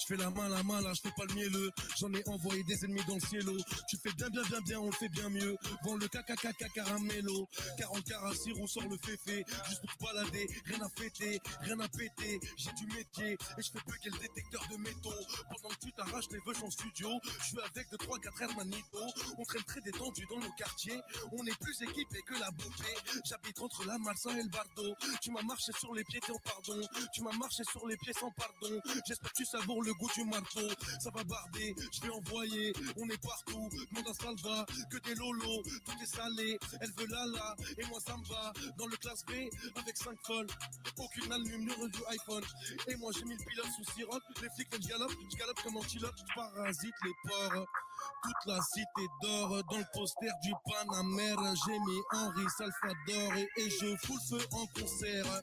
Je 0.00 0.06
fais 0.06 0.16
la 0.16 0.30
main, 0.30 0.48
la 0.48 0.62
main, 0.64 0.80
là, 0.80 0.92
je 0.94 1.00
fais 1.02 1.14
pas 1.16 1.24
le 1.28 1.34
mielleux. 1.34 1.70
J'en 2.00 2.12
ai 2.14 2.26
envoyé 2.28 2.64
des 2.64 2.82
ennemis 2.86 3.04
dans 3.06 3.16
le 3.16 3.20
cielo. 3.20 3.52
Tu 3.86 3.98
fais 3.98 4.12
bien, 4.12 4.30
bien, 4.30 4.42
bien, 4.48 4.60
bien, 4.62 4.80
on 4.80 4.86
le 4.86 4.92
fait 4.92 5.10
bien 5.10 5.28
mieux. 5.28 5.54
Vends 5.84 5.96
le 5.96 6.08
caca, 6.08 6.34
caramello. 6.74 7.46
40 7.76 8.04
carats, 8.04 8.34
sirop, 8.34 8.66
sort 8.66 8.88
le 8.88 8.96
féfé. 8.96 9.44
Juste 9.68 9.82
pour 9.82 10.08
balader, 10.08 10.46
rien 10.64 10.80
à 10.80 10.88
fêter, 10.88 11.38
rien 11.60 11.78
à 11.78 11.88
péter. 11.88 12.40
J'ai 12.56 12.72
du 12.72 12.86
métier 12.86 13.32
et 13.32 13.62
je 13.62 13.70
fais 13.70 13.80
bugger 13.86 14.10
le 14.10 14.18
détecteur 14.18 14.66
de 14.70 14.76
métaux. 14.78 15.12
Pendant 15.50 15.74
que 15.74 15.80
tu 15.84 15.92
t'arraches 15.92 16.30
les 16.30 16.38
veuches 16.46 16.62
en 16.62 16.70
studio, 16.70 17.10
je 17.40 17.46
suis 17.48 17.58
avec 17.58 17.90
de 17.90 17.96
3-4 17.98 18.42
hermanito. 18.44 18.98
On 19.36 19.44
traîne 19.44 19.64
très 19.64 19.82
détendu 19.82 20.26
dans 20.30 20.38
nos 20.38 20.52
quartiers. 20.52 21.00
On 21.32 21.44
est 21.44 21.58
plus 21.60 21.82
équipé 21.82 22.22
que 22.26 22.34
la 22.40 22.50
bouffée. 22.52 22.96
J'habite 23.26 23.60
entre 23.60 23.84
la 23.84 23.98
Marsa 23.98 24.30
et 24.32 24.42
le 24.42 24.48
Bardo. 24.48 24.94
Tu 25.20 25.30
m'as 25.32 25.42
marché 25.42 25.72
sur 25.78 25.92
les 25.92 26.04
pieds, 26.04 26.20
sans 26.26 26.38
pardon. 26.38 26.80
Tu 27.12 27.22
m'as 27.22 27.36
marché 27.36 27.62
sur 27.70 27.86
les 27.86 27.96
pieds 27.98 28.14
sans 28.14 28.30
pardon. 28.30 28.80
J'espère 29.06 29.32
que 29.32 29.36
tu 29.36 29.44
savoures 29.44 29.82
le 29.82 29.92
goût 29.92 30.08
du 30.16 30.24
marteau. 30.24 30.66
Ça 30.98 31.10
va 31.10 31.24
barder, 31.24 31.74
je 31.92 32.00
vais 32.02 32.10
envoyer. 32.10 32.72
On 32.96 33.08
est 33.08 33.22
partout, 33.22 33.68
demande 33.90 34.08
à 34.08 34.14
Salva. 34.14 34.66
Que 34.90 34.98
des 34.98 35.14
lolos, 35.14 35.62
tout 35.84 35.96
est 36.02 36.06
salé. 36.06 36.58
Elle 36.80 36.92
veut 36.96 37.06
lala, 37.06 37.56
et 37.78 37.84
moi 37.86 38.00
ça 38.00 38.16
me 38.16 38.24
va. 38.26 38.52
Dans 38.76 38.86
le 38.86 38.96
classe 38.96 39.24
B, 39.26 39.32
avec 39.76 39.96
5 39.96 40.18
folles. 40.26 40.46
Aucune 40.98 41.32
allumure 41.32 41.88
du 41.88 42.00
iPhone. 42.08 42.44
Et 42.88 42.96
moi 42.96 43.10
j'ai 43.14 43.24
mis 43.24 43.36
le 43.36 43.44
pilote 43.44 43.68
sous 43.76 43.92
sirop. 43.92 44.20
Les 44.42 44.48
flics, 44.50 44.68
je 44.72 44.88
galope, 44.88 45.12
je 45.30 45.36
galope 45.36 45.62
comme 45.62 45.76
antilope. 45.76 46.14
Je 46.16 46.34
parasite 46.34 46.94
les 47.04 47.12
porcs. 47.28 47.66
Toute 48.22 48.46
la 48.46 48.60
cité 48.60 49.08
dort 49.22 49.62
dans 49.70 49.78
le 49.78 49.84
poster 49.94 50.30
du 50.42 50.52
Panamère. 50.64 51.54
J'ai 51.66 51.78
mis 51.78 52.00
Henri 52.12 52.46
Salvador 52.56 53.32
et, 53.56 53.70
je 53.70 53.96
fous 54.04 54.18
feu 54.28 54.44
en 54.52 54.66
concert. 54.78 55.42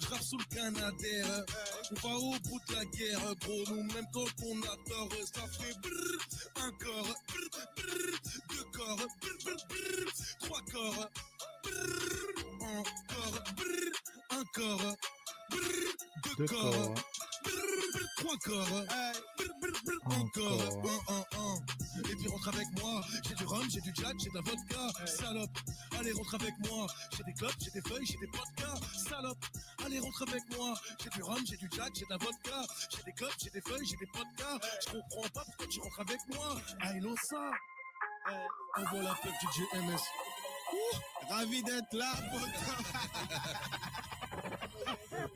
Je 0.00 0.22
sous 0.22 0.38
le 0.38 0.54
Canadair. 0.54 1.44
On 1.90 2.08
va 2.08 2.14
au 2.16 2.32
bout 2.40 2.60
de 2.68 2.74
la 2.74 2.84
guerre, 2.86 3.34
gros. 3.42 3.74
Nous, 3.74 3.82
même 3.94 4.06
quand 4.12 4.26
on 4.44 4.60
a 4.62 4.76
tort, 4.88 5.08
ça 5.34 5.46
fait 5.48 5.76
brrr, 5.80 6.18
un 6.56 6.70
corps, 6.72 7.14
brrr, 7.28 7.66
brrr, 7.76 8.18
deux 8.50 8.64
corps, 8.72 9.06
brrr, 9.20 10.10
trois 10.40 10.62
corps, 10.72 11.08
brrr, 11.62 12.16
encore, 14.30 14.96
deux, 15.50 16.46
corps, 16.46 16.94
trois 18.16 18.36
corps, 18.44 18.68
encore, 20.06 20.62
un, 21.08 21.14
un, 21.14 21.24
un. 21.38 21.56
Et 21.98 22.14
puis 22.14 22.28
rentre 22.28 22.48
avec 22.48 22.66
moi, 22.80 23.00
j'ai 23.26 23.34
du 23.34 23.44
rhum, 23.44 23.66
j'ai 23.70 23.80
du 23.80 23.92
jack, 23.94 24.14
j'ai 24.18 24.30
de 24.30 24.40
vodka, 24.44 25.06
salope. 25.06 25.58
Allez 25.98 26.12
rentre 26.12 26.34
avec 26.34 26.54
moi, 26.68 26.86
j'ai 27.16 27.24
des 27.24 27.32
clopes, 27.32 27.54
j'ai 27.60 27.70
des 27.70 27.88
feuilles, 27.88 28.06
j'ai 28.06 28.18
des 28.18 28.26
podcasts, 28.26 29.08
salope. 29.08 29.44
Allez 29.84 29.98
rentre 29.98 30.22
avec 30.28 30.42
moi, 30.56 30.74
j'ai 31.02 31.10
du 31.10 31.22
rhum, 31.22 31.38
j'ai 31.46 31.56
du 31.56 31.68
jack, 31.74 31.92
j'ai 31.94 32.04
de 32.04 32.24
vodka, 32.24 32.62
j'ai 32.90 33.02
des 33.04 33.12
clopes, 33.12 33.34
j'ai 33.42 33.50
des 33.50 33.60
feuilles, 33.62 33.86
j'ai 33.86 33.96
des 33.96 34.06
podcasts. 34.06 34.86
Je 34.86 34.92
comprends 34.92 35.28
pas 35.34 35.44
pourquoi 35.44 35.66
tu 35.66 35.80
rentres 35.80 36.00
avec 36.00 36.20
moi. 36.28 36.56
Ah, 36.80 36.92
hello 36.94 37.14
ça. 37.22 37.50
Envoie 38.76 39.02
la 39.02 39.14
pub 39.14 39.32
du 39.40 39.46
GMS. 39.46 40.02
Ouh, 40.72 41.32
ravi 41.32 41.62
d'être 41.62 41.92
là, 41.92 42.12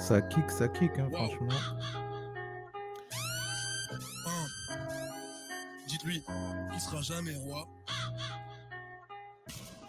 Ça 0.00 0.22
kick, 0.22 0.50
ça 0.50 0.66
kick, 0.66 0.98
hein, 0.98 1.10
franchement. 1.12 1.48
Un. 4.26 4.46
Dites-lui 5.86 6.24
qu'il 6.70 6.80
sera 6.80 7.02
jamais 7.02 7.36
roi. 7.36 7.68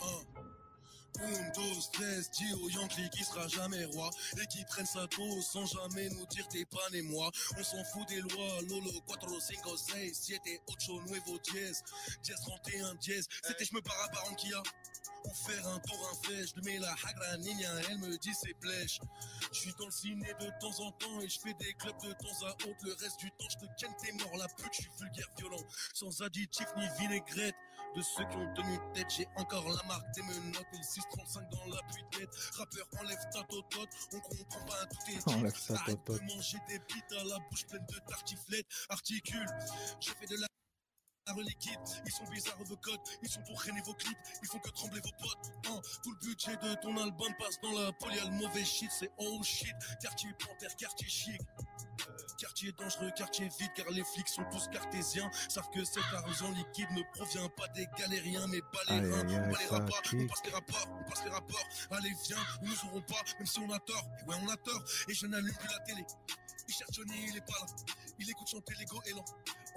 Un. 0.02 1.24
Un, 1.24 1.50
dos, 1.56 1.82
tres, 1.94 2.30
dis 2.34 2.54
au 2.62 2.70
Yankee 2.70 3.10
qui 3.12 3.24
sera 3.24 3.48
jamais 3.48 3.86
roi 3.86 4.10
et 4.42 4.46
qui 4.48 4.66
prenne 4.66 4.86
sa 4.86 5.08
pause 5.08 5.46
sans 5.46 5.66
jamais 5.66 6.10
nous 6.10 6.26
dire 6.26 6.46
t'es 6.50 6.66
pas 6.66 6.90
né 6.92 7.02
moi. 7.04 7.32
On 7.58 7.64
s'en 7.64 7.84
fout 7.86 8.08
des 8.10 8.20
lois. 8.20 8.62
Lolo, 8.70 8.92
4, 9.08 9.42
5, 9.42 9.58
6, 9.78 10.14
7, 10.14 10.42
8, 10.46 10.90
nuevo, 11.10 11.40
10. 11.54 11.84
10, 12.24 12.36
31, 12.36 12.96
10. 12.96 13.28
C'était 13.44 13.66
je 13.66 13.76
me 13.76 13.82
pars 13.82 14.04
à 14.04 14.14
Barranquilla. 14.14 14.62
Pour 15.24 15.36
faire 15.38 15.68
un 15.68 15.80
tour, 15.80 16.10
un 16.12 16.28
fait, 16.28 16.48
je 16.48 16.62
mets 16.62 16.80
la 16.80 16.92
hagra 16.92 17.38
niña, 17.38 17.70
elle 17.90 18.00
me 18.00 18.18
dit 18.18 18.34
c'est 18.34 18.54
plèche. 18.56 19.00
Je 19.54 19.60
suis 19.60 19.74
dans 19.78 19.86
le 19.86 19.92
ciné 19.92 20.34
de 20.40 20.50
temps 20.60 20.84
en 20.84 20.92
temps 20.92 21.22
et 21.22 21.30
je 21.30 21.40
fais 21.40 21.54
des 21.54 21.74
clubs 21.74 22.02
de 22.04 22.12
temps 22.14 22.46
à 22.46 22.52
autre. 22.52 22.80
Le 22.84 22.94
reste 22.94 23.20
du 23.20 23.30
temps, 23.32 23.48
je 23.50 23.66
te 23.66 23.72
ken, 23.78 23.92
t'es 24.02 24.12
mort 24.14 24.38
la 24.38 24.48
pute, 24.48 24.74
je 24.74 24.82
suis 24.82 24.92
vulgaire, 25.00 25.28
violent, 25.38 25.64
sans 25.94 26.22
additif 26.22 26.68
ni 26.78 26.88
vinaigrette. 27.00 27.56
De 27.96 28.02
ceux 28.02 28.24
qui 28.24 28.38
ont 28.38 28.54
tenu 28.54 28.80
tête, 28.94 29.08
j'ai 29.10 29.28
encore 29.36 29.68
la 29.68 29.84
marque 29.84 30.10
des 30.16 30.22
menottes. 30.22 30.66
1635 30.72 31.50
dans 31.50 31.66
la 31.66 31.82
tête 32.18 32.30
Rappeur, 32.54 32.88
enlève 33.02 33.20
ta 33.34 33.44
totote. 33.44 33.90
On 34.14 34.20
comprend 34.22 34.66
pas 34.66 34.86
tout 34.86 35.12
est. 35.12 35.28
Enlève 35.28 35.66
ta 35.68 35.74
Arrête 35.74 35.98
de 35.98 36.02
totote. 36.06 36.22
manger 36.22 36.58
des 36.70 36.80
bites 36.80 37.12
à 37.20 37.24
la 37.26 37.38
bouche 37.50 37.66
pleine 37.68 37.86
de 37.86 38.00
tartiflettes. 38.08 38.68
Articule, 38.90 39.46
je 40.00 40.10
fais 40.10 40.26
de 40.26 40.40
la 40.40 40.48
liquide, 41.40 41.80
ils 42.06 42.12
sont 42.12 42.26
bizarres 42.26 42.58
vos 42.66 42.76
codes, 42.78 43.00
ils 43.22 43.30
sont 43.30 43.42
pour 43.44 43.56
traîner 43.56 43.82
vos 43.82 43.94
clips, 43.94 44.18
ils 44.42 44.48
font 44.48 44.60
que 44.60 44.70
trembler 44.70 45.02
vos 45.02 45.12
potes. 45.12 45.52
Hein, 45.70 45.82
tout 46.04 46.12
le 46.12 46.28
budget 46.28 46.56
de 46.58 46.74
ton 46.82 46.98
album 46.98 47.34
passe 47.40 47.60
dans 47.62 47.72
la 47.80 47.92
poly, 47.94 48.20
le 48.20 48.32
mauvais 48.32 48.66
shit, 48.66 48.90
c'est 48.92 49.12
oh 49.18 49.42
shit. 49.44 49.74
Quartier 50.02 50.30
panthère, 50.40 50.76
quartier 50.76 51.08
chic. 51.08 51.42
Quartier 52.38 52.72
dangereux, 52.72 53.12
quartier 53.16 53.48
vide, 53.60 53.72
car 53.76 53.90
les 53.92 54.04
flics 54.04 54.28
sont 54.28 54.44
tous 54.52 54.68
cartésiens. 54.70 55.30
Savent 55.48 55.70
que 55.74 55.84
cet 55.84 56.04
argent 56.14 56.50
liquide 56.52 56.90
ne 56.92 57.04
provient 57.14 57.48
pas 57.50 57.68
des 57.70 57.88
galériens, 57.98 58.48
mais 58.48 58.62
pas 58.62 58.82
les 58.90 59.00
reins. 59.00 59.28
On 59.28 59.50
les 59.50 59.66
rapports, 59.68 60.02
on 60.14 60.28
passe 60.28 60.42
les 60.46 60.52
rapports, 60.52 60.88
on 61.00 61.10
passe 61.10 61.24
les 61.24 61.32
rapports. 61.32 61.68
Allez, 61.92 62.12
viens, 62.26 62.38
ils 62.64 62.70
nous 62.70 62.90
auront 62.90 63.02
pas, 63.02 63.22
même 63.38 63.46
si 63.46 63.60
on 63.60 63.72
a 63.72 63.80
tort. 63.80 64.06
Et 64.22 64.30
ouais, 64.30 64.36
on 64.42 64.50
a 64.50 64.58
tort, 64.58 64.84
et 65.08 65.14
je 65.14 65.28
n'allume 65.28 65.54
plus 65.54 65.70
la 65.70 65.80
télé. 65.86 66.06
Il 66.68 66.74
cherche 66.74 66.92
Johnny, 66.94 67.28
il 67.30 67.38
est 67.38 67.42
pas 67.42 67.60
là. 67.60 67.66
Il 68.20 68.30
écoute 68.30 68.48
chanter 68.48 68.74
les 68.80 68.86
goélands. 68.86 69.26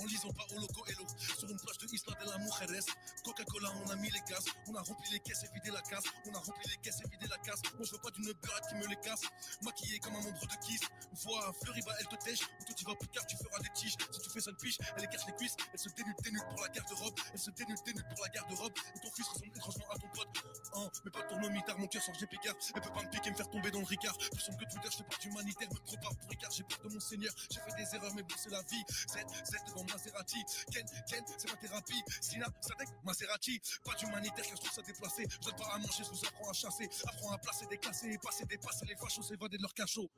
En 0.00 0.06
lisant 0.06 0.32
pas 0.32 0.44
au 0.50 0.58
loco 0.58 0.84
hello. 0.86 1.06
Sur 1.38 1.48
une 1.48 1.58
plage 1.58 1.78
de 1.78 1.86
Isla 1.86 2.14
de 2.20 2.30
la 2.30 2.38
Mujeres. 2.38 2.84
Coca-Cola, 3.24 3.70
on 3.84 3.90
a 3.90 3.96
mis 3.96 4.10
les 4.10 4.20
gaz. 4.28 4.44
On 4.66 4.74
a 4.74 4.82
rempli 4.82 5.12
les 5.12 5.20
caisses 5.20 5.44
et 5.44 5.54
vidé 5.54 5.70
la 5.70 5.82
casse. 5.82 6.04
On 6.26 6.34
a 6.34 6.38
rempli 6.38 6.68
les 6.68 6.76
caisses 6.78 7.00
et 7.04 7.08
vidé 7.08 7.26
la 7.28 7.38
casse. 7.38 7.62
Moi, 7.76 7.86
je 7.86 7.92
veux 7.92 7.98
pas 7.98 8.10
d'une 8.10 8.24
beurette 8.24 8.64
qui 8.68 8.74
me 8.74 8.86
les 8.88 8.96
casse. 8.96 9.22
Maquillée 9.62 10.00
comme 10.00 10.16
un 10.16 10.22
membre 10.22 10.46
de 10.46 10.56
Kiss. 10.66 10.80
Voix 11.24 11.52
fleurie, 11.62 11.82
bah, 11.86 11.94
elle 12.00 12.08
te 12.08 12.16
tèche. 12.24 12.42
Ou 12.42 12.64
toi, 12.64 12.74
tu 12.74 12.84
vas 12.84 12.94
plus 12.96 13.08
tard, 13.08 13.26
tu 13.26 13.36
feras 13.36 13.60
des 13.60 13.70
tiges. 13.70 13.94
Si 14.10 14.20
tu 14.20 14.30
fais 14.30 14.40
ça 14.40 14.50
de 14.50 14.56
piche, 14.56 14.78
elle 14.96 15.04
écarte 15.04 15.26
les 15.26 15.34
cuisses. 15.34 15.56
Elle 15.72 15.78
se 15.78 15.88
dénude, 15.90 16.16
dénude 16.22 16.42
pour 16.50 16.62
la 16.62 16.68
garde-robe. 16.68 17.14
Elle 17.32 17.38
se 17.38 17.50
dénude, 17.50 17.78
dénude 17.86 18.06
pour 18.08 18.24
la 18.24 18.28
garde-robe. 18.30 18.72
Et 18.96 19.00
ton 19.00 19.10
fils 19.12 19.28
ressemble 19.28 19.56
étrangement 19.56 19.90
à 19.90 19.98
ton 19.98 20.08
pote. 20.08 20.28
Hein, 20.74 20.90
mais 21.04 21.10
pas 21.12 21.22
tourne 21.22 21.48
mitard, 21.50 21.78
mon 21.78 21.86
cœur 21.86 22.02
j'ai 22.18 22.26
picard. 22.26 22.54
Elle 22.74 22.82
peut 22.82 22.90
pas 22.90 23.02
me 23.02 23.10
piquer, 23.10 23.30
me 23.30 23.36
faire 23.36 23.48
tomber 23.48 23.70
dans 23.70 23.80
le 23.80 23.86
ricard. 23.86 24.16
Sombre 24.38 24.58
que 24.58 24.64
Twitter, 24.64 24.88
je 24.90 24.96
fais 24.98 25.04
partie 25.04 25.28
humanitaire, 25.28 25.68
me 25.70 25.78
prépare 25.86 26.14
pour 26.16 26.28
Ricard. 26.30 26.50
J'ai 26.50 26.64
de 26.82 26.88
mon 26.88 27.00
Seigneur. 27.00 27.32
J'ai 27.50 27.60
fait 27.60 27.76
des 27.76 27.96
erreurs, 27.96 28.14
mais 28.14 28.22
bon, 28.22 28.34
c'est 28.36 28.50
la 28.50 28.62
vie. 28.62 28.84
Z, 28.88 29.18
Z 29.44 29.56
devant 29.68 29.84
Maserati. 29.84 30.42
Ken, 30.72 30.86
Ken, 31.08 31.24
c'est 31.38 31.50
ma 31.50 31.56
thérapie. 31.56 32.02
Sina, 32.20 32.46
Sadek, 32.60 32.88
Maserati. 33.04 33.60
Pas 33.84 33.94
d'humanitaire, 33.94 34.44
car 34.44 34.56
je 34.56 34.60
trouve 34.60 34.72
ça 34.72 34.82
déplacé. 34.82 35.26
Je 35.28 35.38
donne 35.38 35.56
pas 35.56 35.74
à 35.74 35.78
manger, 35.78 36.04
je 36.04 36.10
vous 36.10 36.26
apprends 36.26 36.50
à 36.50 36.52
chasser. 36.52 36.88
Apprends 37.06 37.32
à 37.32 37.38
placer, 37.38 37.66
déclasser, 37.66 38.08
et 38.08 38.18
passer, 38.18 38.44
dépasser 38.46 38.86
les 38.86 38.96
fachos, 38.96 39.22
s'évader 39.22 39.56
de 39.56 39.62
leur 39.62 39.74
cachot. 39.74 40.10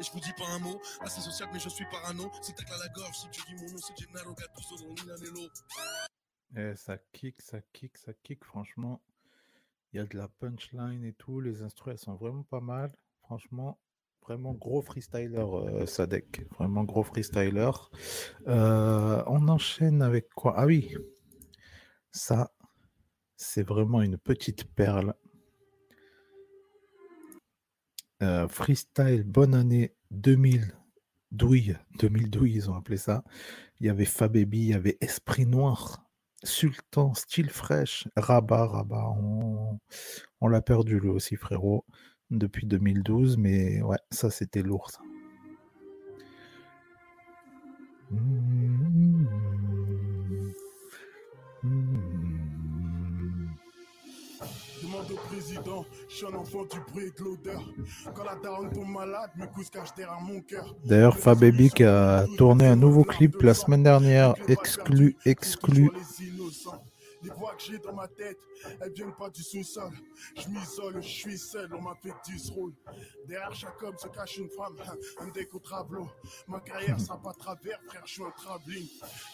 Et 0.00 0.02
je 0.02 0.10
vous 0.10 0.20
dis 0.20 0.32
pas 0.32 0.48
un 0.48 0.58
mot, 0.58 0.80
assez 1.00 1.20
social, 1.20 1.48
mais 1.52 1.60
je 1.60 1.68
suis 1.68 1.84
parano. 1.86 2.30
C'est 2.42 2.54
tac 2.54 2.70
à 2.70 2.78
la 2.78 2.88
gorge, 2.88 3.16
si 3.16 3.28
tu 3.30 3.42
dis 3.46 3.54
mon 3.54 3.70
nom, 3.70 3.78
c'est 3.78 3.96
Gennaro 3.96 4.34
Gattuso 4.34 4.76
dans 4.76 5.02
Milanello. 5.02 5.48
Eh, 6.56 6.76
ça 6.76 6.98
kick, 7.12 7.40
ça 7.42 7.60
kick, 7.72 7.96
ça 7.98 8.12
kick, 8.22 8.44
franchement. 8.44 9.02
Il 9.92 9.98
y 9.98 10.00
a 10.00 10.06
de 10.06 10.16
la 10.16 10.28
punchline 10.28 11.04
et 11.04 11.12
tout. 11.12 11.40
Les 11.40 11.62
instruments, 11.62 11.92
elles 11.92 11.98
sont 11.98 12.14
vraiment 12.14 12.42
pas 12.42 12.60
mal. 12.60 12.92
Franchement, 13.22 13.80
vraiment 14.26 14.54
gros 14.54 14.82
freestyler, 14.82 15.38
euh, 15.38 15.86
Sadek. 15.86 16.46
Vraiment 16.58 16.84
gros 16.84 17.02
freestyler. 17.02 17.70
Euh, 18.48 19.22
on 19.26 19.48
enchaîne 19.48 20.02
avec 20.02 20.30
quoi? 20.34 20.54
Ah 20.56 20.66
oui, 20.66 20.96
ça, 22.10 22.52
c'est 23.36 23.66
vraiment 23.66 24.02
une 24.02 24.16
petite 24.16 24.64
perle. 24.64 25.14
Euh, 28.22 28.48
freestyle, 28.48 29.24
bonne 29.24 29.54
année 29.54 29.94
2000. 30.10 30.74
Douille, 31.30 31.76
2012, 31.98 32.48
ils 32.48 32.70
ont 32.70 32.76
appelé 32.76 32.96
ça. 32.96 33.24
Il 33.80 33.86
y 33.86 33.90
avait 33.90 34.04
Fabebi, 34.04 34.58
il 34.58 34.68
y 34.68 34.74
avait 34.74 34.96
Esprit 35.00 35.46
Noir. 35.46 36.00
Sultan, 36.44 37.12
style 37.14 37.50
fraîche, 37.50 38.06
Rabat, 38.16 38.66
Rabat, 38.66 39.16
on 40.40 40.48
l'a 40.48 40.60
perdu 40.60 41.00
lui 41.00 41.08
aussi, 41.08 41.36
frérot, 41.36 41.86
depuis 42.30 42.66
2012, 42.66 43.36
mais 43.36 43.82
ouais, 43.82 43.98
ça 44.10 44.30
c'était 44.30 44.62
lourd. 44.62 44.90
Ça. 44.90 45.00
Mmh, 48.10 49.26
Demande 54.82 55.10
au 55.12 55.16
président, 55.16 55.84
je 56.08 56.14
suis 56.14 56.26
un 56.26 56.34
enfant 56.34 56.64
du 56.64 56.78
bruit 56.92 57.06
et 57.06 57.18
de 57.18 57.24
l'odeur. 57.24 57.62
Quand 58.14 58.24
la 58.24 58.34
daronne 58.36 58.70
tombe 58.70 58.88
malade, 58.88 59.30
mes 59.36 59.46
coups 59.46 59.66
se 59.66 59.70
cachent 59.70 59.94
derrière 59.96 60.20
mon 60.20 60.40
cœur. 60.42 60.76
D'ailleurs, 60.84 61.16
Fababy 61.16 61.70
qui 61.70 61.84
a 61.84 62.26
tourné 62.36 62.66
un 62.66 62.76
nouveau 62.76 63.04
clip 63.04 63.40
la 63.42 63.54
semaine 63.54 63.82
dernière, 63.82 64.34
exclu, 64.48 65.16
exclu. 65.24 65.90
Les 67.24 67.30
voix 67.30 67.54
que 67.54 67.62
j'ai 67.62 67.78
dans 67.78 67.94
ma 67.94 68.06
tête, 68.06 68.38
elles 68.82 68.92
viennent 68.92 69.14
pas 69.14 69.30
du 69.30 69.42
sous-sol. 69.42 69.90
Je 70.36 70.46
m'isole, 70.48 71.02
je 71.02 71.08
suis 71.08 71.38
seul, 71.38 71.74
on 71.74 71.80
m'a 71.80 71.94
fait 71.94 72.12
10 72.26 72.50
rôles. 72.50 72.74
Derrière 73.26 73.54
chaque 73.54 73.82
homme 73.82 73.96
se 73.96 74.08
cache 74.08 74.36
une 74.36 74.50
femme, 74.50 74.76
un 75.20 75.28
déco 75.28 75.58
tableau. 75.58 76.06
Ma 76.48 76.60
carrière 76.60 77.00
sera 77.00 77.18
pas 77.18 77.32
travers, 77.32 77.80
frère, 77.86 78.02
je 78.04 78.12
suis 78.12 78.22
un 78.22 78.30
travelling. 78.32 78.86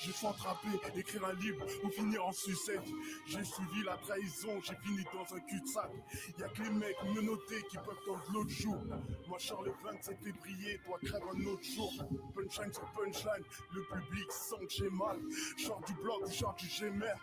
Je 0.02 0.12
suis 0.12 0.24
entrappé, 0.24 0.68
écrire 0.94 1.24
un 1.24 1.32
livre 1.32 1.66
ou 1.82 1.90
finir 1.90 2.24
en 2.24 2.32
sucette. 2.32 2.86
J'ai 3.26 3.42
suivi 3.42 3.82
la 3.84 3.96
trahison, 3.96 4.60
j'ai 4.62 4.76
fini 4.84 5.02
dans 5.12 5.34
un 5.34 5.40
cul-de-sac. 5.40 5.90
Y'a 6.38 6.48
que 6.48 6.62
les 6.62 6.70
mecs 6.70 7.02
menottés 7.12 7.62
qui 7.70 7.76
peuvent 7.78 8.04
tendre 8.06 8.24
l'autre 8.32 8.50
jour. 8.50 8.78
Moi, 9.26 9.38
sors 9.40 9.64
le 9.64 9.72
27 9.82 10.16
février, 10.22 10.78
toi 10.84 10.96
crève 11.04 11.24
un 11.24 11.46
autre 11.46 11.64
jour. 11.64 11.92
Punchline 12.36 12.72
sur 12.72 12.84
punchline, 12.92 13.44
le 13.74 13.82
public 13.82 14.30
sent 14.30 14.60
que 14.60 14.72
j'ai 14.72 14.90
mal. 14.90 15.18
Sors 15.58 15.80
du 15.80 15.94
bloc, 15.94 16.28
sors 16.28 16.54
du 16.54 16.68
gémère, 16.68 17.18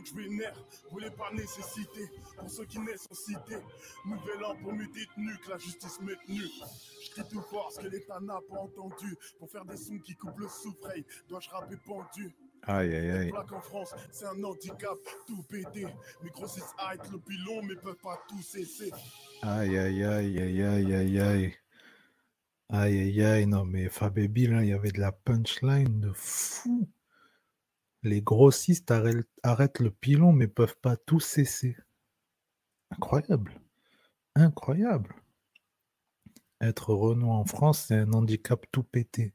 que 0.00 0.07
je 0.08 0.14
vénère. 0.14 0.54
Voulez 0.90 1.10
par 1.10 1.32
nécessité, 1.34 2.08
pour 2.36 2.50
ceux 2.50 2.64
qui 2.64 2.78
naissent 2.80 3.08
en 3.10 3.14
cité. 3.14 3.56
Nouvel 4.06 4.44
an 4.44 4.56
pour 4.62 4.72
mes 4.72 4.86
détenus, 4.86 5.38
que 5.44 5.50
la 5.50 5.58
justice 5.58 6.00
m'ait 6.00 6.16
tenu. 6.26 6.42
Je 7.04 7.10
crie 7.10 7.28
tout 7.30 7.42
fort, 7.42 7.72
ce 7.72 7.80
que 7.80 7.88
l'État 7.88 8.20
n'a 8.20 8.40
pas 8.48 8.58
entendu. 8.58 9.16
Pour 9.38 9.50
faire 9.50 9.64
des 9.64 9.76
sons 9.76 9.98
qui 9.98 10.14
coupent 10.14 10.38
le 10.38 10.48
souffle, 10.48 11.04
dois-je 11.28 11.50
rapper 11.50 11.76
pendu? 11.84 12.34
Aïe, 12.62 12.94
aïe, 12.94 13.10
aïe. 13.10 13.30
Plaque 13.30 13.52
en 13.52 13.60
France, 13.60 13.94
c'est 14.10 14.26
un 14.26 14.42
handicap, 14.42 14.98
tout 15.26 15.42
pété. 15.44 15.86
Mes 16.22 16.30
grossistes 16.30 16.74
arrêtent 16.78 17.10
le 17.10 17.18
pilon, 17.18 17.62
mais 17.62 17.76
peuvent 17.76 17.96
pas 18.02 18.20
tout 18.28 18.42
cesser. 18.42 18.90
Aïe, 19.42 19.78
aïe, 19.78 20.04
aïe, 20.04 20.40
aïe, 20.40 20.62
aïe, 20.62 20.94
aïe, 20.94 21.20
aïe. 21.20 21.54
Aïe, 22.70 22.98
aïe, 23.00 23.24
aïe, 23.24 23.46
non, 23.46 23.64
mais 23.64 23.88
Fababy, 23.88 24.48
là, 24.48 24.62
il 24.62 24.70
y 24.70 24.72
avait 24.72 24.90
de 24.90 25.00
la 25.00 25.12
punchline 25.12 26.00
de 26.00 26.12
fou. 26.12 26.86
Les 28.02 28.22
grossistes 28.22 28.92
arrêtent, 29.42 29.80
le 29.80 29.90
pilon, 29.90 30.32
mais 30.32 30.46
peuvent 30.46 30.76
pas 30.80 30.96
tout 30.96 31.20
cesser. 31.20 31.76
Incroyable. 32.90 33.60
Incroyable. 34.34 35.14
Être 36.60 36.94
Renault 36.94 37.30
en 37.32 37.44
France, 37.44 37.86
c'est 37.88 37.96
un 37.96 38.12
handicap 38.12 38.64
tout 38.72 38.82
pété. 38.82 39.34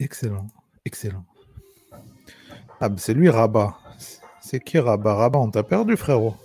Excellent, 0.00 0.48
excellent. 0.84 1.24
Ah, 2.80 2.88
bah, 2.88 2.96
c'est 2.98 3.14
lui, 3.14 3.30
Rabat. 3.30 3.78
C'est 4.40 4.60
qui 4.60 4.78
Rabat? 4.78 5.14
Rabat, 5.14 5.38
on 5.38 5.50
t'a 5.50 5.62
perdu, 5.62 5.96
frérot. 5.96 6.36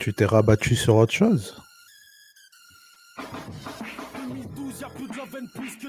Tu 0.00 0.14
t'es 0.14 0.24
rabattu 0.24 0.76
sur 0.76 0.96
autre 0.96 1.12
chose? 1.12 1.60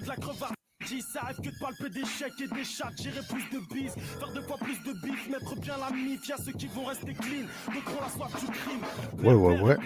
la 0.09 0.15
crevard 0.15 0.58
ça 0.89 1.21
arrive 1.21 1.37
que 1.37 1.49
de 1.51 1.59
palper 1.59 1.89
des 1.89 2.03
chèques 2.03 2.41
et 2.41 2.47
des 2.47 2.63
chats 2.63 2.89
J'irai 2.97 3.21
plus 3.29 3.47
de 3.51 3.59
bis, 3.71 3.93
faire 3.93 4.33
deux 4.33 4.41
fois 4.41 4.57
plus 4.57 4.81
de 4.83 4.93
bif 4.93 5.29
Mettre 5.29 5.55
bien 5.57 5.77
la 5.77 5.95
mif, 5.95 6.27
y'a 6.27 6.35
ceux 6.37 6.51
qui 6.51 6.65
vont 6.65 6.85
rester 6.85 7.13
clean. 7.13 7.45
D'autres 7.71 8.01
la 8.01 8.09
soif 8.09 8.39
du 8.39 8.47
crime 8.47 8.81
Ouais 9.23 9.35
ouais 9.35 9.61
ouais. 9.61 9.77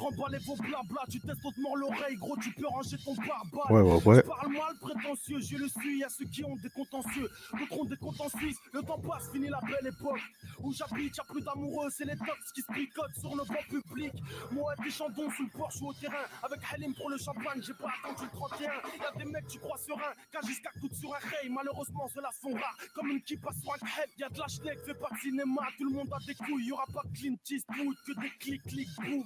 Remballez 0.00 0.38
vos 0.44 0.56
blabla, 0.56 1.02
tu 1.08 1.20
testes 1.20 1.58
mort 1.58 1.76
l'oreille 1.76 2.16
Gros 2.16 2.36
tu 2.38 2.50
peux 2.54 2.66
ranger 2.66 2.96
ton 3.04 3.14
barba. 3.14 3.72
Ouais 3.72 3.82
ouais 3.82 4.02
ouais. 4.04 4.22
Parle 4.24 4.52
mal 4.52 4.76
prétentieux, 4.80 5.38
je 5.40 5.56
le 5.56 5.68
suis 5.68 6.00
Y'a 6.00 6.08
ceux 6.08 6.24
qui 6.24 6.44
ont 6.44 6.56
des 6.56 6.70
contentieux. 6.70 7.30
D'autres 7.56 7.80
ont 7.80 7.84
des 7.84 7.96
contentieux 7.96 8.50
Le 8.72 8.82
temps 8.82 8.98
passe, 8.98 9.30
fini 9.30 9.48
la 9.48 9.60
belle 9.60 9.92
époque. 9.92 10.20
Où 10.58 10.72
j'habite, 10.72 11.16
y'a 11.16 11.24
plus 11.24 11.42
d'amoureux 11.42 11.88
C'est 11.90 12.04
les 12.04 12.16
tops 12.16 12.52
qui 12.52 12.62
se 12.62 12.72
picotent 12.72 13.14
sur 13.20 13.30
le 13.30 13.44
bancs 13.44 13.68
public. 13.68 14.12
Moi 14.50 14.74
des 14.82 14.90
chandons 14.90 15.30
sous 15.30 15.44
le 15.44 15.50
porche 15.56 15.80
ou 15.82 15.88
au 15.90 15.92
terrain 15.94 16.26
Avec 16.42 16.58
Halim 16.72 16.92
pour 16.94 17.10
le 17.10 17.16
champagne, 17.16 17.62
j'ai 17.62 17.74
pas 17.74 17.92
attendu 18.02 18.24
le 18.24 18.38
31 18.38 18.66
Y'a 18.66 19.18
des 19.18 19.30
mecs 19.30 19.46
tu 19.46 19.58
crois 19.60 19.78
serein 19.78 20.12
qu'à 20.32 20.40
jusqu'à 20.46 20.70
coûte 20.80 20.94
sur 20.94 21.14
un 21.14 21.18
rey. 21.18 21.48
Malheureusement, 21.50 22.08
cela 22.08 22.30
se 22.32 22.40
font 22.40 22.54
rares. 22.54 22.76
Comme 22.94 23.08
une 23.08 23.22
qui 23.22 23.36
passe 23.36 23.60
sur 23.60 23.72
un 23.72 23.78
crêpe, 23.78 24.10
y'a 24.18 24.28
de 24.28 24.38
la 24.38 24.48
schneck, 24.48 24.78
fait 24.80 24.94
pas 24.94 25.10
de 25.12 25.18
cinéma. 25.18 25.62
Tout 25.78 25.84
le 25.84 25.90
monde 25.96 26.08
a 26.12 26.18
des 26.26 26.34
couilles, 26.34 26.66
y'aura 26.66 26.86
pas 26.92 27.02
Clint 27.14 27.36
Eastwood, 27.48 27.96
que 28.06 28.20
des 28.20 28.30
clics, 28.40 28.62
clics, 28.62 28.88
boum. 28.96 29.24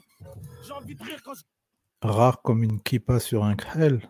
J'ai 0.65 0.73
envie 0.73 0.95
de 0.95 1.03
rire 1.03 1.23
quand 1.23 1.35
je 1.35 1.43
Rare 2.03 2.43
comme 2.43 2.63
une 2.63 2.81
kippa 2.83 3.21
sur 3.21 3.45
un 3.45 3.57
krell. 3.57 4.03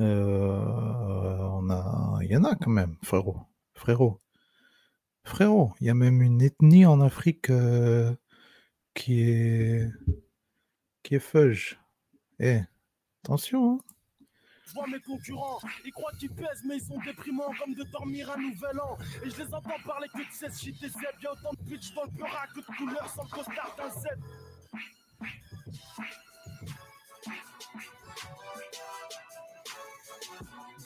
Euh, 0.00 1.38
on 1.52 1.68
a... 1.70 2.18
Il 2.22 2.30
y 2.30 2.36
en 2.36 2.44
a 2.44 2.54
quand 2.54 2.70
même, 2.70 2.96
frérot. 3.02 3.38
Frérot. 3.74 4.20
Frérot, 5.24 5.74
il 5.80 5.86
y 5.86 5.90
a 5.90 5.94
même 5.94 6.22
une 6.22 6.40
ethnie 6.40 6.86
en 6.86 7.00
Afrique 7.02 7.50
euh, 7.50 8.14
qui 8.94 9.20
est 9.20 9.90
qui 11.02 11.14
est 11.16 11.20
feuge. 11.20 11.78
Eh, 12.38 12.60
attention. 13.22 13.74
hein. 13.74 13.78
Je 14.70 14.74
vois 14.74 14.86
mes 14.86 15.00
concurrents, 15.00 15.58
ils 15.84 15.90
croient 15.90 16.12
qu'ils 16.12 16.30
pèsent, 16.30 16.62
mais 16.64 16.76
ils 16.76 16.84
sont 16.84 17.00
déprimants 17.04 17.52
comme 17.58 17.74
de 17.74 17.82
dormir 17.90 18.30
un 18.30 18.36
nouvel 18.36 18.78
an. 18.80 18.96
Et 19.24 19.30
je 19.30 19.42
les 19.42 19.52
entends 19.52 19.80
parler 19.84 20.06
que 20.14 20.18
de 20.18 20.32
16 20.32 20.60
shit 20.60 20.80
et 20.84 20.88
Z. 20.88 20.94
Y'a 21.22 21.32
autant 21.32 21.50
de 21.52 21.68
pitch 21.68 21.92
dans 21.92 22.04
le 22.04 22.10
peurat 22.10 22.46
que 22.54 22.60
de 22.60 22.66
couleurs 22.76 23.08
sans 23.08 23.24
costard 23.24 23.74
d'un 23.76 23.90
Z. 23.90 24.06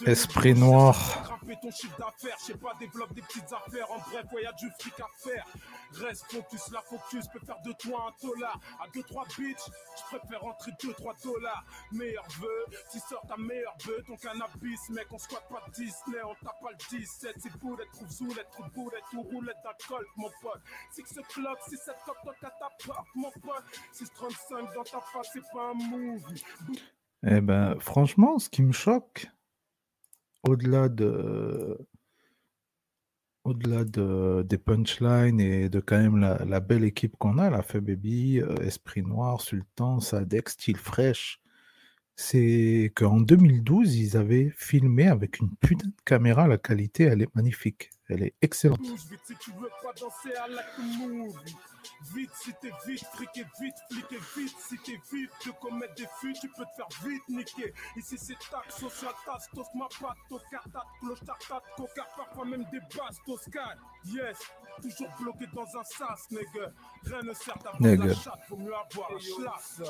Esprit 0.07 0.55
noir. 0.55 1.34
Ton 1.65 1.71
chiffre 1.71 1.97
d'affaires, 1.97 2.37
je 2.41 2.45
sais 2.45 2.59
pas, 2.59 2.75
développe 2.79 3.15
des 3.15 3.23
petites 3.23 3.51
affaires. 3.51 3.91
En 3.91 3.97
bref, 3.97 4.27
ouais, 4.35 4.43
y 4.43 4.47
a 4.47 4.53
du 4.53 4.69
fric 4.79 5.01
à 5.01 5.09
faire. 5.17 5.47
Reste 5.95 6.31
focus, 6.31 6.71
la 6.71 6.83
focus 6.83 7.27
peut 7.29 7.39
faire 7.39 7.59
de 7.63 7.73
toi 7.73 8.09
un 8.13 8.27
dollar. 8.27 8.61
À 8.81 8.87
2-3 8.89 9.27
bitch, 9.39 9.61
je 9.97 10.19
préfère 10.19 10.43
rentrer 10.43 10.73
2-3 10.73 11.23
dollars. 11.25 11.65
Meilleur 11.91 12.29
vœu, 12.39 12.67
tu 12.93 12.99
sors 12.99 13.27
ta 13.27 13.39
meilleure 13.39 13.75
vœu. 13.87 14.05
Ton 14.07 14.15
cannabis, 14.17 14.91
mec, 14.91 15.07
on 15.11 15.17
squatte 15.17 15.49
pas 15.49 15.65
Disney, 15.73 16.23
on 16.23 16.35
tape 16.45 16.61
pas 16.61 16.71
le 16.71 16.99
17. 16.99 17.35
C'est 17.39 17.57
boulette, 17.57 17.91
trouve 17.93 18.11
zoulette, 18.11 18.51
trouve 18.51 18.71
boulette, 18.73 19.05
ou 19.15 19.23
roulette 19.23 19.57
d'alcool, 19.65 20.05
mon 20.17 20.29
pote. 20.43 20.61
6 20.91 21.03
clock, 21.31 21.59
6 21.67 21.79
7 21.79 21.95
clock, 22.05 22.17
toi 22.25 22.35
t'as 22.43 22.51
ta 22.51 22.69
porte, 22.85 23.09
mon 23.15 23.31
pote. 23.31 23.65
635 23.93 24.75
dans 24.75 24.83
ta 24.83 25.01
face, 25.01 25.31
c'est 25.33 25.51
pas 25.51 25.71
un 25.71 25.75
movie. 25.75 26.45
Eh 27.27 27.41
ben, 27.41 27.81
franchement, 27.81 28.39
ce 28.39 28.51
qui 28.51 28.63
me 28.63 28.73
choque, 28.73 29.29
au-delà 30.49 30.89
de, 30.89 31.79
au-delà 33.45 33.85
de, 33.85 34.43
des 34.43 34.59
punchlines 34.59 35.41
et 35.41 35.69
de 35.69 35.81
quand 35.81 35.99
même 35.99 36.19
la, 36.19 36.61
belle 36.61 36.85
équipe 36.85 37.17
qu'on 37.19 37.39
a, 37.39 37.51
la 37.51 37.63
fait 37.63 37.81
Baby, 37.81 38.41
Esprit 38.61 39.03
Noir, 39.03 39.41
Sultan, 39.41 40.01
Sadek, 40.01 40.49
Style 40.49 40.77
Fresh, 40.77 41.41
c'est 42.17 42.93
qu'en 42.95 43.21
2012, 43.21 43.97
ils 43.97 44.17
avaient 44.17 44.53
filmé 44.57 45.09
avec 45.09 45.41
une 45.41 45.55
putain 45.57 45.89
de 45.89 45.95
caméra. 46.05 46.47
La 46.49 46.59
qualité, 46.59 47.05
elle 47.05 47.23
est 47.23 47.35
magnifique. 47.35 47.91
Elle 48.15 48.23
est 48.23 48.35
excellente. 48.43 48.81
Vite 48.81 49.21
si 49.27 49.37
tu 49.39 49.51
veux 49.53 49.71
pas 49.83 49.93
danser 49.95 50.33
à 50.37 50.47
la 50.47 50.63
movie. 50.79 51.57
Vite 52.15 52.31
si 52.41 52.55
t'es 52.61 52.71
vite, 52.87 53.05
friquer 53.13 53.45
vite, 53.61 53.75
fliquer 53.91 54.21
vite. 54.37 54.57
Si 54.57 54.79
t'es 54.79 55.01
vite 55.13 55.31
de 55.45 55.51
commettre 55.61 55.95
des 55.97 56.07
fuites, 56.21 56.39
tu 56.41 56.49
peux 56.51 56.65
te 56.65 56.75
faire 56.77 56.87
vite 57.05 57.29
niquer. 57.29 57.75
Ici 57.97 58.17
c'est 58.17 58.39
tac, 58.51 58.71
social 58.71 59.13
tasse, 59.27 59.49
tos 59.53 59.67
ma 59.75 59.89
patte, 60.01 60.17
tos 60.29 60.41
cartate, 60.49 60.87
cloche 61.01 61.25
tartate, 61.27 61.65
coca, 61.77 62.07
parfois 62.17 62.45
même 62.45 62.65
des 62.71 62.81
basses, 62.97 63.19
tos 63.27 63.39
sky. 63.39 63.59
Yes, 64.05 64.39
toujours 64.81 65.11
bloqué 65.19 65.47
dans 65.53 65.67
un 65.77 65.83
sas, 65.83 66.31
nigga. 66.31 66.73
Rien 67.03 67.23
ne 67.23 67.33
sert 67.33 67.59
d'avoir 67.59 68.07
la 68.07 68.15
chatte, 68.15 68.45
faut 68.49 68.57
mieux 68.57 68.77
avoir 68.77 69.13
la 69.13 69.19
schlass. 69.19 69.83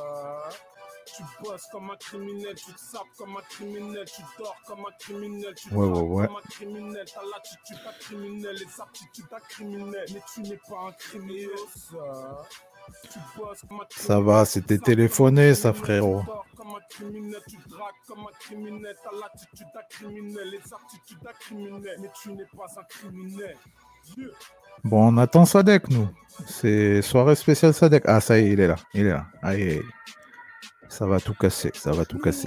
Tu 1.06 1.22
bosses 1.42 1.66
comme 1.70 1.90
un 1.90 1.96
criminel, 1.96 2.54
tu 2.54 2.72
te 2.72 2.78
sapes 2.80 3.02
comme 3.18 3.36
un 3.36 3.42
criminel, 3.50 4.04
tu 4.06 4.22
dors 4.38 4.56
comme 4.66 4.80
un 4.80 4.92
criminel, 4.98 5.54
tu 5.54 5.68
Ouais, 5.74 5.86
ouais, 5.86 6.00
ouais. 6.00 6.26
comme 6.26 6.36
un 6.36 6.48
criminel, 6.50 7.04
t'as 7.12 7.20
l'attitude 7.32 7.76
d'un 7.84 7.92
criminel, 8.00 8.56
les 8.56 8.80
aptitudes 8.80 9.24
d'un 9.30 9.40
criminel, 9.48 10.04
mais 10.14 10.20
tu 10.32 10.40
n'es 10.42 10.58
pas 10.68 10.88
un 10.88 10.92
criminel. 10.92 11.48
Ça. 11.90 12.46
Tu 13.12 13.18
bosses 13.36 13.62
comme 13.68 13.80
un 13.80 13.84
Ça 13.90 14.20
va, 14.20 14.44
c'était 14.44 14.78
téléphoné, 14.78 15.54
ça, 15.54 15.72
frérot. 15.72 16.20
tu 16.20 16.26
dors 16.26 16.46
comme 16.56 16.68
un 16.74 16.80
criminel, 16.88 17.40
tu 17.48 17.56
dragues 17.68 17.94
comme 18.06 18.20
un 18.20 18.38
criminel, 18.40 18.96
t'as 19.02 19.10
l'attitude 19.20 19.66
d'un 19.74 19.82
criminel, 19.90 20.50
les 20.50 20.72
aptitudes 20.72 21.18
d'un 21.22 21.32
criminel, 21.32 21.96
mais 22.00 22.10
tu 22.22 22.32
n'es 22.32 22.44
pas 22.56 22.66
un 22.78 22.84
criminel. 22.84 23.56
Yeah. 24.16 24.28
Bon, 24.82 25.08
on 25.08 25.16
attend 25.18 25.44
Sadek, 25.46 25.88
nous. 25.88 26.08
C'est 26.46 27.00
soirée 27.00 27.36
spéciale 27.36 27.72
Sadek. 27.72 28.02
Ah, 28.06 28.20
ça 28.20 28.38
y 28.38 28.44
est, 28.48 28.52
il 28.52 28.60
est 28.60 28.66
là. 28.66 28.76
Il 28.92 29.06
est 29.06 29.10
là. 29.10 29.26
Aïe, 29.42 29.62
aïe. 29.62 29.82
Ça 30.94 31.06
va 31.06 31.18
tout 31.18 31.34
casser, 31.34 31.72
ça 31.74 31.90
va 31.90 32.04
tout 32.04 32.20
casser. 32.20 32.46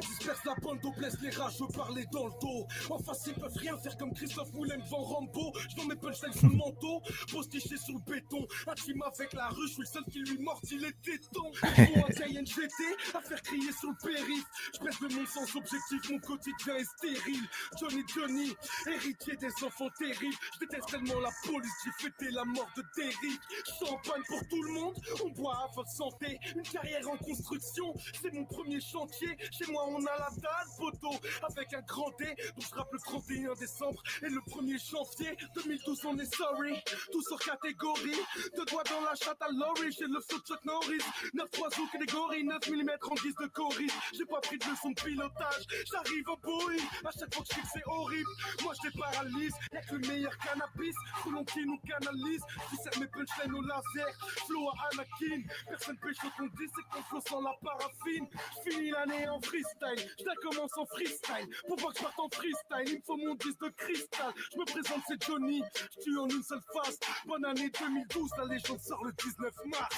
Le. 28.37 28.43
En 28.43 28.51
sous 28.51 28.63
le 28.63 28.69
le 28.69 28.77
le 28.77 28.77
le 28.77 28.77
le 28.77 28.77
mon 28.77 28.77
le 28.77 28.77
en 28.77 28.77
premier 28.77 28.81
chantier. 28.81 29.37
Chez 29.51 29.71
moi, 29.71 29.85
on 29.87 30.05
a 30.05 30.17
la 30.17 30.29
dalle, 30.37 30.67
photo, 30.77 31.11
avec 31.43 31.73
un 31.73 31.81
grand 31.81 32.11
D. 32.17 32.25
Donc 32.55 32.65
je 32.69 32.75
rappe 32.75 32.93
le 32.93 32.99
31 32.99 33.53
décembre 33.55 34.03
et 34.21 34.29
le 34.29 34.39
1er 34.41 34.91
janvier 34.91 35.37
2012, 35.55 36.05
on 36.05 36.17
est 36.17 36.35
sorry. 36.35 36.73
Tout 37.11 37.21
sur 37.21 37.39
catégorie, 37.39 38.19
deux 38.55 38.65
doigts 38.65 38.83
dans 38.83 39.01
la 39.01 39.15
chatte 39.15 39.41
à 39.41 39.49
Laurie. 39.49 39.91
J'ai 39.91 40.05
le 40.05 40.19
flow 40.21 40.39
de 40.39 40.43
Chuck 40.45 40.65
Norris, 40.65 41.03
9 41.33 41.49
oiseaux 41.59 41.87
catégorie, 41.91 42.43
9 42.43 42.69
mm 42.69 42.89
en 43.09 43.15
guise 43.15 43.35
de 43.35 43.47
chorus. 43.47 43.91
J'ai 44.13 44.25
pas 44.25 44.39
pris 44.41 44.57
de 44.57 44.65
leçon 44.65 44.89
de 44.91 45.01
pilotage, 45.01 45.65
j'arrive 45.91 46.29
au 46.29 46.37
Boeing. 46.37 46.83
À 47.05 47.11
chaque 47.11 47.33
fois 47.33 47.43
que 47.43 47.53
je 47.55 47.67
c'est 47.73 47.83
horrible. 47.85 48.29
Moi, 48.63 48.73
je 48.81 48.89
les 48.89 48.99
paralyse, 48.99 49.53
y'a 49.73 49.81
que 49.81 49.95
le 49.95 50.07
meilleur 50.07 50.37
cannabis. 50.37 50.95
Tout 51.23 51.31
l'on 51.31 51.43
qui 51.45 51.65
nous 51.65 51.79
canalise, 51.79 52.41
je 52.71 52.75
sers 52.77 52.99
mes 52.99 53.07
punchlines 53.07 53.53
au 53.53 53.61
laser. 53.61 54.07
Flow 54.45 54.69
à 54.69 54.87
Anakin, 54.93 55.43
personne 55.67 55.97
pêche 55.97 56.17
quand 56.21 56.43
on 56.43 56.47
dit, 56.47 56.69
c'est 56.75 56.83
qu'on 56.91 57.03
flow 57.03 57.21
sans 57.27 57.41
la 57.41 57.53
paraffine. 57.63 58.16
Je 58.21 58.71
finis 58.71 58.91
l'année 58.91 59.27
en 59.27 59.39
freestyle, 59.41 60.09
je 60.19 60.25
la 60.25 60.35
commence 60.35 60.71
en 60.77 60.85
freestyle. 60.85 61.47
Pour 61.67 61.77
voir 61.77 61.93
que 61.93 61.99
je 61.99 62.03
parte 62.03 62.19
en 62.19 62.29
freestyle, 62.29 62.85
il 62.87 62.95
me 62.95 63.01
faut 63.05 63.17
mon 63.17 63.35
disque 63.35 63.61
de 63.61 63.69
cristal. 63.69 64.33
Je 64.53 64.59
me 64.59 64.65
présente, 64.65 65.01
c'est 65.07 65.23
Johnny, 65.23 65.61
je 65.75 66.01
tue 66.03 66.17
en 66.17 66.27
une 66.27 66.43
seule 66.43 66.61
face. 66.73 66.99
Bonne 67.25 67.45
année 67.45 67.69
2012, 67.79 68.29
la 68.37 68.45
légende 68.45 68.79
sort 68.79 69.03
le 69.03 69.11
19 69.11 69.51
mars. 69.65 69.95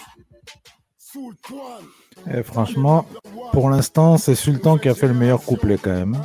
Et 2.31 2.43
franchement, 2.43 3.05
pour 3.51 3.69
l'instant, 3.69 4.17
c'est 4.17 4.35
Sultan 4.35 4.77
qui 4.77 4.89
a 4.89 4.95
fait 4.95 5.07
le 5.07 5.13
meilleur 5.13 5.41
couplet 5.41 5.77
quand 5.81 5.91
même. 5.91 6.21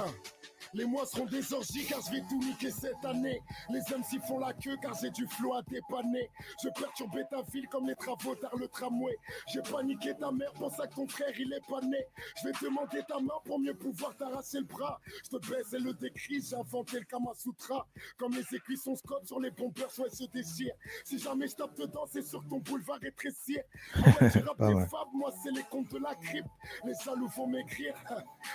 Hein. 0.75 0.79
Les 0.79 0.85
mois 0.85 1.07
seront 1.07 1.27
des 1.27 1.53
orgies 1.53 1.87
car 1.87 2.01
je 2.03 2.11
vais 2.13 2.23
tout 2.29 2.39
niquer 2.39 2.71
cette 2.71 3.05
année. 3.05 3.41
Les 3.71 3.81
MC 3.81 4.21
font 4.27 4.39
la 4.39 4.53
queue 4.53 4.77
car 4.83 4.95
j'ai 5.01 5.11
du 5.11 5.27
flot 5.27 5.55
à 5.55 5.63
dépanner. 5.63 6.31
Je 6.63 6.69
perturbe 6.71 7.19
ta 7.31 7.43
ville 7.43 7.69
comme 7.69 7.87
les 7.87 7.95
travaux 7.97 8.35
tard 8.35 8.55
le 8.57 8.69
tramway. 8.69 9.17
J'ai 9.53 9.63
paniqué 9.63 10.15
ta 10.17 10.31
mère, 10.31 10.53
pense 10.55 10.79
à 10.81 10.87
que 10.87 10.95
ton 10.95 11.07
frère 11.07 11.33
il 11.39 11.53
est 11.53 11.67
pas 11.69 11.81
né. 11.81 12.05
Je 12.43 12.49
vais 12.49 12.55
demander 12.63 13.03
ta 13.09 13.19
main 13.21 13.35
pour 13.45 13.59
mieux 13.59 13.75
pouvoir 13.75 14.17
t'arracher 14.17 14.59
le 14.59 14.65
bras. 14.65 15.01
Je 15.25 15.37
te 15.37 15.51
baise 15.51 15.75
et 15.75 15.79
le 15.79 15.93
décris, 15.95 16.43
j'ai 16.43 16.57
inventé 16.57 16.99
le 16.99 17.05
Kama 17.05 17.31
Sutra. 17.35 17.87
Comme 18.19 18.33
les 18.35 18.57
écuissons 18.57 18.97
Scott 18.97 19.27
sur 19.27 19.41
les 19.41 19.51
bombers, 19.51 19.91
soit 19.91 20.11
se 20.11 20.25
déchirent. 20.25 20.75
Si 21.05 21.19
jamais 21.19 21.49
je 21.49 21.57
tape 21.57 21.77
dedans, 21.77 22.05
c'est 22.11 22.23
sur 22.23 22.47
ton 22.49 22.59
boulevard 22.59 22.99
rétrécir. 23.01 23.63
Ouais, 23.97 24.31
tu 24.31 24.39
rappes 24.41 24.59
Pas 24.59 24.69
des 24.69 24.75
mal. 24.75 24.89
fables, 24.89 25.11
moi 25.15 25.33
c'est 25.43 25.51
les 25.51 25.63
comptes 25.65 25.91
de 25.93 25.99
la 25.99 26.15
crypte. 26.15 26.49
Les 26.85 26.95
jaloux 27.05 27.29
vont 27.29 27.47
maigrir 27.47 27.95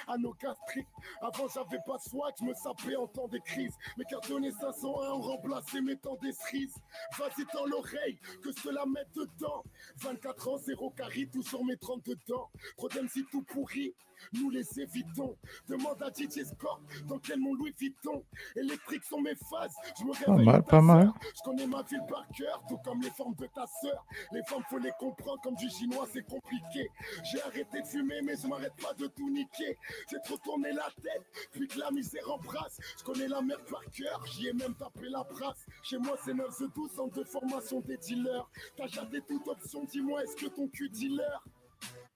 à 0.08 0.18
nos 0.18 0.34
gastriques. 0.34 0.88
Avant 1.22 1.48
j'avais 1.48 1.82
pas 1.86 1.98
de 2.10 2.18
swag, 2.18 2.34
je 2.40 2.46
me 2.46 2.54
sapais 2.54 2.96
en 2.96 3.08
temps 3.08 3.28
de 3.28 3.38
crise. 3.40 3.74
Mes 3.98 4.06
cartonnés 4.06 4.52
501 4.52 5.12
ont 5.12 5.22
remplacé 5.22 5.82
mes 5.82 5.98
temps 5.98 6.18
des 6.22 6.32
cerises. 6.32 6.76
Vas-y 7.18 7.46
dans 7.54 7.66
l'oreille, 7.66 8.20
que 8.44 8.52
je 8.52 8.64
te 8.64 8.70
la 8.70 8.86
mette 8.86 9.14
dedans. 9.16 9.64
24 9.98 10.48
ans, 10.50 10.58
zéro 10.58 10.90
carry, 10.92 11.30
tout 11.30 11.44
sur 11.44 11.64
mes 11.64 11.78
32 11.78 12.16
dents. 12.28 12.50
Trop 12.78 12.90
si 13.10 13.26
tout 13.32 13.44
pourri, 13.44 13.94
nous 14.34 14.50
les 14.50 14.80
évitons. 14.80 15.36
Demande 15.68 16.02
à 16.04 16.10
DJ 16.10 16.44
Score 16.46 16.82
dans 17.08 17.20
quel 17.20 17.40
mon 17.40 17.54
Louis 17.54 17.74
Vuitton. 17.78 18.24
Électriques 18.56 19.04
sont 19.04 19.22
mes 19.22 19.36
phases, 19.36 19.74
je 20.00 20.04
me 20.06 20.12
Pas 20.14 20.32
réveille. 20.32 20.46
mal, 20.46 20.56
en 20.56 20.62
ta 20.62 20.70
pas 20.70 20.82
mal. 20.82 21.12
Je 21.36 21.42
connais 21.44 21.68
ma 21.68 21.82
ville 21.84 22.04
par 22.08 22.28
cœur, 22.38 22.64
tout 22.68 22.78
comme 22.84 23.02
les 23.02 23.12
formes 23.12 23.36
de 23.36 23.48
ta 23.48 23.66
sœur. 23.82 24.06
Les 24.32 24.44
femmes, 24.44 24.64
faut 24.70 24.78
les 24.80 24.92
comprendre, 25.00 25.40
comme 25.42 25.56
du 25.56 25.70
chinois, 25.70 26.08
c'est 26.12 26.24
compliqué. 26.24 26.90
J'ai 27.32 27.42
arrêté 27.42 27.82
de 27.82 27.88
fumer, 27.88 28.22
mais 28.24 28.36
je 28.36 28.48
m'arrête 28.48 28.76
pas 28.82 28.94
de 28.94 29.08
tout 29.08 29.30
niquer. 29.30 29.78
J'ai 30.10 30.20
trop 30.24 30.38
tourné 30.38 30.72
la 30.72 30.90
tête, 31.02 31.24
puis 31.52 31.68
que 31.68 31.80
la 31.80 31.92
misère 31.92 32.30
embrasse. 32.32 32.78
Je 33.00 33.04
connais 33.04 33.28
la 33.28 33.42
merde 33.42 33.64
par 33.70 33.84
cœur, 33.92 34.24
j'y 34.28 34.48
ai 34.48 34.54
même 34.54 34.76
tapé 34.76 35.10
la 35.10 35.24
brasse. 35.24 35.66
Chez 35.84 35.98
moi, 35.98 36.18
c'est 36.24 36.34
9 36.34 36.60
de 36.62 36.68
12, 36.68 36.92
centre 36.92 37.16
de 37.20 37.24
formation 37.24 37.80
des 37.82 37.98
dealers. 37.98 38.50
T'as 38.78 38.88
jamais 38.88 39.22
toute 39.22 39.48
option, 39.48 39.84
dis-moi, 39.86 40.24
est-ce 40.24 40.36
que 40.36 40.48
ton 40.48 40.68
cul 40.68 40.90
dealer? 40.90 41.44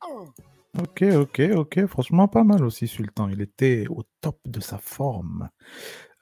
Un. 0.02 0.26
Ok, 0.80 1.04
ok, 1.04 1.42
ok. 1.56 1.86
Franchement, 1.86 2.28
pas 2.28 2.44
mal 2.44 2.64
aussi, 2.64 2.88
Sultan. 2.88 3.30
Il 3.30 3.42
était 3.42 3.86
au 3.90 4.04
top 4.22 4.40
de 4.46 4.60
sa 4.60 4.80
forme. 4.80 5.50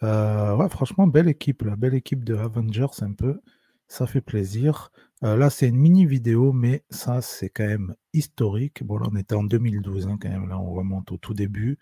Euh, 0.04 0.56
ouais, 0.58 0.70
franchement, 0.70 1.08
belle 1.08 1.30
équipe, 1.30 1.64
la 1.64 1.76
belle 1.78 1.94
équipe 1.96 2.24
de 2.26 2.36
Avengers, 2.36 3.02
un 3.02 3.14
peu. 3.14 3.40
Ça 3.88 4.08
fait 4.08 4.22
plaisir. 4.22 4.92
Euh, 5.24 5.38
là, 5.38 5.50
c'est 5.50 5.70
une 5.70 5.78
mini 5.78 6.06
vidéo, 6.06 6.54
mais 6.54 6.84
ça, 6.90 7.22
c'est 7.22 7.50
quand 7.50 7.68
même 7.68 7.96
historique. 8.14 8.84
Bon, 8.84 8.98
là, 8.98 9.08
on 9.12 9.16
était 9.18 9.36
en 9.36 9.44
2012, 9.44 10.08
hein, 10.08 10.18
quand 10.22 10.30
même. 10.30 10.50
Là, 10.50 10.60
on 10.60 10.72
remonte 10.74 11.12
au 11.14 11.18
tout 11.18 11.34
début. 11.34 11.80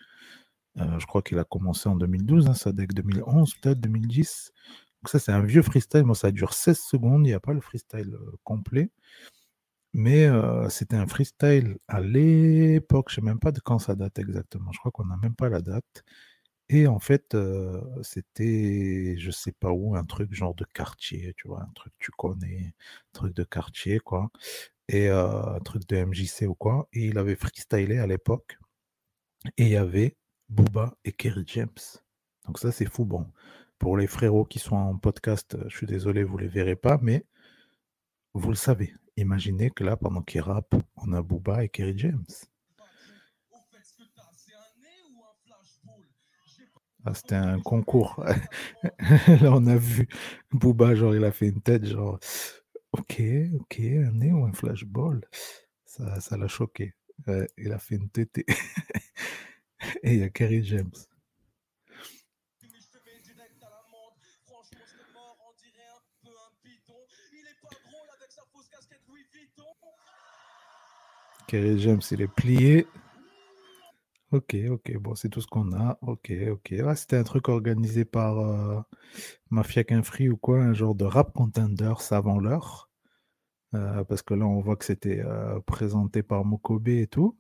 Euh, 0.80 0.99
je 0.99 1.07
crois 1.07 1.22
qu'il 1.24 1.39
a 1.39 1.43
commencé 1.45 1.89
en 1.89 1.95
2012, 1.95 2.47
hein, 2.47 2.53
ça 2.55 2.72
dès 2.74 2.88
2011, 2.88 3.55
peut-être 3.61 3.80
2010. 3.82 4.51
Donc, 5.01 5.09
ça, 5.09 5.20
c'est 5.20 5.32
un 5.32 5.41
vieux 5.43 5.63
freestyle. 5.63 6.03
Moi, 6.05 6.15
ça 6.15 6.32
dure 6.32 6.53
16 6.53 6.80
secondes. 6.80 7.26
Il 7.26 7.30
n'y 7.30 7.34
a 7.34 7.39
pas 7.39 7.53
le 7.53 7.61
freestyle 7.61 8.15
complet. 8.43 8.91
Mais 9.94 10.26
euh, 10.26 10.70
c'était 10.70 10.96
un 10.96 11.08
freestyle 11.08 11.78
à 11.88 12.00
l'époque, 12.02 13.10
je 13.10 13.22
ne 13.22 13.26
sais 13.26 13.32
même 13.32 13.40
pas 13.40 13.52
de 13.52 13.60
quand 13.60 13.80
ça 13.80 13.96
date 13.96 14.20
exactement, 14.20 14.72
je 14.72 14.80
crois 14.80 14.92
qu'on 14.92 15.06
n'a 15.06 15.18
même 15.18 15.36
pas 15.36 15.50
la 15.50 15.62
date. 15.62 16.04
Et 16.70 16.88
en 16.88 17.00
fait, 17.00 17.34
euh, 17.36 17.82
c'était, 18.04 19.16
je 19.18 19.32
sais 19.32 19.52
pas 19.52 19.72
où, 19.72 19.96
un 19.96 20.06
truc 20.06 20.34
genre 20.34 20.54
de 20.56 20.66
quartier, 20.66 21.34
tu 21.36 21.48
vois, 21.48 21.64
un 21.64 21.72
truc 21.74 21.94
que 21.98 22.06
tu 22.06 22.12
connais, 22.12 22.76
un 22.78 23.12
truc 23.14 23.34
de 23.36 23.44
quartier, 23.44 24.00
quoi. 24.00 24.32
Et 24.88 25.10
euh, 25.10 25.56
un 25.56 25.60
truc 25.62 25.88
de 25.88 25.98
MJC 25.98 26.48
ou 26.48 26.56
quoi. 26.56 26.88
Et 26.94 27.08
il 27.08 27.18
avait 27.18 27.36
freestylé 27.36 27.98
à 28.00 28.08
l'époque. 28.08 28.58
Et 29.58 29.64
il 29.66 29.70
y 29.70 29.78
avait 29.78 30.18
Booba 30.50 30.96
et 31.06 31.12
Kerry 31.14 31.44
James. 31.48 31.70
Donc 32.46 32.60
ça, 32.60 32.72
c'est 32.72 32.86
fou. 32.86 33.06
Bon, 33.06 33.32
pour 33.80 33.98
les 33.98 34.08
frérots 34.08 34.46
qui 34.46 34.60
sont 34.60 34.76
en 34.76 34.98
podcast, 34.98 35.58
je 35.68 35.76
suis 35.78 35.88
désolé, 35.88 36.24
vous 36.24 36.38
les 36.38 36.48
verrez 36.48 36.76
pas, 36.76 37.00
mais 37.02 37.26
vous 38.34 38.50
le 38.50 38.56
savez. 38.56 38.94
Imaginez 39.20 39.70
que 39.70 39.84
là, 39.84 39.97
pendant 39.97 40.22
qu'ils 40.22 40.41
rappent, 40.41 40.76
on 40.95 41.11
a 41.11 41.22
Booba 41.22 41.63
et 41.65 41.70
Kerry 41.70 41.97
James. 41.97 42.26
Ah, 47.05 47.13
c'était 47.13 47.36
un 47.36 47.59
concours. 47.59 48.24
là, 49.41 49.51
on 49.53 49.67
a 49.67 49.76
vu 49.76 50.07
Booba, 50.51 50.95
genre, 50.95 51.15
il 51.15 51.24
a 51.26 51.32
fait 51.32 51.47
une 51.47 51.61
tête, 51.61 51.86
genre, 51.86 52.20
ok, 52.93 53.22
ok, 53.59 53.80
un 53.80 54.11
nez 54.11 54.32
ou 54.32 54.45
un 54.45 54.53
flashball. 54.53 55.22
Ça, 55.86 56.20
ça 56.22 56.38
l'a 56.38 56.47
choqué. 56.47 56.93
Ouais, 57.28 57.47
il 57.57 57.74
a 57.74 57.80
fait 57.80 57.95
une 57.95 58.09
tête. 58.09 58.38
et 60.03 60.13
il 60.13 60.20
y 60.20 60.24
a 60.24 60.30
Kerry 60.30 60.63
James. 60.63 60.91
Kerry 71.50 71.80
James, 71.80 72.02
il 72.12 72.22
est 72.22 72.28
plié. 72.28 72.86
Ok, 74.32 74.56
ok, 74.70 74.97
bon, 75.00 75.16
c'est 75.16 75.30
tout 75.30 75.41
ce 75.41 75.47
qu'on 75.47 75.74
a. 75.74 75.97
Ok, 76.04 76.32
ok. 76.52 76.76
Ah, 76.86 76.95
c'était 76.95 77.18
un 77.18 77.24
truc 77.24 77.50
organisé 77.50 78.06
par 78.06 78.38
euh, 78.38 78.80
Mafia 79.50 79.84
Qu'un 79.84 80.04
Free 80.04 80.30
ou 80.30 80.38
quoi, 80.38 80.60
un 80.60 80.74
genre 80.74 80.93
de 80.93 81.06
rap 81.06 81.34
contenders 81.34 82.14
avant 82.14 82.38
l'heure. 82.39 82.91
Euh, 83.74 84.04
parce 84.04 84.22
que 84.22 84.36
là, 84.36 84.45
on 84.45 84.62
voit 84.62 84.76
que 84.76 84.86
c'était 84.86 85.22
euh, 85.22 85.60
présenté 85.62 86.22
par 86.22 86.45
Mokobe 86.45 86.89
et 86.89 87.08
tout. 87.08 87.36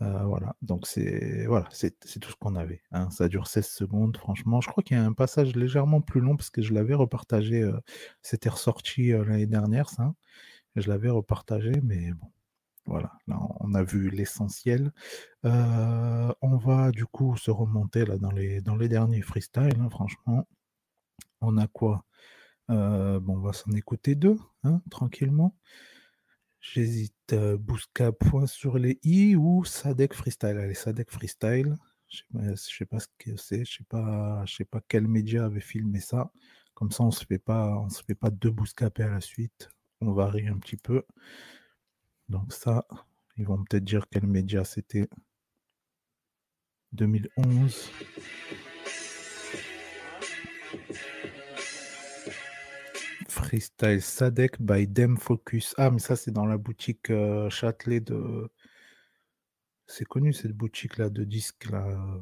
Voilà, 0.00 0.56
donc 0.62 0.86
c'est 0.86 1.46
voilà, 1.46 1.68
c'est 1.72 1.98
tout 2.20 2.30
ce 2.30 2.36
qu'on 2.36 2.56
avait. 2.56 2.82
hein. 2.92 3.10
Ça 3.10 3.28
dure 3.28 3.46
16 3.46 3.68
secondes, 3.68 4.16
franchement. 4.16 4.60
Je 4.60 4.68
crois 4.68 4.82
qu'il 4.82 4.96
y 4.96 5.00
a 5.00 5.04
un 5.04 5.12
passage 5.12 5.54
légèrement 5.56 6.00
plus 6.00 6.20
long 6.20 6.36
parce 6.36 6.50
que 6.50 6.62
je 6.62 6.74
l'avais 6.74 6.94
repartagé. 6.94 7.70
C'était 8.22 8.48
ressorti 8.48 9.10
l'année 9.12 9.46
dernière, 9.46 9.90
ça. 9.90 10.14
Je 10.76 10.88
l'avais 10.90 11.10
repartagé, 11.10 11.72
mais 11.84 12.12
bon. 12.12 12.28
Voilà, 12.86 13.12
là 13.28 13.38
on 13.60 13.74
a 13.74 13.82
vu 13.82 14.10
l'essentiel. 14.10 14.92
Euh, 15.44 16.32
on 16.42 16.56
va 16.56 16.90
du 16.90 17.06
coup 17.06 17.36
se 17.36 17.50
remonter 17.50 18.04
là 18.04 18.18
dans 18.18 18.32
les, 18.32 18.60
dans 18.60 18.76
les 18.76 18.88
derniers 18.88 19.22
freestyles, 19.22 19.78
hein, 19.80 19.90
franchement. 19.90 20.46
On 21.40 21.58
a 21.58 21.66
quoi? 21.66 22.04
Euh, 22.70 23.20
Bon, 23.20 23.36
on 23.38 23.40
va 23.42 23.52
s'en 23.52 23.72
écouter 23.72 24.14
deux, 24.14 24.38
hein, 24.64 24.82
tranquillement. 24.90 25.56
J'hésite, 26.60 27.14
euh, 27.32 27.56
Bouska 27.56 28.12
point 28.12 28.46
sur 28.46 28.78
les 28.78 28.98
i 29.02 29.34
ou 29.36 29.64
Sadek 29.64 30.14
freestyle. 30.14 30.58
Allez, 30.58 30.74
Sadek 30.74 31.10
freestyle. 31.10 31.76
Je 32.08 32.22
je 32.34 32.54
sais 32.56 32.86
pas 32.86 32.98
ce 33.00 33.06
que 33.18 33.36
c'est, 33.36 33.64
je 33.64 33.78
sais 33.78 33.84
pas, 33.88 34.44
je 34.46 34.56
sais 34.56 34.64
pas 34.64 34.80
quel 34.88 35.06
média 35.08 35.44
avait 35.44 35.60
filmé 35.60 36.00
ça. 36.00 36.32
Comme 36.74 36.90
ça, 36.90 37.04
on 37.04 37.10
se 37.10 37.24
fait 37.24 37.38
pas, 37.38 37.78
on 37.78 37.88
se 37.88 38.02
fait 38.04 38.14
pas 38.14 38.30
deux 38.30 38.50
bouscapés 38.50 39.04
à 39.04 39.10
la 39.10 39.20
suite. 39.20 39.68
On 40.00 40.12
varie 40.12 40.48
un 40.48 40.58
petit 40.58 40.76
peu. 40.76 41.04
Donc 42.30 42.52
ça, 42.52 42.86
Ils 43.36 43.44
vont 43.44 43.64
peut-être 43.64 43.84
dire 43.84 44.06
quel 44.08 44.26
média 44.26 44.64
c'était. 44.64 45.08
2011. 46.92 47.90
Freestyle 53.28 54.00
Sadek 54.00 54.62
by 54.62 54.86
Dem 54.86 55.16
Focus. 55.16 55.74
Ah, 55.76 55.90
mais 55.90 55.98
ça, 55.98 56.14
c'est 56.14 56.30
dans 56.30 56.46
la 56.46 56.56
boutique 56.56 57.10
euh, 57.10 57.50
Châtelet 57.50 57.98
de. 58.00 58.48
C'est 59.88 60.04
connu 60.04 60.32
cette 60.32 60.52
boutique-là 60.52 61.10
de 61.10 61.24
disques. 61.24 61.68
Là. 61.70 62.20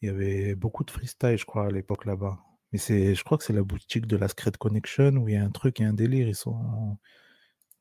Il 0.00 0.06
y 0.06 0.10
avait 0.10 0.54
beaucoup 0.54 0.84
de 0.84 0.90
freestyle, 0.90 1.36
je 1.36 1.44
crois, 1.44 1.66
à 1.66 1.70
l'époque 1.70 2.06
là-bas. 2.06 2.38
Mais 2.72 2.78
c'est, 2.78 3.14
je 3.14 3.24
crois 3.24 3.36
que 3.36 3.44
c'est 3.44 3.52
la 3.52 3.62
boutique 3.62 4.06
de 4.06 4.16
la 4.16 4.28
Secret 4.28 4.52
Connection 4.58 5.16
où 5.16 5.28
il 5.28 5.34
y 5.34 5.36
a 5.36 5.44
un 5.44 5.50
truc, 5.50 5.80
il 5.80 5.82
y 5.82 5.84
a 5.84 5.88
un 5.90 5.92
délire. 5.92 6.28
Ils 6.28 6.34
sont. 6.34 6.98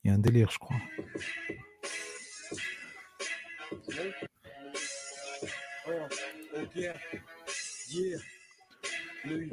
Il 0.04 0.10
y 0.10 0.12
a 0.12 0.16
un 0.16 0.20
délire, 0.20 0.52
je 0.52 0.60
crois. 0.60 0.76
Yeah. 6.76 8.18
Le. 9.26 9.50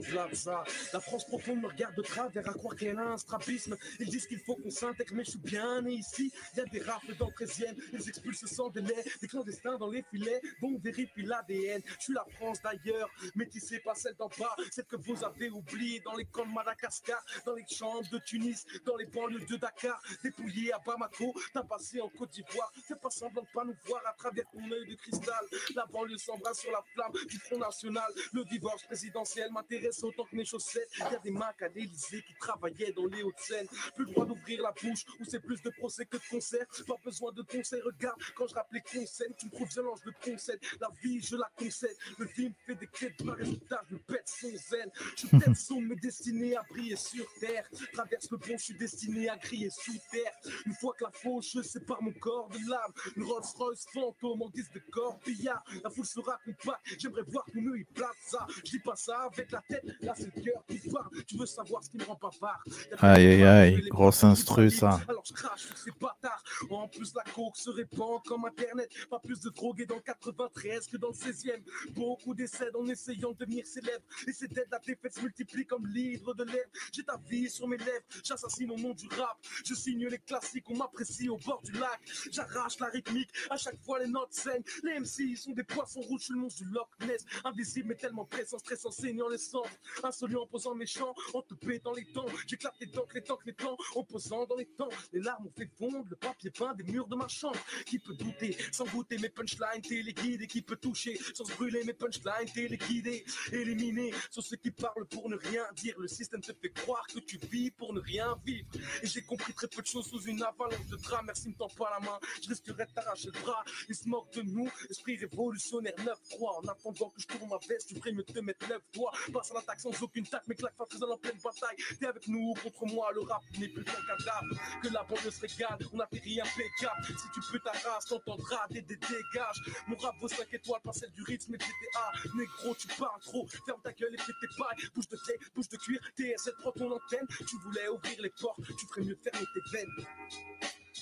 La 0.92 1.00
France 1.00 1.24
profonde 1.26 1.60
me 1.60 1.68
regarde 1.68 1.94
de 1.94 2.02
travers 2.02 2.48
à 2.48 2.52
croire 2.52 2.74
qu'elle 2.74 2.98
a 2.98 3.12
un 3.12 3.18
strabisme. 3.18 3.76
Ils 3.98 4.08
disent 4.08 4.26
qu'il 4.26 4.40
faut 4.40 4.56
qu'on 4.56 4.70
s'intègre, 4.70 5.14
mais 5.14 5.24
je 5.24 5.30
suis 5.30 5.38
bien 5.38 5.82
né 5.82 5.92
ici. 5.92 6.32
Il 6.54 6.58
y 6.58 6.60
a 6.62 6.64
des 6.64 6.80
rafles 6.80 7.16
dans 7.16 7.26
le 7.26 7.32
13 7.32 7.74
ils 7.92 8.08
expulsent 8.08 8.46
sans 8.46 8.68
délai. 8.70 9.04
Des 9.20 9.28
clandestins 9.28 9.76
dans 9.78 9.90
les 9.90 10.02
filets, 10.10 10.40
dont 10.60 10.78
vérifie 10.78 11.22
l'ADN. 11.22 11.82
Je 11.98 12.04
suis 12.04 12.12
la 12.14 12.24
France 12.36 12.60
d'ailleurs, 12.62 13.08
métissée 13.34 13.80
pas 13.80 13.94
celle 13.94 14.14
d'en 14.14 14.28
bas, 14.38 14.54
celle 14.70 14.84
que 14.86 14.96
vous 14.96 15.24
avez 15.24 15.50
oubliée 15.50 16.00
dans 16.00 16.16
les 16.16 16.24
camps 16.24 16.46
de 16.46 16.52
Madagascar, 16.52 17.22
dans 17.44 17.54
les 17.54 17.66
chambres 17.66 18.08
de 18.10 18.18
Tunis, 18.18 18.66
dans 18.84 18.96
les 18.96 19.06
banlieues 19.06 19.44
de 19.46 19.56
Dakar, 19.56 20.00
dépouillé 20.22 20.72
à 20.72 20.78
Bamako, 20.78 21.34
t'as 21.52 21.62
passé 21.62 22.00
en 22.00 22.08
Côte 22.08 22.30
d'Ivoire. 22.30 22.72
Fais 22.86 22.96
pas 22.96 23.10
semblant 23.10 23.42
de 23.42 23.48
pas 23.52 23.64
nous 23.64 23.76
voir 23.86 24.02
à 24.06 24.12
travers 24.14 24.44
ton 24.50 24.70
œil 24.70 24.86
de 24.88 24.94
cristal. 24.94 25.44
La 25.74 25.86
banlieue 25.86 26.18
s'embrasse 26.18 26.60
sur 26.60 26.72
la 26.72 26.82
flamme 26.94 27.12
du 27.28 27.38
Front 27.38 27.58
National. 27.58 28.10
Le 28.32 28.44
divorce 28.44 28.82
présidentiel 28.84 29.50
m'intéresse 29.60 30.02
autant 30.02 30.24
que 30.24 30.36
mes 30.36 30.44
chaussettes. 30.44 30.88
Il 30.96 31.12
y 31.12 31.16
a 31.16 31.18
des 31.18 31.30
macs 31.30 31.60
à 31.62 31.68
l'Elysée 31.68 32.22
qui 32.22 32.34
travaillaient 32.40 32.92
dans 32.92 33.06
les 33.06 33.22
Hauts-de-Seine. 33.22 33.66
Plus 33.94 34.04
le 34.06 34.12
droit 34.12 34.26
d'ouvrir 34.26 34.62
la 34.62 34.72
bouche, 34.72 35.04
ou 35.18 35.24
c'est 35.24 35.40
plus 35.40 35.60
de 35.62 35.70
procès 35.70 36.06
que 36.06 36.16
de 36.16 36.22
concert. 36.30 36.66
Pas 36.86 36.94
besoin 37.04 37.32
de 37.32 37.42
conseils, 37.42 37.80
regarde, 37.82 38.20
quand 38.34 38.46
je 38.46 38.54
rappelais 38.54 38.80
conseil, 38.80 39.28
tu 39.38 39.46
me 39.46 39.50
trouves 39.50 39.68
violent, 39.68 39.94
je 40.02 40.10
le 40.10 40.32
concède. 40.32 40.60
La 40.80 40.88
vie, 41.02 41.20
je 41.20 41.36
la 41.36 41.50
concède. 41.56 41.96
Le 42.18 42.26
film 42.26 42.52
fait 42.66 42.74
des 42.74 42.86
quêtes 42.86 43.24
par 43.24 43.36
résultat, 43.36 43.82
je 43.90 43.96
pète 43.96 44.28
son 44.28 44.56
zen. 44.56 44.90
Je 45.16 45.26
pète 45.26 45.56
son, 45.56 45.80
mais 45.80 45.96
destiné 45.96 46.56
à 46.56 46.62
briller 46.62 46.96
sur 46.96 47.26
terre. 47.38 47.68
Traverse 47.92 48.30
le 48.30 48.38
pont, 48.38 48.56
je 48.56 48.64
suis 48.64 48.74
destiné 48.74 49.28
à 49.28 49.36
crier 49.36 49.70
sous 49.70 49.98
terre. 50.10 50.32
Une 50.66 50.74
fois 50.74 50.94
que 50.98 51.04
la 51.04 51.10
fauche 51.10 51.60
sépare 51.62 52.02
mon 52.02 52.12
corps 52.12 52.48
de 52.48 52.58
l'âme, 52.68 52.92
une 53.16 53.24
Rolls 53.24 53.42
Royce 53.56 53.86
fantôme 53.92 54.42
en 54.42 54.48
guise 54.48 54.70
de 54.70 54.80
corbillard. 54.90 55.62
La 55.84 55.90
foule 55.90 56.06
sera 56.06 56.38
compacte, 56.44 56.86
j'aimerais 56.98 57.22
voir 57.22 57.44
qu'on 57.44 57.74
y 57.74 57.84
place 57.84 58.16
ça. 58.26 58.46
Je 58.64 58.70
dis 58.70 58.78
pas 58.78 58.96
ça 58.96 59.28
avec 59.32 59.49
la 59.52 59.60
tête, 59.62 59.84
Là, 60.00 60.14
c'est 60.16 60.34
le 60.34 60.42
cœur 60.42 60.64
qui 60.66 60.78
parle. 60.90 61.08
Tu 61.26 61.36
veux 61.36 61.46
savoir 61.46 61.82
ce 61.84 61.90
qui 61.90 61.98
me 61.98 62.04
rend 62.04 62.18
bavard. 62.20 62.62
Aïe, 62.98 63.26
aïe, 63.26 63.44
aïe, 63.44 63.88
grosse 63.88 64.24
instru, 64.24 64.70
ça. 64.70 65.00
Alors 65.08 65.22
je 65.26 65.32
crache 65.32 65.66
sur 65.66 65.76
ces 65.76 65.90
bâtards. 65.92 66.42
En 66.70 66.88
plus, 66.88 67.12
la 67.14 67.22
coke 67.32 67.56
se 67.56 67.70
répand 67.70 68.22
comme 68.24 68.44
Internet. 68.44 68.90
Pas 69.08 69.18
plus 69.18 69.40
de 69.40 69.50
drogués 69.50 69.86
dans 69.86 69.96
le 69.96 70.00
93 70.02 70.86
que 70.86 70.96
dans 70.96 71.08
le 71.08 71.14
16e. 71.14 71.62
Beaucoup 71.92 72.34
décèdent 72.34 72.76
en 72.76 72.86
essayant 72.86 73.32
de 73.32 73.38
devenir 73.38 73.66
célèbres. 73.66 74.04
Et 74.26 74.32
c'est 74.32 74.48
dettes, 74.52 74.68
la 74.70 74.78
défaite 74.78 75.14
se 75.14 75.20
multiplie 75.20 75.66
comme 75.66 75.86
l'hydre 75.86 76.34
de 76.34 76.44
l'air. 76.44 76.64
J'ai 76.92 77.02
ta 77.02 77.18
vie 77.28 77.48
sur 77.48 77.68
mes 77.68 77.76
lèvres. 77.76 78.04
J'assassine 78.24 78.70
au 78.70 78.78
nom 78.78 78.94
du 78.94 79.06
rap. 79.08 79.38
Je 79.64 79.74
signe 79.74 80.06
les 80.06 80.18
classiques, 80.18 80.68
on 80.68 80.76
m'apprécie 80.76 81.28
au 81.28 81.38
bord 81.38 81.62
du 81.62 81.72
lac. 81.72 82.00
J'arrache 82.30 82.78
la 82.78 82.86
rythmique. 82.86 83.30
À 83.50 83.56
chaque 83.56 83.80
fois, 83.82 83.98
les 83.98 84.06
notes 84.06 84.32
saignent. 84.32 84.62
Les 84.84 85.00
MC 85.00 85.36
sont 85.36 85.52
des 85.52 85.64
poissons 85.64 86.00
rouges. 86.00 86.20
Je 86.20 86.24
suis 86.26 86.34
le 86.34 86.40
monstre 86.40 86.62
du 86.62 86.70
Loch 86.70 86.88
Ness. 87.06 87.24
Invisible, 87.44 87.88
mais 87.88 87.94
tellement 87.94 88.24
pressant, 88.24 88.58
stressant, 88.58 88.90
saignant 88.90 89.28
les 89.28 89.38
sangs. 89.40 89.62
Insolent 90.04 90.42
en 90.42 90.46
posant 90.46 90.74
méchant, 90.74 91.14
en 91.34 91.42
te 91.42 91.54
dans 91.78 91.92
les 91.92 92.04
temps. 92.12 92.26
J'éclate 92.46 92.74
les 92.80 92.86
dents, 92.86 93.06
les 93.14 93.22
temps, 93.22 93.38
les 93.44 93.54
temps, 93.54 93.76
en 93.94 94.04
posant 94.04 94.46
dans 94.46 94.56
les 94.56 94.66
temps. 94.66 94.88
Les 95.12 95.20
larmes 95.20 95.46
ont 95.46 95.52
fait 95.56 95.70
fondre 95.78 96.06
le 96.08 96.16
papier 96.16 96.50
peint 96.50 96.74
des 96.74 96.84
murs 96.84 97.06
de 97.06 97.16
ma 97.16 97.28
chambre. 97.28 97.58
Qui 97.86 97.98
peut 97.98 98.14
douter 98.14 98.56
sans 98.72 98.84
goûter 98.86 99.18
mes 99.18 99.28
punchlines 99.28 99.82
téléguidés 99.82 100.46
Qui 100.46 100.62
peut 100.62 100.76
toucher 100.76 101.18
sans 101.34 101.44
se 101.44 101.54
brûler 101.54 101.84
mes 101.84 101.94
punchlines 101.94 102.50
téléguidés 102.52 103.24
Éliminer 103.52 104.12
sur 104.30 104.42
ceux 104.42 104.56
qui 104.56 104.70
parlent 104.70 105.06
pour 105.06 105.28
ne 105.28 105.36
rien 105.36 105.64
dire. 105.76 105.98
Le 105.98 106.08
système 106.08 106.40
te 106.40 106.52
fait 106.52 106.70
croire 106.70 107.06
que 107.06 107.20
tu 107.20 107.38
vis 107.50 107.70
pour 107.70 107.92
ne 107.92 108.00
rien 108.00 108.36
vivre. 108.44 108.68
Et 109.02 109.06
j'ai 109.06 109.22
compris 109.22 109.52
très 109.54 109.68
peu 109.68 109.82
de 109.82 109.86
choses 109.86 110.06
sous 110.06 110.22
une 110.22 110.42
avalanche 110.42 110.86
de 110.90 110.96
draps. 110.96 111.24
Merci, 111.26 111.48
me 111.48 111.54
tends 111.54 111.68
pas 111.68 111.90
la 111.90 112.00
main. 112.00 112.18
Je 112.42 112.48
risquerais 112.48 112.86
de 112.86 112.92
t'arracher 112.92 113.30
le 113.32 113.40
bras. 113.40 113.64
Ils 113.88 113.94
se 113.94 114.08
moquent 114.08 114.32
de 114.34 114.42
nous. 114.42 114.70
Esprit 114.88 115.16
révolutionnaire 115.16 115.94
9-3. 115.96 116.64
En 116.64 116.68
attendant 116.68 117.10
que 117.10 117.20
je 117.20 117.26
tourne 117.26 117.48
ma 117.48 117.58
veste, 117.68 117.88
tu 117.88 117.94
ferais 117.96 118.12
mieux 118.12 118.24
te 118.24 118.38
mettre 118.40 118.68
9 118.68 118.80
doigts. 118.94 119.12
Passe 119.32 119.50
à 119.52 119.54
l'attaque 119.54 119.80
sans 119.80 120.02
aucune 120.02 120.26
tac, 120.26 120.42
mais 120.46 120.54
claque 120.54 120.74
pas 120.74 120.86
faisant 120.90 121.10
en 121.10 121.16
pleine 121.16 121.38
bataille. 121.42 121.76
T'es 121.98 122.06
avec 122.06 122.26
nous 122.28 122.50
ou 122.50 122.54
contre 122.54 122.86
moi, 122.86 123.10
le 123.12 123.20
rap 123.20 123.42
n'est 123.58 123.68
plus 123.68 123.84
qu'un 123.84 123.92
cadavre. 123.92 124.54
Que 124.82 124.88
la 124.88 125.02
banlieue 125.04 125.30
se 125.30 125.40
régale, 125.40 125.78
on 125.92 126.00
atterrit 126.00 126.40
impeccable. 126.40 127.04
Si 127.06 127.28
tu 127.34 127.40
peux 127.50 127.60
ta 127.60 127.72
race, 127.72 128.06
t'entendras 128.06 128.66
des, 128.70 128.82
des 128.82 128.96
dégages. 128.96 129.62
Mon 129.86 129.96
rap 129.96 130.14
vaut 130.20 130.28
5 130.28 130.52
étoiles, 130.52 130.80
pas 130.82 130.92
celle 130.92 131.12
du 131.12 131.22
rythme 131.22 131.54
et 131.54 131.58
GTA. 131.58 132.12
Négro, 132.34 132.74
tu 132.74 132.88
parles 132.88 133.20
trop, 133.20 133.46
ferme 133.66 133.80
ta 133.82 133.92
gueule 133.92 134.14
et 134.14 134.18
fais 134.18 134.32
tes 134.40 134.48
pailles. 134.58 134.88
Bouge 134.94 135.08
de 135.08 135.16
clé, 135.16 135.38
bouge 135.54 135.68
de 135.68 135.76
cuir, 135.76 136.00
TSL 136.16 136.54
prends 136.60 136.72
ton 136.72 136.90
antenne. 136.90 137.26
Tu 137.28 137.56
voulais 137.58 137.88
ouvrir 137.88 138.22
les 138.22 138.30
portes, 138.30 138.60
tu 138.78 138.86
ferais 138.86 139.02
mieux 139.02 139.18
fermer 139.22 139.46
tes 139.54 139.60
veines. 139.72 139.96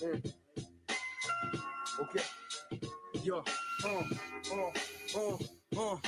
Mmh. 0.00 0.48
Ok. 2.00 2.22
Yo, 3.24 3.42
oh, 3.84 4.02
oh, 4.52 4.72
oh. 5.16 5.57
Oh, 5.76 5.98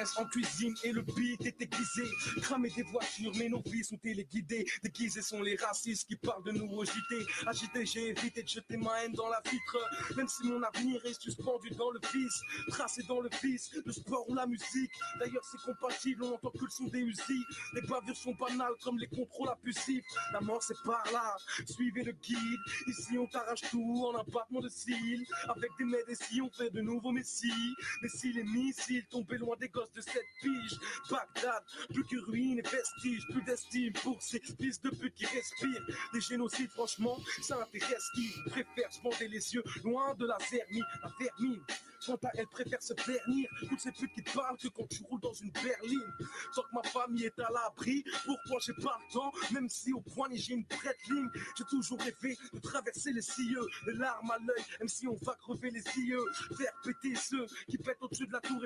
S 0.00 0.16
en 0.18 0.24
cuisine 0.26 0.74
et 0.84 0.92
le 0.92 1.02
beat 1.02 1.44
est 1.44 1.60
aiguisé. 1.60 2.04
Cramer 2.42 2.70
des 2.70 2.84
voitures, 2.84 3.32
mais 3.36 3.48
nos 3.48 3.60
vies 3.62 3.82
sont 3.82 3.96
téléguidées. 3.96 4.64
Déguisés 4.82 5.22
sont 5.22 5.42
les 5.42 5.56
racistes 5.56 6.06
qui 6.06 6.14
parlent 6.16 6.44
de 6.44 6.52
nous 6.52 6.84
JT. 6.84 7.26
Agité, 7.46 7.84
j'ai 7.84 8.08
évité 8.10 8.42
de 8.42 8.48
jeter 8.48 8.76
ma 8.76 9.02
haine 9.02 9.12
dans 9.12 9.28
la 9.28 9.42
vitre. 9.50 10.14
Même 10.16 10.28
si 10.28 10.46
mon 10.46 10.62
avenir 10.62 11.04
est 11.04 11.20
suspendu 11.20 11.70
dans 11.70 11.90
le 11.90 11.98
vice, 12.12 12.40
tracé 12.68 13.02
dans 13.08 13.20
le 13.20 13.28
vice, 13.42 13.70
le 13.84 13.92
sport 13.92 14.28
ou 14.28 14.34
la 14.34 14.46
musique. 14.46 14.92
D'ailleurs, 15.18 15.44
c'est 15.50 15.60
compatible, 15.60 16.22
on 16.24 16.34
entend 16.34 16.50
que 16.50 16.64
le 16.64 16.70
son 16.70 16.84
des 16.84 17.00
usines. 17.00 17.44
Les 17.74 17.82
bavures 17.82 18.16
sont 18.16 18.34
banales 18.34 18.74
comme 18.84 18.98
les 18.98 19.08
contrôles 19.08 19.48
abusifs. 19.48 20.04
La 20.32 20.40
mort, 20.40 20.62
c'est 20.62 20.80
par 20.84 21.04
là. 21.12 21.36
Suivez 21.66 22.04
le 22.04 22.12
guide. 22.12 22.60
Ici, 22.86 23.18
on 23.18 23.26
t'arrache 23.26 23.62
tout 23.70 24.04
en 24.06 24.20
un 24.20 24.60
de 24.60 24.68
cils. 24.68 25.26
Avec 25.48 25.70
des 25.78 25.84
médecins, 25.84 26.42
on 26.42 26.50
fait 26.50 26.70
de 26.70 26.80
nouveaux 26.80 27.12
messies? 27.12 27.74
Mais 28.02 28.08
si 28.08 28.32
les 28.32 28.44
missiles 28.68 29.06
tombaient 29.06 29.38
loin 29.38 29.56
des 29.56 29.68
gosses 29.68 29.92
de 29.92 30.00
cette 30.00 30.26
pige. 30.40 30.78
Bagdad, 31.10 31.62
plus 31.92 32.04
que 32.04 32.16
ruines 32.30 32.58
et 32.58 32.62
vestiges, 32.62 33.26
plus 33.30 33.42
d'estime 33.42 33.92
pour 33.94 34.20
ces 34.22 34.40
fils 34.40 34.80
de 34.82 34.90
pute 34.90 35.14
qui 35.14 35.26
respirent. 35.26 35.86
Des 36.12 36.20
génocides, 36.20 36.70
franchement, 36.70 37.18
ça 37.42 37.60
intéresse 37.60 38.04
qui 38.14 38.28
préfère 38.46 38.92
se 38.92 39.00
bander 39.02 39.28
les 39.28 39.54
yeux 39.54 39.64
loin 39.84 40.14
de 40.14 40.26
la 40.26 40.38
vermine. 40.50 40.84
La 41.02 41.10
vermine, 41.18 41.62
Quant 42.04 42.18
à 42.24 42.30
elle, 42.34 42.46
préfère 42.46 42.82
se 42.82 42.94
ternir. 42.94 43.50
Toutes 43.68 43.80
ces 43.80 43.92
putes 43.92 44.12
qui 44.12 44.22
te 44.22 44.32
parlent 44.32 44.56
que 44.56 44.68
quand 44.68 44.88
tu 44.88 45.02
roules 45.02 45.20
dans 45.20 45.32
une 45.32 45.50
berline. 45.50 46.12
Tant 46.54 46.62
que 46.62 46.74
ma 46.74 46.82
famille 46.84 47.24
est 47.24 47.38
à 47.40 47.48
l'abri, 47.50 48.04
pourquoi 48.24 48.58
j'ai 48.60 48.72
pas 48.74 48.98
le 49.00 49.12
temps? 49.12 49.32
Même 49.52 49.68
si 49.68 49.92
au 49.92 50.00
poignet 50.00 50.36
j'ai 50.36 50.54
une 50.54 50.66
prête 50.66 50.98
ligne, 51.10 51.28
j'ai 51.56 51.64
toujours 51.64 51.98
rêvé 51.98 52.36
de 52.52 52.60
traverser 52.60 53.12
les 53.12 53.22
cieux. 53.22 53.66
Les 53.86 53.94
larmes 53.94 54.30
à 54.30 54.38
l'œil, 54.38 54.64
même 54.78 54.88
si 54.88 55.08
on 55.08 55.16
va 55.22 55.34
crever 55.34 55.70
les 55.70 55.82
yeux. 56.00 56.24
Faire 56.56 56.72
péter 56.84 57.14
ceux 57.16 57.46
qui 57.68 57.78
pètent 57.78 58.00
au-dessus 58.00 58.26
de 58.26 58.32
la 58.32 58.40
tour 58.40 58.57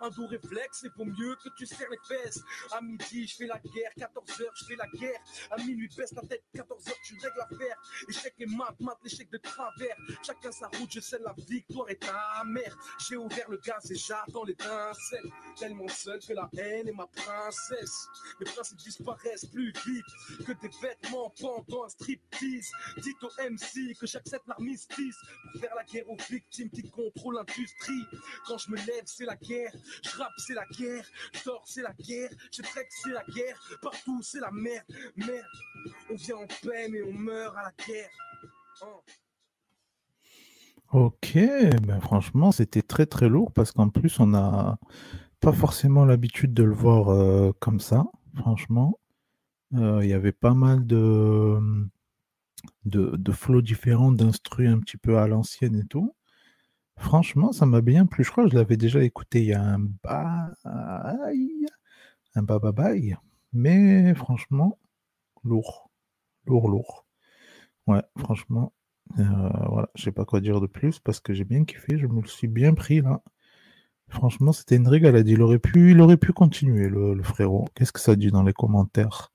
Un 0.00 0.10
doux 0.10 0.26
réflexe, 0.26 0.78
c'est 0.82 0.92
pour 0.92 1.06
mieux 1.06 1.36
que 1.42 1.48
tu 1.56 1.66
serres 1.66 1.90
les 1.90 1.98
fesses. 2.06 2.40
À 2.72 2.80
midi, 2.80 3.26
je 3.26 3.36
fais 3.36 3.46
la 3.46 3.58
guerre. 3.58 3.90
14h, 3.98 4.44
je 4.54 4.64
fais 4.64 4.76
la 4.76 4.86
guerre. 4.88 5.20
À 5.50 5.56
minuit, 5.58 5.88
baisse 5.96 6.12
la 6.12 6.22
tête. 6.22 6.44
14h, 6.54 6.92
tu 7.04 7.14
règles 7.14 7.38
l'affaire. 7.38 7.76
Échec 8.08 8.34
et 8.38 8.46
mat, 8.46 8.74
mat, 8.80 8.98
l'échec 9.02 9.30
de 9.30 9.38
travers. 9.38 9.96
Chacun 10.24 10.52
sa 10.52 10.68
route, 10.68 10.90
je 10.90 11.00
sais 11.00 11.18
la 11.18 11.34
victoire 11.46 11.88
est 11.90 12.02
ta 12.02 12.42
mère. 12.44 12.76
J'ai 13.08 13.16
ouvert 13.16 13.48
le 13.50 13.58
gaz 13.58 13.90
et 13.90 13.96
j'attends 13.96 14.44
l'étincelle. 14.44 15.30
Tellement 15.58 15.88
seul 15.88 16.20
que 16.20 16.32
la 16.32 16.48
haine 16.56 16.88
est 16.88 16.92
ma 16.92 17.06
princesse. 17.06 18.06
Mes 18.40 18.46
principes 18.46 18.78
disparaissent 18.78 19.46
plus 19.46 19.72
vite 19.86 20.46
que 20.46 20.52
des 20.52 20.70
vêtements 20.80 21.32
pendant 21.40 21.84
un 21.84 21.88
striptease. 21.88 22.70
Dites 22.98 23.22
au 23.22 23.30
MC 23.50 23.96
que 23.98 24.06
j'accepte 24.06 24.46
l'armistice 24.46 25.16
pour 25.52 25.60
faire 25.60 25.74
la 25.74 25.84
guerre 25.84 26.08
aux 26.08 26.16
victimes 26.28 26.70
qui 26.70 26.82
contrôlent 26.90 27.36
l'industrie. 27.36 28.04
Quand 28.46 28.58
je 28.58 28.70
me 28.70 28.76
lève, 28.76 29.04
c'est 29.18 29.24
la 29.24 29.36
guerre. 29.36 29.72
Je 30.04 30.10
c'est 30.36 30.54
la 30.54 30.64
guerre. 30.66 31.04
Je 31.32 31.50
c'est 31.64 31.82
la 31.82 31.92
guerre. 31.92 32.30
Je 32.52 32.62
traque, 32.62 32.86
c'est 32.90 33.10
la 33.10 33.24
guerre. 33.24 33.60
Partout, 33.82 34.22
c'est 34.22 34.40
la 34.40 34.50
merde. 34.52 34.84
Merde. 35.16 35.44
On 36.10 36.14
vient 36.14 36.36
en 36.36 36.46
paix, 36.46 36.88
mais 36.88 37.02
on 37.02 37.12
meurt 37.12 37.56
à 37.56 37.62
la 37.64 37.84
guerre. 37.84 38.10
Oh. 38.82 39.02
Ok, 40.92 41.36
ben 41.86 42.00
franchement, 42.00 42.52
c'était 42.52 42.82
très 42.82 43.06
très 43.06 43.28
lourd 43.28 43.52
parce 43.52 43.72
qu'en 43.72 43.88
plus, 43.88 44.20
on 44.20 44.28
n'a 44.28 44.78
pas 45.40 45.52
forcément 45.52 46.04
l'habitude 46.04 46.54
de 46.54 46.62
le 46.62 46.72
voir 46.72 47.08
euh, 47.08 47.52
comme 47.58 47.80
ça, 47.80 48.06
franchement. 48.36 48.98
Euh, 49.74 50.00
il 50.02 50.08
y 50.08 50.14
avait 50.14 50.32
pas 50.32 50.54
mal 50.54 50.86
de, 50.86 51.58
de, 52.84 53.32
flots 53.32 53.60
différents, 53.60 54.12
d'instrus 54.12 54.70
un 54.70 54.78
petit 54.78 54.96
peu 54.96 55.18
à 55.18 55.26
l'ancienne 55.26 55.76
et 55.76 55.84
tout. 55.84 56.14
Franchement, 56.98 57.52
ça 57.52 57.64
m'a 57.64 57.80
bien 57.80 58.06
plu. 58.06 58.24
Je 58.24 58.30
crois 58.30 58.44
que 58.44 58.50
je 58.50 58.56
l'avais 58.56 58.76
déjà 58.76 59.02
écouté 59.02 59.40
il 59.40 59.46
y 59.46 59.52
a 59.54 59.62
un 59.62 59.78
bail, 59.78 61.66
un 62.34 62.42
bababaï. 62.42 63.16
Mais 63.52 64.14
franchement, 64.14 64.78
lourd. 65.44 65.90
Lourd, 66.46 66.68
lourd. 66.68 67.06
Ouais, 67.86 68.02
franchement, 68.18 68.72
euh, 69.18 69.24
voilà, 69.70 69.88
je 69.94 70.02
sais 70.04 70.12
pas 70.12 70.24
quoi 70.24 70.40
dire 70.40 70.60
de 70.60 70.66
plus 70.66 70.98
parce 70.98 71.20
que 71.20 71.32
j'ai 71.32 71.44
bien 71.44 71.64
kiffé, 71.64 71.98
je 71.98 72.06
me 72.06 72.20
le 72.20 72.26
suis 72.26 72.48
bien 72.48 72.74
pris 72.74 73.00
là. 73.00 73.22
Franchement, 74.10 74.52
c'était 74.52 74.76
une 74.76 74.88
régalade. 74.88 75.28
Il 75.28 75.42
aurait 75.42 75.58
pu, 75.58 75.92
il 75.92 76.00
aurait 76.00 76.16
pu 76.16 76.32
continuer, 76.32 76.88
le 76.88 77.22
frérot. 77.22 77.66
Qu'est-ce 77.74 77.92
que 77.92 78.00
ça 78.00 78.16
dit 78.16 78.30
dans 78.30 78.42
les 78.42 78.54
commentaires? 78.54 79.32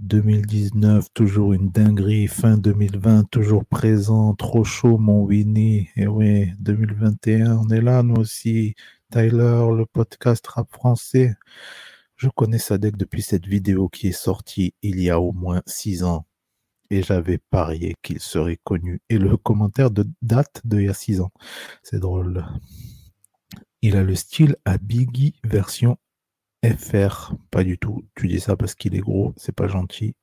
2019, 0.00 1.12
toujours 1.12 1.52
une 1.52 1.68
dinguerie. 1.68 2.26
Fin 2.26 2.56
2020, 2.56 3.30
toujours 3.30 3.64
présent. 3.66 4.34
Trop 4.34 4.64
chaud, 4.64 4.98
mon 4.98 5.24
Winnie. 5.24 5.88
Et 5.96 6.06
oui, 6.06 6.52
2021, 6.58 7.58
on 7.58 7.68
est 7.68 7.80
là, 7.80 8.02
nous 8.02 8.16
aussi. 8.16 8.74
Tyler, 9.10 9.66
le 9.76 9.84
podcast 9.84 10.46
rap 10.46 10.72
français. 10.72 11.34
Je 12.16 12.28
connais 12.28 12.58
Sadek 12.58 12.96
depuis 12.96 13.22
cette 13.22 13.46
vidéo 13.46 13.88
qui 13.88 14.08
est 14.08 14.12
sortie 14.12 14.74
il 14.82 15.00
y 15.00 15.10
a 15.10 15.20
au 15.20 15.32
moins 15.32 15.62
six 15.66 16.02
ans. 16.02 16.26
Et 16.90 17.02
j'avais 17.02 17.38
parié 17.38 17.94
qu'il 18.02 18.20
serait 18.20 18.58
connu. 18.64 19.02
Et 19.10 19.18
le 19.18 19.36
commentaire 19.36 19.90
de 19.90 20.06
date 20.22 20.62
de 20.64 20.80
il 20.80 20.86
y 20.86 20.88
a 20.88 20.94
six 20.94 21.20
ans. 21.20 21.30
C'est 21.82 22.00
drôle. 22.00 22.46
Il 23.82 23.96
a 23.96 24.02
le 24.02 24.14
style 24.14 24.56
à 24.64 24.78
Biggie 24.78 25.34
version 25.44 25.98
FR. 26.64 27.34
Pas 27.50 27.64
du 27.64 27.78
tout. 27.78 28.04
Tu 28.14 28.28
dis 28.28 28.40
ça 28.40 28.56
parce 28.56 28.74
qu'il 28.74 28.94
est 28.94 29.00
gros. 29.00 29.32
C'est 29.36 29.54
pas 29.54 29.68
gentil. 29.68 30.14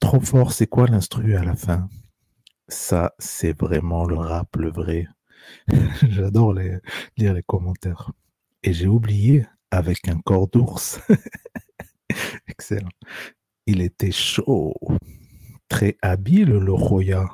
Trop 0.00 0.20
fort, 0.20 0.52
c'est 0.52 0.66
quoi 0.66 0.86
l'instru 0.86 1.36
à 1.36 1.44
la 1.44 1.56
fin? 1.56 1.88
Ça, 2.68 3.14
c'est 3.18 3.58
vraiment 3.58 4.04
le 4.04 4.16
rap, 4.16 4.56
le 4.56 4.70
vrai. 4.70 5.06
J'adore 6.08 6.54
lire 6.54 6.80
les 7.34 7.42
commentaires. 7.42 8.12
Et 8.62 8.72
j'ai 8.72 8.86
oublié 8.86 9.46
avec 9.70 10.08
un 10.08 10.20
corps 10.20 10.48
d'ours. 10.48 11.00
Excellent. 12.48 12.90
Il 13.66 13.80
était 13.80 14.12
chaud. 14.12 14.74
Très 15.68 15.96
habile, 16.02 16.50
le 16.50 16.72
Roya. 16.72 17.26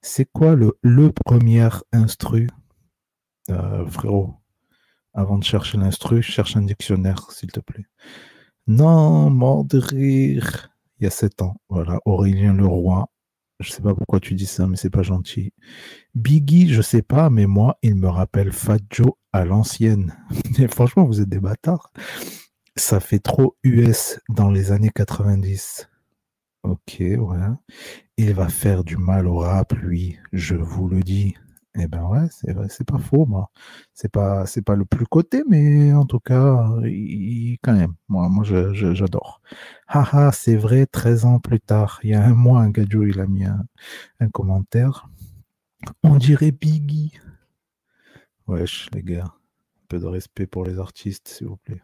C'est 0.00 0.26
quoi 0.32 0.54
le, 0.54 0.78
le 0.82 1.12
premier 1.12 1.68
instru? 1.92 2.48
Euh, 3.50 3.86
Frérot, 3.86 4.34
avant 5.16 5.38
de 5.38 5.44
chercher 5.44 5.78
l'instru, 5.78 6.22
cherche 6.22 6.56
un 6.56 6.62
dictionnaire, 6.62 7.30
s'il 7.32 7.50
te 7.50 7.60
plaît. 7.60 7.86
Non, 8.66 9.30
mort 9.30 9.64
de 9.64 9.78
rire. 9.78 10.70
Il 11.00 11.04
y 11.04 11.06
a 11.06 11.10
sept 11.10 11.42
ans. 11.42 11.56
Voilà, 11.68 11.98
Aurélien 12.04 12.52
Leroy. 12.52 13.06
Je 13.58 13.70
sais 13.70 13.82
pas 13.82 13.94
pourquoi 13.94 14.20
tu 14.20 14.34
dis 14.34 14.46
ça, 14.46 14.66
mais 14.66 14.76
c'est 14.76 14.90
pas 14.90 15.02
gentil. 15.02 15.52
Biggie, 16.14 16.68
je 16.68 16.82
sais 16.82 17.02
pas, 17.02 17.30
mais 17.30 17.46
moi, 17.46 17.78
il 17.82 17.94
me 17.94 18.08
rappelle 18.08 18.52
Fat 18.52 18.78
Joe 18.90 19.12
à 19.32 19.46
l'ancienne. 19.46 20.14
Franchement, 20.70 21.06
vous 21.06 21.22
êtes 21.22 21.28
des 21.28 21.40
bâtards. 21.40 21.90
Ça 22.76 23.00
fait 23.00 23.18
trop 23.18 23.56
US 23.64 24.20
dans 24.28 24.50
les 24.50 24.72
années 24.72 24.90
90. 24.94 25.88
Ok, 26.64 26.96
ouais. 27.00 27.16
Il 28.18 28.34
va 28.34 28.48
faire 28.48 28.84
du 28.84 28.98
mal 28.98 29.26
au 29.26 29.38
rap, 29.38 29.72
lui, 29.72 30.18
je 30.32 30.56
vous 30.56 30.88
le 30.88 31.00
dis. 31.02 31.34
Eh 31.78 31.88
ben 31.88 32.04
ouais, 32.04 32.26
c'est 32.30 32.52
vrai, 32.52 32.68
c'est 32.70 32.86
pas 32.86 32.98
faux, 32.98 33.26
moi. 33.26 33.50
C'est 33.92 34.10
pas, 34.10 34.46
c'est 34.46 34.62
pas 34.62 34.76
le 34.76 34.86
plus 34.86 35.06
coté, 35.06 35.42
mais 35.48 35.92
en 35.92 36.06
tout 36.06 36.20
cas, 36.20 36.70
il- 36.84 37.58
quand 37.62 37.74
même, 37.74 37.94
moi, 38.08 38.28
moi, 38.30 38.44
j'adore. 38.44 39.42
Haha, 39.88 40.32
c'est 40.32 40.56
vrai, 40.56 40.86
13 40.86 41.24
ans 41.26 41.38
plus 41.38 41.60
tard, 41.60 42.00
il 42.02 42.10
y 42.10 42.14
a 42.14 42.24
un 42.24 42.34
mois, 42.34 42.60
un 42.62 42.70
gadjo, 42.70 43.04
il 43.04 43.20
a 43.20 43.26
mis 43.26 43.44
un, 43.44 43.66
commentaire. 44.32 45.08
On 46.02 46.16
dirait 46.16 46.52
Biggie. 46.52 47.12
Wesh, 48.46 48.88
les 48.92 49.02
gars, 49.02 49.24
un 49.24 49.86
peu 49.88 49.98
de 49.98 50.06
respect 50.06 50.46
pour 50.46 50.64
les 50.64 50.78
artistes, 50.78 51.28
s'il 51.28 51.48
vous 51.48 51.56
plaît. 51.56 51.82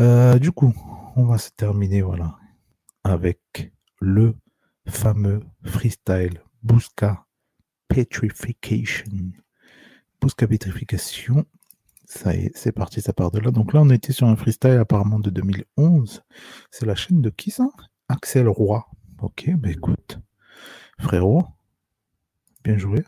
Euh, 0.00 0.38
du 0.38 0.52
coup, 0.52 0.74
on 1.16 1.24
va 1.26 1.38
se 1.38 1.50
terminer, 1.50 2.02
voilà, 2.02 2.36
avec 3.04 3.40
le 4.00 4.34
fameux 4.88 5.42
freestyle 5.64 6.40
Busca 6.62 7.23
Petrification. 7.88 9.32
Busca 10.20 10.46
Petrification. 10.46 11.44
Ça 12.06 12.32
c'est 12.54 12.72
parti, 12.72 13.00
ça 13.00 13.12
part 13.12 13.30
de 13.30 13.40
là. 13.40 13.50
Donc 13.50 13.72
là, 13.72 13.80
on 13.80 13.90
était 13.90 14.12
sur 14.12 14.26
un 14.26 14.36
freestyle 14.36 14.78
apparemment 14.78 15.18
de 15.18 15.30
2011. 15.30 16.22
C'est 16.70 16.86
la 16.86 16.94
chaîne 16.94 17.22
de 17.22 17.30
qui 17.30 17.50
ça? 17.50 17.68
Axel 18.08 18.48
Roy. 18.48 18.86
Ok, 19.22 19.50
bah 19.56 19.70
écoute, 19.70 20.18
frérot, 20.98 21.44
bien 22.62 22.76
joué. 22.76 23.04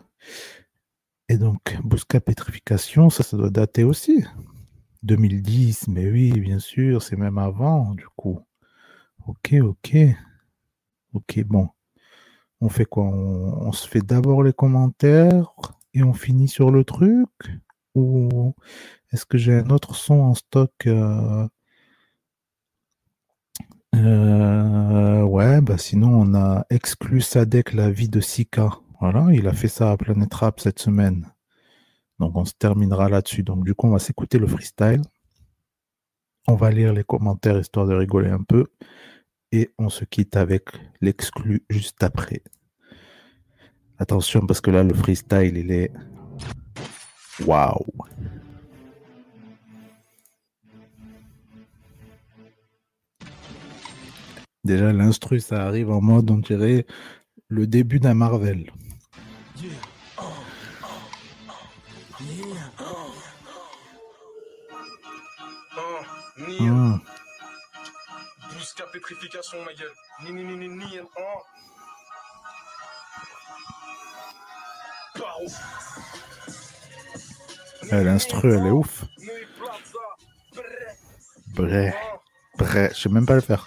Et 1.28 1.38
donc, 1.38 1.76
Busca 1.84 2.20
Petrification, 2.20 3.10
ça, 3.10 3.22
ça 3.22 3.36
doit 3.36 3.50
dater 3.50 3.84
aussi. 3.84 4.24
2010, 5.02 5.88
mais 5.88 6.10
oui, 6.10 6.32
bien 6.40 6.58
sûr, 6.58 7.02
c'est 7.02 7.16
même 7.16 7.38
avant, 7.38 7.94
du 7.94 8.06
coup. 8.16 8.40
Ok, 9.26 9.54
ok. 9.62 9.96
Ok, 11.14 11.42
bon. 11.44 11.68
On 12.60 12.68
fait 12.68 12.84
quoi? 12.86 13.04
On, 13.04 13.72
se 13.72 13.86
fait 13.88 14.00
d'abord 14.00 14.42
les 14.42 14.52
commentaires 14.52 15.54
et 15.94 16.02
on 16.02 16.14
finit 16.14 16.48
sur 16.48 16.70
le 16.70 16.84
truc? 16.84 17.28
Ou 17.94 18.54
est-ce 19.12 19.26
que 19.26 19.38
j'ai 19.38 19.54
un 19.54 19.70
autre 19.70 19.94
son 19.94 20.20
en 20.20 20.34
stock 20.34 20.72
euh, 20.86 21.46
euh, 23.94 25.22
Ouais, 25.22 25.60
bah 25.60 25.78
sinon 25.78 26.10
on 26.14 26.34
a 26.34 26.66
exclu 26.70 27.20
Sadek 27.20 27.72
la 27.72 27.90
vie 27.90 28.08
de 28.08 28.20
Sika. 28.20 28.70
Voilà, 29.00 29.28
il 29.32 29.46
a 29.48 29.52
fait 29.52 29.68
ça 29.68 29.92
à 29.92 29.96
Planet 29.96 30.32
Rap 30.32 30.60
cette 30.60 30.78
semaine. 30.78 31.30
Donc 32.18 32.36
on 32.36 32.44
se 32.44 32.54
terminera 32.54 33.08
là-dessus. 33.08 33.42
Donc 33.42 33.64
du 33.64 33.74
coup, 33.74 33.86
on 33.88 33.92
va 33.92 33.98
s'écouter 33.98 34.38
le 34.38 34.46
freestyle. 34.46 35.02
On 36.48 36.54
va 36.54 36.70
lire 36.70 36.92
les 36.92 37.04
commentaires 37.04 37.58
histoire 37.58 37.86
de 37.86 37.94
rigoler 37.94 38.30
un 38.30 38.42
peu. 38.42 38.66
Et 39.52 39.70
on 39.78 39.88
se 39.88 40.04
quitte 40.04 40.36
avec 40.36 40.64
l'exclu 41.00 41.64
juste 41.70 42.02
après. 42.02 42.42
Attention 43.98 44.46
parce 44.46 44.60
que 44.60 44.70
là, 44.70 44.82
le 44.82 44.94
freestyle, 44.94 45.56
il 45.56 45.70
est... 45.70 45.92
Waouh 47.44 47.84
Déjà, 54.64 54.92
l'instru, 54.92 55.38
ça 55.38 55.64
arrive 55.64 55.90
en 55.90 56.00
mode, 56.00 56.28
on 56.28 56.38
dirait, 56.38 56.86
le 57.46 57.68
début 57.68 58.00
d'un 58.00 58.14
Marvel. 58.14 58.68
Ni, 66.48 66.68
Busca 68.76 68.90
pétrification, 68.92 69.62
ma 69.64 69.72
gueule. 69.72 69.92
Ni, 70.22 70.32
ni, 70.32 70.44
ni, 70.44 70.56
ni, 70.56 70.68
ni, 70.68 71.00
oh. 71.00 71.42
Paro. 75.14 75.46
Eh, 77.90 78.04
L'instru, 78.04 78.52
elle 78.52 78.66
est 78.66 78.70
ouf. 78.70 79.04
Bré. 81.54 81.94
Bré. 82.58 82.88
Je 82.92 83.00
sais 83.00 83.08
même 83.08 83.24
pas 83.24 83.36
le 83.36 83.40
faire. 83.40 83.66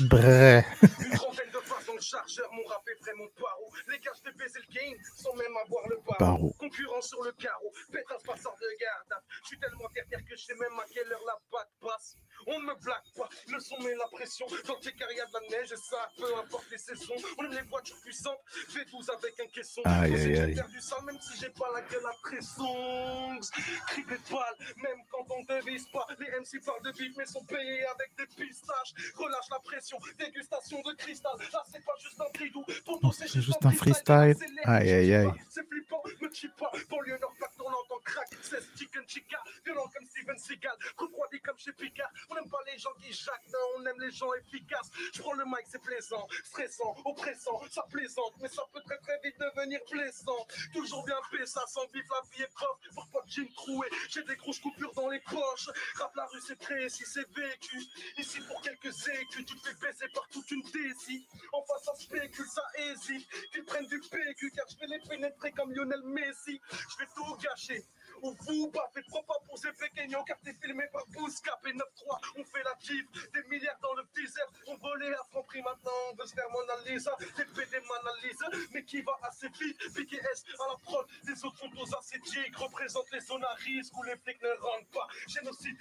Bré. 0.00 0.64
Une 0.82 1.10
trentaine 1.12 1.50
de 1.50 1.86
dans 1.86 1.94
le 1.94 2.00
chargeur, 2.00 2.52
mon 2.52 2.64
rap 2.64 2.82
est 2.88 3.00
vraiment 3.04 3.28
paro. 3.38 3.70
Les 3.88 3.98
gars, 4.00 4.12
je 4.24 4.30
baiser 4.32 4.58
le 4.66 4.74
game 4.74 4.98
sans 5.16 5.34
même 5.34 5.56
avoir 5.64 5.88
le 5.88 5.98
paro. 6.18 6.52
Concurrent 6.58 7.02
sur 7.02 7.22
le 7.22 7.32
carreau, 7.32 7.72
pétasse 7.92 8.22
passeur 8.24 8.56
de 8.60 8.66
garde. 8.80 9.22
Je 9.42 9.48
suis 9.48 9.58
tellement 9.60 9.88
terre 9.94 10.24
que 10.28 10.36
je 10.36 10.42
sais 10.42 10.54
même 10.54 10.78
à 10.78 10.84
quelle 10.92 11.12
heure 11.12 11.24
la 11.26 11.38
batte 11.52 11.70
passe. 11.80 12.16
On 12.46 12.58
ne 12.60 12.66
me 12.66 12.74
blague 12.82 13.02
pas, 13.16 13.28
le 13.48 13.60
son 13.60 13.78
met 13.80 13.94
la 13.94 14.06
pression. 14.08 14.46
Dans 14.66 14.76
tes 14.76 14.92
carrières 14.92 15.28
de 15.28 15.34
la 15.34 15.58
neige, 15.58 15.72
et 15.72 15.76
ça, 15.76 16.10
peu 16.16 16.36
importe 16.38 16.64
les 16.70 16.78
saisons. 16.78 17.14
On 17.38 17.44
aime 17.44 17.52
les 17.52 17.62
voitures 17.62 17.96
puissantes, 18.02 18.38
fais 18.68 18.84
12 18.84 19.10
avec 19.10 19.40
un 19.40 19.46
caisson. 19.48 19.82
Aïe, 19.84 20.04
aïe, 20.04 20.10
que 20.12 20.16
j'ai 20.18 20.40
aïe. 20.40 20.54
perdu 20.54 20.80
ça, 20.80 20.96
même 21.02 21.18
si 21.20 21.38
j'ai 21.40 21.50
pas 21.50 21.68
la 21.74 21.82
gueule 21.82 22.06
à 22.06 22.12
pression. 22.22 23.40
Cri 23.88 24.04
des 24.04 24.18
balles, 24.30 24.56
même 24.76 24.98
quand 25.10 25.26
on 25.30 25.42
devise 25.44 25.86
pas. 25.88 26.06
Les 26.18 26.30
MC 26.30 26.64
parlent 26.64 26.82
de 26.82 26.92
bif, 26.92 27.14
mais 27.16 27.26
sont 27.26 27.44
payés 27.44 27.84
avec 27.86 28.14
des 28.16 28.26
pistaches. 28.26 28.92
Relâche 29.16 29.48
la 29.50 29.58
pression, 29.60 29.98
dégustation 30.18 30.80
de 30.82 30.92
cristal. 30.94 31.32
Là, 31.52 31.62
c'est 31.70 31.84
pas 31.84 31.94
juste 32.00 32.20
un 32.20 32.30
bridou. 32.32 32.64
Ton 32.84 32.96
dos, 32.98 33.12
c'est 33.12 33.28
C'est 33.28 33.40
juste 33.40 33.64
un 33.64 33.70
freestyle. 33.70 34.36
Aïe, 34.64 34.92
aïe, 34.92 35.14
aïe. 35.14 35.28
c'est 35.48 35.66
flippant, 35.68 36.02
me 36.20 36.28
tue 36.28 36.50
pas. 36.50 36.70
Banlieue 36.88 37.18
nord, 37.18 37.34
plaque 37.38 37.56
tournante 37.56 37.90
en 37.90 37.98
crack. 38.04 38.28
16 38.42 38.68
chicken 38.76 39.02
chica, 39.06 39.38
violent 39.64 39.88
comme 39.94 40.06
Steven 40.06 40.38
Seagal. 40.38 40.76
Refroidi 40.96 41.40
comme 41.40 41.58
chez 41.58 41.72
Picard. 41.72 42.10
On 42.30 42.34
n'aime 42.34 42.48
pas 42.48 42.60
les 42.72 42.78
gens 42.78 42.92
qui 43.02 43.12
jacquent, 43.12 43.48
non, 43.52 43.58
on 43.78 43.86
aime 43.86 44.00
les 44.00 44.10
gens 44.12 44.32
efficaces. 44.34 44.88
Je 45.12 45.20
prends 45.20 45.32
le 45.32 45.44
mic, 45.44 45.66
c'est 45.66 45.82
plaisant, 45.82 46.26
stressant, 46.44 46.96
oppressant. 47.04 47.60
Ça 47.70 47.82
plaisante, 47.90 48.34
mais 48.40 48.48
ça 48.48 48.62
peut 48.72 48.80
très 48.82 48.98
très 48.98 49.18
vite 49.24 49.36
devenir 49.38 49.80
blessant. 49.90 50.46
Toujours 50.72 51.04
bien 51.04 51.16
ça 51.46 51.64
sans 51.66 51.86
bif, 51.92 52.04
la 52.10 52.20
vie 52.30 52.42
est 52.42 52.54
prof. 52.54 52.78
Pour 52.94 53.08
pas 53.08 53.22
de 53.22 53.30
jean 53.30 53.52
troué. 53.54 53.88
J'ai 54.08 54.22
des 54.24 54.36
grosses 54.36 54.58
coupures 54.60 54.92
dans 54.94 55.08
les 55.08 55.20
poches. 55.20 55.68
Rap 55.96 56.14
la 56.16 56.26
rue, 56.26 56.40
c'est 56.46 56.58
précis, 56.58 57.04
c'est 57.06 57.28
vécu. 57.34 57.78
Ici 58.18 58.40
pour 58.46 58.60
quelques 58.62 59.08
écus, 59.08 59.46
tu 59.46 59.56
te 59.56 59.68
fais 59.68 59.74
baiser 59.74 60.08
par 60.14 60.26
toute 60.28 60.50
une 60.50 60.62
décie. 60.62 61.26
En 61.52 61.62
face, 61.62 61.84
ça 61.84 61.94
spécule, 61.94 62.46
ça 62.46 62.62
hésite. 62.78 63.28
Qu'ils 63.52 63.64
prennent 63.64 63.86
du 63.86 64.00
PQ, 64.00 64.50
car 64.52 64.66
je 64.68 64.76
vais 64.78 64.86
les 64.86 65.08
pénétrer 65.08 65.52
comme 65.52 65.72
Lionel 65.72 66.02
Messi. 66.04 66.60
Je 66.70 66.98
vais 66.98 67.08
tout 67.14 67.36
gâcher. 67.36 67.84
Ou 68.22 68.34
vous, 68.40 68.70
pas 68.70 68.88
fait 68.92 69.02
trop 69.02 69.22
pas 69.22 69.38
pour 69.46 69.58
ces 69.58 69.72
pequeños, 69.72 70.22
car 70.24 70.38
t'es 70.40 70.52
filmé 70.54 70.84
par 70.92 71.06
Bouscap 71.08 71.60
et 71.66 71.72
9-3. 71.72 72.20
On 72.36 72.44
fait 72.44 72.62
la 72.62 72.74
tif, 72.76 73.04
des 73.32 73.42
milliards 73.48 73.78
dans 73.82 73.94
le 73.94 74.04
teaser. 74.14 74.40
On 74.66 74.76
volait 74.76 75.14
à 75.14 75.24
franc 75.30 75.42
prix 75.44 75.62
maintenant, 75.62 75.90
on 76.12 76.16
veut 76.16 76.26
se 76.26 76.34
faire 76.34 76.48
mon 76.50 76.62
analyse. 76.74 77.08
Des 77.36 77.44
PD 77.44 77.78
m'analyse, 77.88 78.68
mais 78.74 78.84
qui 78.84 79.00
va 79.02 79.12
assez 79.22 79.48
vite? 79.60 79.78
BTS 79.94 80.44
à 80.60 80.68
la 80.70 80.76
prod, 80.82 81.06
les 81.26 81.44
autres 81.44 81.58
sont 81.58 81.70
aux 81.78 81.94
acétiques. 81.98 82.56
Représente 82.56 83.10
les 83.12 83.20
zones 83.20 83.44
à 83.44 83.54
risque 83.54 83.96
où 83.96 84.02
les 84.04 84.16
flics 84.16 84.42
ne 84.42 84.48
rentrent 84.60 84.90
pas. 84.92 85.08
Génocide 85.26 85.76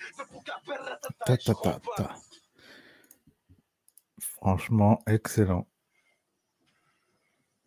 Ta, 1.25 1.37
ta, 1.37 1.53
ta, 1.53 1.79
ta. 1.97 2.15
Franchement, 4.19 5.01
excellent. 5.07 5.67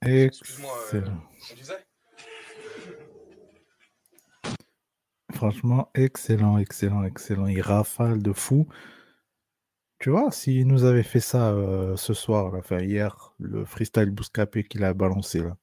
Excuse-moi, 0.04 0.76
euh, 0.76 0.82
Excellent. 0.84 1.22
on 1.50 1.54
disait? 1.54 1.86
Franchement, 5.42 5.90
excellent, 5.96 6.56
excellent, 6.58 7.02
excellent. 7.02 7.48
Il 7.48 7.60
rafale 7.60 8.22
de 8.22 8.32
fou. 8.32 8.68
Tu 9.98 10.08
vois, 10.10 10.30
s'il 10.30 10.68
nous 10.68 10.84
avait 10.84 11.02
fait 11.02 11.18
ça 11.18 11.50
euh, 11.50 11.96
ce 11.96 12.14
soir, 12.14 12.54
enfin 12.54 12.78
hier, 12.78 13.34
le 13.40 13.64
freestyle 13.64 14.10
Bouscapé 14.10 14.62
qu'il 14.62 14.84
a 14.84 14.94
balancé 14.94 15.40
là, 15.40 15.56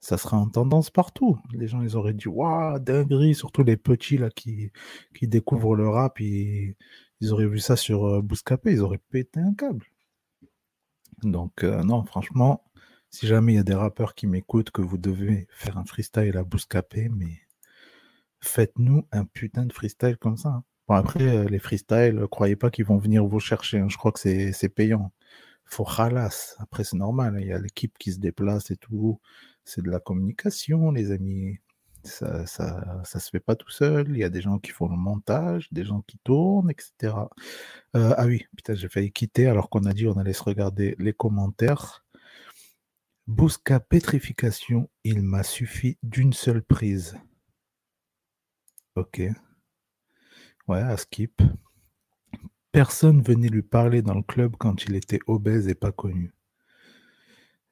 ça 0.00 0.18
serait 0.18 0.36
en 0.36 0.48
tendance 0.48 0.90
partout. 0.90 1.38
Les 1.52 1.68
gens, 1.68 1.82
ils 1.82 1.96
auraient 1.96 2.14
dit 2.14 2.26
Waouh, 2.26 2.80
dinguerie, 2.80 3.36
surtout 3.36 3.62
les 3.62 3.76
petits 3.76 4.18
là 4.18 4.28
qui, 4.30 4.72
découvrent 5.22 5.76
le 5.76 5.88
rap, 5.88 6.18
ils, 6.18 6.74
ils 7.20 7.32
auraient 7.32 7.46
vu 7.46 7.60
ça 7.60 7.76
sur 7.76 8.06
euh, 8.06 8.22
Bouscapé, 8.22 8.72
ils 8.72 8.80
auraient 8.82 8.98
pété 9.10 9.38
un 9.38 9.54
câble. 9.54 9.86
Donc, 11.22 11.62
euh, 11.62 11.84
non, 11.84 12.04
franchement, 12.04 12.64
si 13.10 13.28
jamais 13.28 13.52
il 13.52 13.56
y 13.56 13.60
a 13.60 13.62
des 13.62 13.74
rappeurs 13.74 14.16
qui 14.16 14.26
m'écoutent, 14.26 14.72
que 14.72 14.82
vous 14.82 14.98
devez 14.98 15.46
faire 15.50 15.78
un 15.78 15.84
freestyle 15.84 16.36
à 16.36 16.42
Bouscapé, 16.42 17.08
mais 17.08 17.45
faites-nous 18.46 19.06
un 19.12 19.24
putain 19.24 19.66
de 19.66 19.72
freestyle 19.72 20.16
comme 20.18 20.36
ça. 20.36 20.48
hein. 20.50 20.64
Bon, 20.88 20.94
après, 20.94 21.22
euh, 21.28 21.44
les 21.48 21.58
freestyles, 21.58 22.18
euh, 22.20 22.26
croyez 22.28 22.56
pas 22.56 22.70
qu'ils 22.70 22.84
vont 22.86 22.98
venir 22.98 23.26
vous 23.26 23.40
chercher. 23.40 23.78
hein. 23.80 23.88
Je 23.88 23.96
crois 23.96 24.12
que 24.12 24.20
c'est 24.20 24.68
payant. 24.68 25.12
Faut 25.66 25.84
ralasse. 25.84 26.56
Après, 26.60 26.84
c'est 26.84 26.96
normal. 26.96 27.36
hein. 27.36 27.40
Il 27.40 27.48
y 27.48 27.52
a 27.52 27.58
l'équipe 27.58 27.96
qui 27.98 28.12
se 28.12 28.18
déplace 28.20 28.70
et 28.70 28.76
tout. 28.76 29.20
C'est 29.64 29.82
de 29.82 29.90
la 29.90 30.00
communication, 30.00 30.90
les 30.92 31.10
amis. 31.12 31.58
Ça, 32.04 32.46
ça, 32.46 33.02
ça 33.04 33.18
se 33.20 33.30
fait 33.30 33.40
pas 33.40 33.56
tout 33.56 33.70
seul. 33.70 34.08
Il 34.10 34.18
y 34.18 34.24
a 34.24 34.28
des 34.30 34.40
gens 34.42 34.58
qui 34.60 34.70
font 34.70 34.88
le 34.88 34.96
montage, 34.96 35.68
des 35.72 35.84
gens 35.84 36.02
qui 36.06 36.18
tournent, 36.24 36.70
etc. 36.70 37.30
Euh, 37.96 38.14
ah 38.16 38.26
oui, 38.26 38.46
putain, 38.56 38.74
j'ai 38.74 38.88
failli 38.88 39.10
quitter 39.12 39.46
alors 39.46 39.70
qu'on 39.70 39.84
a 39.86 39.92
dit 39.92 40.06
on 40.06 40.16
allait 40.18 40.32
se 40.32 40.42
regarder 40.44 40.94
les 40.98 41.12
commentaires. 41.12 42.04
Bousca 43.28 43.78
pétrification, 43.80 44.88
il 45.04 45.22
m'a 45.22 45.44
suffi 45.44 45.96
d'une 46.02 46.32
seule 46.32 46.62
prise. 46.62 47.16
Ok. 48.96 49.20
Ouais, 50.68 50.78
à 50.80 50.96
skip. 50.96 51.42
Personne 52.72 53.22
venait 53.22 53.48
lui 53.48 53.62
parler 53.62 54.00
dans 54.00 54.14
le 54.14 54.22
club 54.22 54.56
quand 54.58 54.84
il 54.84 54.94
était 54.94 55.20
obèse 55.26 55.68
et 55.68 55.74
pas 55.74 55.92
connu. 55.92 56.32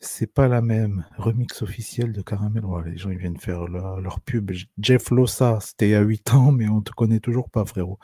C'est 0.00 0.26
pas 0.26 0.48
la 0.48 0.60
même. 0.60 1.06
Remix 1.16 1.62
officiel 1.62 2.12
de 2.12 2.20
Caramel. 2.20 2.64
Ouais, 2.66 2.90
les 2.90 2.98
gens 2.98 3.08
ils 3.08 3.16
viennent 3.16 3.38
faire 3.38 3.66
leur, 3.66 4.20
pub. 4.20 4.52
Jeff 4.78 5.10
Lossa, 5.10 5.60
c'était 5.60 5.88
il 5.88 5.92
y 5.92 5.94
a 5.94 6.02
8 6.02 6.34
ans, 6.34 6.52
mais 6.52 6.68
on 6.68 6.82
te 6.82 6.92
connaît 6.92 7.20
toujours 7.20 7.48
pas, 7.48 7.64
frérot. 7.64 7.98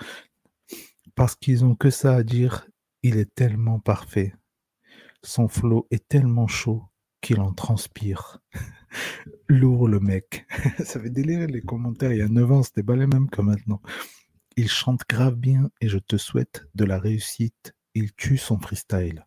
Parce 1.15 1.37
qu'ils 1.37 1.63
ont 1.65 1.75
que 1.75 1.91
ça 1.91 2.17
à 2.17 2.23
dire. 2.23 2.67
Il 3.03 3.19
est 3.19 3.35
tellement 3.35 3.81
parfait. 3.81 4.35
Son 5.23 5.49
flow 5.49 5.87
est 5.91 6.09
tellement 6.09 6.47
chaud 6.47 6.85
qu'il 7.21 7.41
en 7.41 7.53
transpire. 7.53 8.39
Lourd 9.49 9.89
le 9.89 10.01
mec. 10.01 10.47
ça 10.85 11.01
fait 11.01 11.11
délirer 11.11 11.47
les 11.47 11.61
commentaires. 11.61 12.13
Il 12.13 12.19
y 12.19 12.23
a 12.23 12.29
9 12.29 12.53
ans, 12.53 12.63
c'était 12.63 12.83
pas 12.83 12.97
les 12.97 13.07
mêmes 13.07 13.29
que 13.29 13.43
maintenant. 13.43 13.81
Il 14.57 14.69
chante 14.69 15.03
grave 15.09 15.37
bien 15.37 15.71
et 15.81 15.89
je 15.89 15.99
te 15.99 16.17
souhaite 16.17 16.67
de 16.75 16.85
la 16.85 16.99
réussite. 16.99 17.75
Il 17.95 18.13
tue 18.13 18.37
son 18.37 18.59
freestyle. 18.59 19.27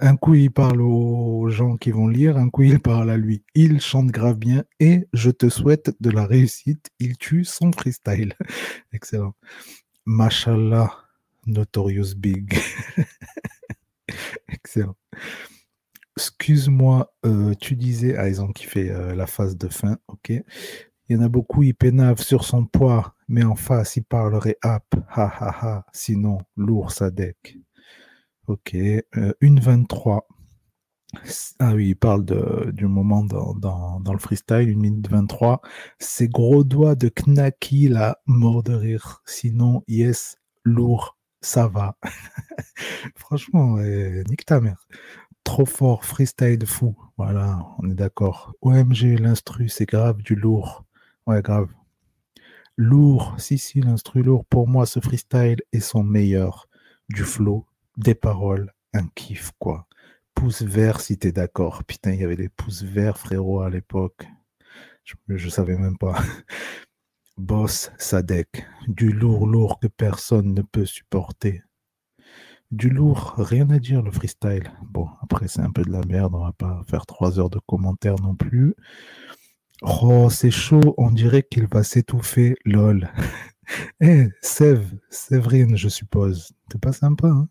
Un 0.00 0.16
coup, 0.16 0.34
il 0.34 0.52
parle 0.52 0.82
aux 0.82 1.48
gens 1.50 1.76
qui 1.76 1.90
vont 1.90 2.06
lire, 2.06 2.36
un 2.36 2.48
coup, 2.48 2.62
il 2.62 2.78
parle 2.78 3.10
à 3.10 3.16
lui. 3.16 3.42
Il 3.56 3.80
chante 3.80 4.06
grave 4.06 4.38
bien 4.38 4.62
et 4.78 5.08
je 5.12 5.30
te 5.30 5.48
souhaite 5.48 5.90
de 6.00 6.10
la 6.10 6.26
réussite. 6.26 6.90
Il 7.00 7.18
tue 7.18 7.44
son 7.44 7.72
freestyle. 7.72 8.34
Excellent. 8.92 9.34
Mashallah, 10.06 10.96
Notorious 11.46 12.14
Big. 12.16 12.56
Excellent. 14.48 14.96
Excuse-moi, 16.16 17.12
euh, 17.24 17.54
tu 17.54 17.76
disais, 17.76 18.16
ah, 18.16 18.28
ils 18.28 18.42
ont 18.42 18.52
kiffé 18.52 18.92
la 19.14 19.26
phase 19.26 19.56
de 19.56 19.68
fin, 19.68 19.98
ok. 20.08 20.32
Il 21.10 21.14
y 21.14 21.16
en 21.16 21.22
a 21.22 21.28
beaucoup, 21.28 21.64
ils 21.64 21.74
pénavent 21.74 22.22
sur 22.22 22.44
son 22.44 22.66
poids, 22.66 23.16
mais 23.26 23.42
en 23.42 23.56
face, 23.56 23.96
il 23.96 24.04
parlerait 24.04 24.58
app, 24.62 24.94
ha 25.08 25.24
ha 25.26 25.50
ha, 25.60 25.86
sinon, 25.92 26.38
lourd 26.56 26.92
Sadek. 26.92 27.58
Ok, 28.46 28.74
euh, 28.74 29.32
une 29.40 29.58
23. 29.58 30.26
Ah 31.58 31.74
oui, 31.74 31.88
il 31.88 31.96
parle 31.96 32.24
du 32.72 32.86
moment 32.86 33.24
dans, 33.24 33.54
dans, 33.54 34.12
le 34.12 34.18
freestyle, 34.18 34.68
une 34.68 34.80
minute 34.80 35.08
23. 35.08 35.60
Ces 35.98 36.28
gros 36.28 36.62
doigts 36.62 36.94
de 36.94 37.08
knacky, 37.08 37.88
là, 37.88 38.20
mort 38.26 38.62
de 38.62 38.74
rire. 38.74 39.22
Sinon, 39.26 39.82
yes, 39.88 40.36
lourd, 40.64 41.18
ça 41.40 41.66
va. 41.66 41.96
Franchement, 43.16 43.78
euh, 43.78 44.22
nique 44.28 44.46
ta 44.46 44.60
mère. 44.60 44.86
Trop 45.50 45.66
fort, 45.66 46.04
freestyle 46.04 46.64
fou. 46.64 46.94
Voilà, 47.16 47.66
on 47.78 47.90
est 47.90 47.94
d'accord. 47.94 48.54
OMG, 48.60 49.18
l'instru, 49.18 49.68
c'est 49.68 49.84
grave 49.84 50.22
du 50.22 50.36
lourd. 50.36 50.84
Ouais, 51.26 51.42
grave. 51.42 51.66
Lourd, 52.76 53.34
si, 53.36 53.58
si, 53.58 53.80
l'instru 53.80 54.22
lourd. 54.22 54.44
Pour 54.44 54.68
moi, 54.68 54.86
ce 54.86 55.00
freestyle 55.00 55.60
est 55.72 55.80
son 55.80 56.04
meilleur. 56.04 56.68
Du 57.08 57.24
flow, 57.24 57.66
des 57.96 58.14
paroles, 58.14 58.72
un 58.94 59.08
kiff, 59.16 59.50
quoi. 59.58 59.88
Pouce 60.36 60.62
vert, 60.62 61.00
si 61.00 61.18
t'es 61.18 61.32
d'accord. 61.32 61.82
Putain, 61.82 62.12
il 62.12 62.20
y 62.20 62.24
avait 62.24 62.36
des 62.36 62.48
pouces 62.48 62.84
verts, 62.84 63.18
frérot, 63.18 63.62
à 63.62 63.70
l'époque. 63.70 64.28
Je, 65.02 65.14
je 65.30 65.48
savais 65.48 65.76
même 65.76 65.98
pas. 65.98 66.14
Boss 67.38 67.90
Sadek, 67.98 68.64
du 68.86 69.10
lourd, 69.10 69.48
lourd 69.48 69.80
que 69.80 69.88
personne 69.88 70.54
ne 70.54 70.62
peut 70.62 70.86
supporter. 70.86 71.64
Du 72.70 72.88
lourd, 72.88 73.34
rien 73.36 73.68
à 73.70 73.78
dire 73.78 74.00
le 74.02 74.12
freestyle. 74.12 74.70
Bon, 74.82 75.08
après 75.22 75.48
c'est 75.48 75.60
un 75.60 75.70
peu 75.72 75.82
de 75.82 75.90
la 75.90 76.02
merde, 76.06 76.34
on 76.34 76.44
va 76.44 76.52
pas 76.52 76.82
faire 76.88 77.04
trois 77.04 77.38
heures 77.40 77.50
de 77.50 77.58
commentaires 77.58 78.20
non 78.22 78.34
plus. 78.36 78.74
Oh, 79.82 80.28
c'est 80.30 80.50
chaud, 80.50 80.94
on 80.98 81.10
dirait 81.10 81.42
qu'il 81.42 81.66
va 81.66 81.82
s'étouffer, 81.82 82.56
lol. 82.64 83.08
Eh, 84.00 84.26
Sève, 84.42 84.84
Séverine, 85.10 85.76
je 85.76 85.88
suppose. 85.88 86.50
T'es 86.68 86.78
pas 86.78 86.92
sympa, 86.92 87.28
hein? 87.28 87.48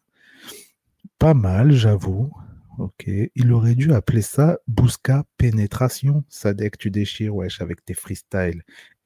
Pas 1.17 1.33
mal, 1.33 1.71
j'avoue. 1.71 2.29
Ok, 2.77 3.05
il 3.07 3.51
aurait 3.53 3.75
dû 3.75 3.93
appeler 3.93 4.21
ça 4.21 4.57
Bousca 4.67 5.23
Pénétration. 5.37 6.25
Sadek, 6.27 6.77
tu 6.77 6.91
déchires, 6.91 7.35
wesh, 7.35 7.61
avec 7.61 7.85
tes 7.85 7.93
freestyles. 7.93 8.63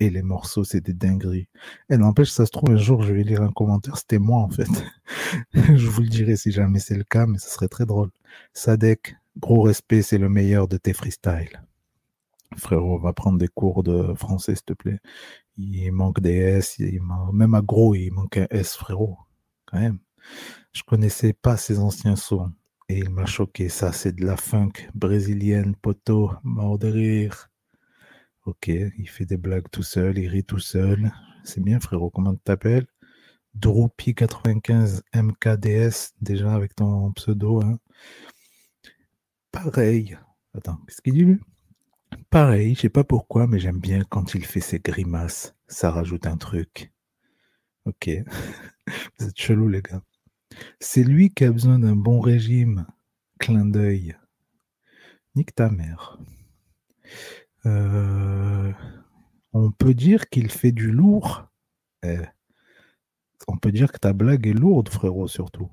Les 0.09 0.21
morceaux, 0.21 0.63
c'est 0.63 0.81
des 0.81 0.93
dingueries. 0.93 1.47
Et 1.89 1.97
n'empêche, 1.97 2.31
ça 2.31 2.45
se 2.45 2.51
trouve, 2.51 2.71
un 2.71 2.77
jour, 2.77 3.03
je 3.03 3.13
vais 3.13 3.23
lire 3.23 3.41
un 3.41 3.51
commentaire, 3.51 3.97
c'était 3.97 4.19
moi, 4.19 4.39
en 4.41 4.49
fait. 4.49 4.67
je 5.53 5.87
vous 5.87 6.01
le 6.01 6.09
dirai 6.09 6.35
si 6.35 6.51
jamais 6.51 6.79
c'est 6.79 6.95
le 6.97 7.03
cas, 7.03 7.25
mais 7.25 7.37
ce 7.39 7.49
serait 7.49 7.67
très 7.67 7.85
drôle. 7.85 8.09
Sadek, 8.53 9.15
gros 9.39 9.61
respect, 9.61 10.01
c'est 10.01 10.17
le 10.17 10.29
meilleur 10.29 10.67
de 10.67 10.77
tes 10.77 10.93
freestyles. 10.93 11.61
Frérot, 12.57 12.99
va 12.99 13.13
prendre 13.13 13.37
des 13.39 13.47
cours 13.47 13.83
de 13.83 14.13
français, 14.15 14.55
s'il 14.55 14.65
te 14.65 14.73
plaît. 14.73 14.99
Il 15.57 15.91
manque 15.91 16.19
des 16.21 16.35
S, 16.35 16.77
il 16.79 17.01
man- 17.01 17.31
même 17.33 17.55
à 17.55 17.61
gros, 17.61 17.95
il 17.95 18.11
manque 18.11 18.37
un 18.37 18.47
S, 18.51 18.75
frérot. 18.75 19.17
Quand 19.65 19.79
même. 19.79 19.99
Je 20.73 20.83
connaissais 20.83 21.33
pas 21.33 21.57
ces 21.57 21.79
anciens 21.79 22.15
sons. 22.17 22.51
Et 22.89 22.99
il 22.99 23.09
m'a 23.09 23.25
choqué. 23.25 23.69
Ça, 23.69 23.91
c'est 23.93 24.13
de 24.15 24.25
la 24.25 24.37
funk 24.37 24.71
brésilienne, 24.95 25.75
poteau, 25.75 26.31
mort 26.43 26.79
de 26.79 26.87
rire. 26.87 27.49
Ok, 28.45 28.67
il 28.67 29.09
fait 29.09 29.25
des 29.25 29.37
blagues 29.37 29.69
tout 29.71 29.83
seul, 29.83 30.17
il 30.17 30.27
rit 30.27 30.43
tout 30.43 30.59
seul. 30.59 31.11
C'est 31.45 31.63
bien, 31.63 31.79
frérot. 31.79 32.09
Comment 32.09 32.33
tu 32.33 32.41
t'appelles? 32.43 32.87
Droopy95 33.57 35.01
MKDS, 35.15 36.13
déjà 36.21 36.53
avec 36.53 36.75
ton 36.75 37.11
pseudo. 37.13 37.61
Hein. 37.61 37.79
Pareil. 39.51 40.17
Attends, 40.53 40.77
qu'est-ce 40.87 41.01
qu'il 41.01 41.13
dit 41.13 41.23
lui? 41.23 41.39
Pareil, 42.29 42.75
je 42.75 42.81
sais 42.81 42.89
pas 42.89 43.03
pourquoi, 43.03 43.47
mais 43.47 43.59
j'aime 43.59 43.79
bien 43.79 44.03
quand 44.09 44.33
il 44.33 44.45
fait 44.45 44.59
ses 44.59 44.79
grimaces. 44.79 45.55
Ça 45.67 45.89
rajoute 45.89 46.27
un 46.27 46.37
truc. 46.37 46.91
Ok. 47.85 48.09
Vous 49.19 49.27
êtes 49.27 49.39
chelou, 49.39 49.69
les 49.69 49.81
gars. 49.81 50.01
C'est 50.79 51.03
lui 51.03 51.29
qui 51.33 51.45
a 51.45 51.51
besoin 51.51 51.79
d'un 51.79 51.95
bon 51.95 52.19
régime. 52.19 52.85
Clin 53.39 53.65
d'œil. 53.65 54.17
Nique 55.35 55.55
ta 55.55 55.69
mère. 55.69 56.19
Euh, 57.65 58.71
on 59.53 59.71
peut 59.71 59.93
dire 59.93 60.29
qu'il 60.29 60.51
fait 60.51 60.71
du 60.71 60.91
lourd. 60.91 61.47
Eh, 62.03 62.19
on 63.47 63.57
peut 63.57 63.71
dire 63.71 63.91
que 63.91 63.97
ta 63.97 64.13
blague 64.13 64.47
est 64.47 64.53
lourde, 64.53 64.89
frérot, 64.89 65.27
surtout. 65.27 65.69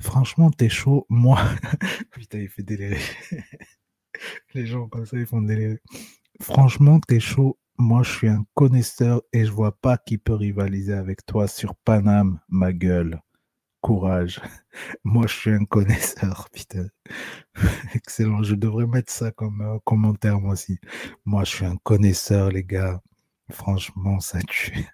Franchement, 0.00 0.50
t'es 0.50 0.68
chaud. 0.68 1.06
Moi, 1.08 1.38
putain, 2.12 2.38
il 2.38 2.48
fait 2.48 2.62
délirer. 2.62 3.00
Les 4.54 4.66
gens 4.66 4.88
comme 4.88 5.06
ça, 5.06 5.18
ils 5.18 5.26
font 5.26 5.42
délirer. 5.42 5.80
Franchement, 6.40 7.00
t'es 7.00 7.20
chaud. 7.20 7.58
Moi, 7.76 8.02
je 8.04 8.12
suis 8.12 8.28
un 8.28 8.44
connaisseur 8.54 9.22
et 9.32 9.44
je 9.44 9.50
vois 9.50 9.76
pas 9.80 9.98
qui 9.98 10.16
peut 10.18 10.34
rivaliser 10.34 10.92
avec 10.92 11.26
toi 11.26 11.48
sur 11.48 11.74
Paname, 11.74 12.40
ma 12.48 12.72
gueule. 12.72 13.20
Courage. 13.84 14.40
Moi, 15.04 15.26
je 15.26 15.34
suis 15.34 15.50
un 15.50 15.66
connaisseur, 15.66 16.48
putain. 16.54 16.86
Excellent. 17.92 18.42
Je 18.42 18.54
devrais 18.54 18.86
mettre 18.86 19.12
ça 19.12 19.30
comme 19.30 19.60
euh, 19.60 19.78
commentaire, 19.84 20.40
moi 20.40 20.54
aussi. 20.54 20.78
Moi, 21.26 21.44
je 21.44 21.56
suis 21.56 21.66
un 21.66 21.76
connaisseur, 21.76 22.48
les 22.50 22.64
gars. 22.64 23.02
Franchement, 23.50 24.20
ça 24.20 24.40
tue. 24.40 24.88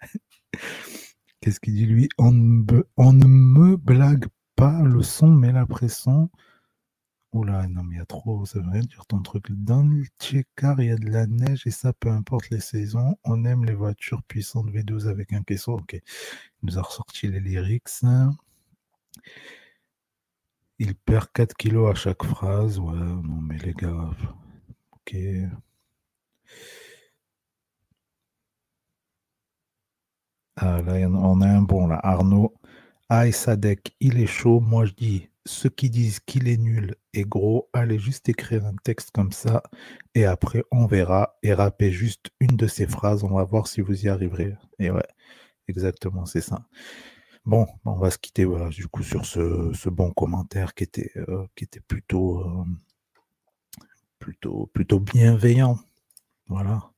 Qu'est-ce 1.41 1.61
qu'il 1.61 1.75
dit, 1.75 1.87
lui? 1.87 2.09
On 2.19 2.33
ne, 2.33 3.27
me, 3.27 3.77
blague 3.77 4.27
pas 4.57 4.83
le 4.83 5.05
son, 5.05 5.29
mais 5.29 5.53
la 5.53 5.67
pression. 5.67 6.29
Oula, 7.33 7.69
non, 7.69 7.85
mais 7.85 7.95
il 7.95 7.99
y 7.99 8.03
a 8.03 8.07
trop, 8.07 8.45
ça 8.45 8.59
veut 8.59 8.71
rien 8.71 8.81
dire 8.81 9.07
ton 9.07 9.21
truc. 9.21 9.45
Dans 9.51 9.85
le 9.85 10.05
Tchekar, 10.19 10.81
il 10.81 10.89
y 10.89 10.91
a 10.91 10.97
de 10.97 11.09
la 11.09 11.29
neige 11.29 11.65
et 11.65 11.71
ça, 11.71 11.93
peu 11.93 12.09
importe 12.09 12.51
les 12.51 12.59
saisons. 12.59 13.17
On 13.23 13.45
aime 13.45 13.65
les 13.65 13.75
voitures 13.75 14.25
puissantes 14.25 14.69
V12 14.73 15.07
avec 15.07 15.33
un 15.33 15.45
caisson. 15.45 15.75
Ok. 15.75 15.93
Il 15.93 16.03
nous 16.62 16.77
a 16.77 16.83
ressorti 16.83 17.29
les 17.29 17.39
lyrics. 17.39 18.03
Il 20.78 20.95
perd 20.97 21.28
4 21.32 21.55
kilos 21.57 21.91
à 21.91 21.95
chaque 21.95 22.24
phrase. 22.24 22.78
Ouais, 22.78 22.93
non, 22.95 23.41
mais 23.43 23.59
les 23.59 23.74
gars. 23.74 24.11
Ok. 24.93 25.16
Ah, 30.57 30.81
là, 30.82 30.93
on 31.09 31.41
a 31.41 31.47
un 31.49 31.62
bon, 31.62 31.87
là. 31.87 31.99
Arnaud. 32.03 32.55
Aïe, 33.09 33.32
Sadek, 33.32 33.95
il 34.01 34.20
est 34.20 34.27
chaud. 34.27 34.61
Moi, 34.61 34.85
je 34.87 34.93
dis, 34.93 35.28
ceux 35.47 35.70
qui 35.70 35.91
disent 35.91 36.20
qu'il 36.20 36.49
est 36.49 36.57
nul 36.57 36.95
et 37.15 37.24
gros, 37.24 37.69
allez 37.73 37.99
juste 37.99 38.28
écrire 38.28 38.65
un 38.66 38.74
texte 38.85 39.11
comme 39.12 39.32
ça 39.32 39.62
et 40.15 40.24
après, 40.27 40.65
on 40.70 40.87
verra 40.87 41.39
et 41.43 41.55
rappez 41.55 41.91
juste 41.93 42.31
une 42.41 42.57
de 42.57 42.66
ces 42.66 42.87
phrases. 42.87 43.24
On 43.24 43.35
va 43.35 43.45
voir 43.45 43.66
si 43.66 43.81
vous 43.81 44.05
y 44.05 44.09
arriverez. 44.09 44.55
Et 44.78 44.91
ouais, 44.91 45.07
exactement, 45.69 46.27
c'est 46.27 46.41
ça. 46.43 46.62
Bon, 47.47 47.67
on 47.85 47.97
va 47.97 48.11
se 48.11 48.19
quitter 48.19 48.45
voilà, 48.45 48.69
du 48.69 48.87
coup 48.87 49.03
sur 49.03 49.25
ce, 49.25 49.73
ce 49.73 49.89
bon 49.89 50.11
commentaire 50.12 50.75
qui 50.75 50.85
était, 50.85 51.11
euh, 51.17 51.47
qui 51.57 51.65
était 51.65 51.81
plutôt, 51.81 52.41
euh, 52.41 52.65
plutôt, 54.19 54.67
plutôt 54.75 55.01
bienveillant. 55.01 55.79
Voilà. 56.49 56.93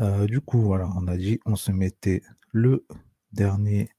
Euh, 0.00 0.26
du 0.26 0.40
coup, 0.40 0.60
voilà, 0.62 0.88
on 0.96 1.08
a 1.08 1.16
dit 1.16 1.40
on 1.44 1.56
se 1.56 1.72
mettait 1.72 2.22
le 2.52 2.86
dernier 3.32 3.90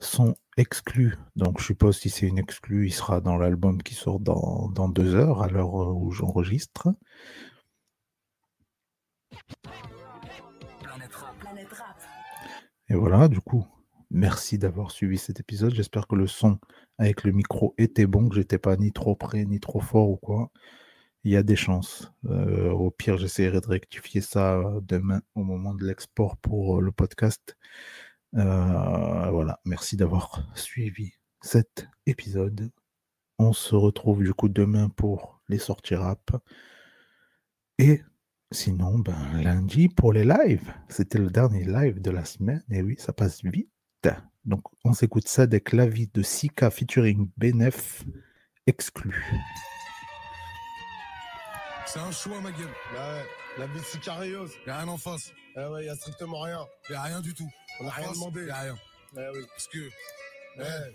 son 0.00 0.34
exclu. 0.56 1.16
Donc, 1.36 1.60
je 1.60 1.66
suppose 1.66 1.98
si 1.98 2.10
c'est 2.10 2.26
une 2.26 2.38
exclu, 2.38 2.86
il 2.86 2.92
sera 2.92 3.20
dans 3.20 3.36
l'album 3.36 3.82
qui 3.82 3.94
sort 3.94 4.20
dans, 4.20 4.68
dans 4.70 4.88
deux 4.88 5.14
heures 5.14 5.42
à 5.42 5.48
l'heure 5.48 5.74
où 5.74 6.10
j'enregistre. 6.12 6.88
Et 12.88 12.94
voilà, 12.94 13.28
du 13.28 13.40
coup, 13.40 13.66
merci 14.12 14.58
d'avoir 14.58 14.90
suivi 14.90 15.18
cet 15.18 15.40
épisode. 15.40 15.74
J'espère 15.74 16.06
que 16.06 16.14
le 16.14 16.26
son 16.26 16.58
avec 16.98 17.24
le 17.24 17.32
micro 17.32 17.74
était 17.78 18.06
bon, 18.06 18.28
que 18.28 18.36
j'étais 18.36 18.58
pas 18.58 18.76
ni 18.76 18.92
trop 18.92 19.16
près 19.16 19.44
ni 19.44 19.60
trop 19.60 19.80
fort 19.80 20.10
ou 20.10 20.16
quoi. 20.16 20.50
Il 21.24 21.32
y 21.32 21.36
a 21.36 21.42
des 21.42 21.56
chances. 21.56 22.12
Euh, 22.26 22.70
au 22.70 22.90
pire, 22.90 23.18
j'essaierai 23.18 23.60
de 23.60 23.66
rectifier 23.66 24.20
ça 24.20 24.62
demain 24.82 25.22
au 25.34 25.44
moment 25.44 25.74
de 25.74 25.84
l'export 25.84 26.36
pour 26.38 26.80
le 26.80 26.92
podcast. 26.92 27.56
Euh, 28.36 29.30
voilà, 29.30 29.60
merci 29.64 29.96
d'avoir 29.96 30.46
suivi 30.54 31.12
cet 31.40 31.88
épisode. 32.06 32.70
On 33.38 33.52
se 33.52 33.74
retrouve 33.74 34.22
du 34.22 34.34
coup 34.34 34.48
demain 34.48 34.88
pour 34.88 35.40
les 35.48 35.58
sorties 35.58 35.94
rap. 35.96 36.30
Et 37.78 38.02
sinon, 38.50 38.98
ben, 38.98 39.42
lundi 39.42 39.88
pour 39.88 40.12
les 40.12 40.24
lives. 40.24 40.72
C'était 40.88 41.18
le 41.18 41.30
dernier 41.30 41.64
live 41.64 42.00
de 42.00 42.10
la 42.10 42.24
semaine. 42.24 42.62
Et 42.70 42.82
oui, 42.82 42.96
ça 42.98 43.12
passe 43.12 43.42
vite. 43.44 43.68
Donc, 44.44 44.62
on 44.84 44.92
s'écoute 44.92 45.28
ça 45.28 45.42
avec 45.42 45.72
l'avis 45.72 46.08
de 46.08 46.22
Sika 46.22 46.70
featuring 46.70 47.30
Benef 47.36 48.02
exclu. 48.66 49.24
C'est 51.86 52.00
un 52.00 52.10
choix, 52.10 52.40
ma 52.40 52.50
gueule. 52.50 52.74
Bah 52.92 53.14
ouais, 53.14 53.24
la 53.58 53.66
vie 53.66 53.78
de 53.78 53.84
Sicarios. 53.84 54.48
Y'a 54.66 54.78
rien 54.78 54.88
en 54.88 54.96
face. 54.96 55.30
Ah 55.54 55.70
ouais, 55.70 55.84
y'a 55.84 55.94
strictement 55.94 56.40
rien. 56.40 56.66
Y'a 56.90 57.02
rien 57.02 57.20
du 57.20 57.34
tout. 57.34 57.48
On 57.80 57.84
a 57.84 57.88
En 57.88 57.90
rien 57.90 58.06
face, 58.06 58.14
demandé. 58.14 58.46
Y'a 58.46 58.60
rien. 58.60 58.78
Oui. 59.14 59.46
Parce 59.48 59.68
que. 59.68 59.78
Ouais. 59.78 60.64
Ouais. 60.64 60.94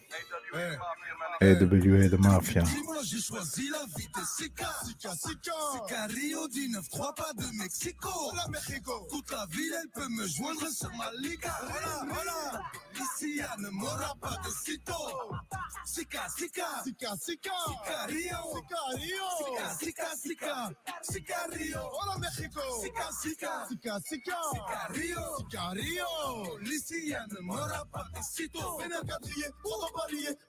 AWA 1.40 2.10
de 2.10 2.18
Mafia. 2.18 2.62
Dis-moi, 2.64 2.98
j'ai 3.04 3.22
choisi 3.22 3.70
la 3.70 3.86
vie 3.96 4.08
de 4.08 4.26
Sika. 4.26 4.66
Sika, 4.86 5.12
Sika. 5.16 5.52
Sika 5.74 6.08
Rio 6.08 6.48
19-3, 6.48 7.16
pas 7.16 7.34
de 7.34 7.46
Mexico. 7.58 8.10
Hola, 8.32 8.48
Mexico. 8.50 9.08
Toute 9.10 9.32
la 9.32 9.46
ville, 9.48 9.76
elle 9.82 9.90
peut 9.90 10.08
me 10.10 10.26
joindre 10.28 10.68
sur 10.70 10.90
ma 10.96 11.12
liga. 11.20 11.54
Voilà, 11.62 12.14
voilà. 12.14 12.62
Ici, 12.96 13.42
ne 13.60 13.70
m'aura 13.70 14.16
pas 14.20 14.38
de 14.44 14.50
sitôt. 14.50 14.94
Sika, 15.86 16.28
Sika. 16.36 16.66
Sika, 16.84 17.16
Sika. 17.18 17.52
Sika 17.68 18.06
Rio. 18.08 18.38
Sika. 18.56 18.80
Sika, 18.98 19.76
Sika, 19.80 20.16
Sika. 20.16 20.72
Sika 21.02 21.48
Rio. 21.52 21.80
Hola, 21.80 22.18
Mexico. 22.20 22.62
Sika, 22.82 23.10
Sika. 23.22 23.66
Sika, 23.70 24.00
Sika. 24.00 24.38
Sika 24.54 24.88
Rio. 24.94 25.38
Sika, 25.38 25.70
Rio. 25.74 26.60
Ici, 26.64 27.12
elle 27.12 27.36
ne 27.36 27.42
m'aura 27.42 27.86
pas 27.92 28.08
de 28.16 28.24
sitôt. 28.24 28.78
Vénère 28.78 29.04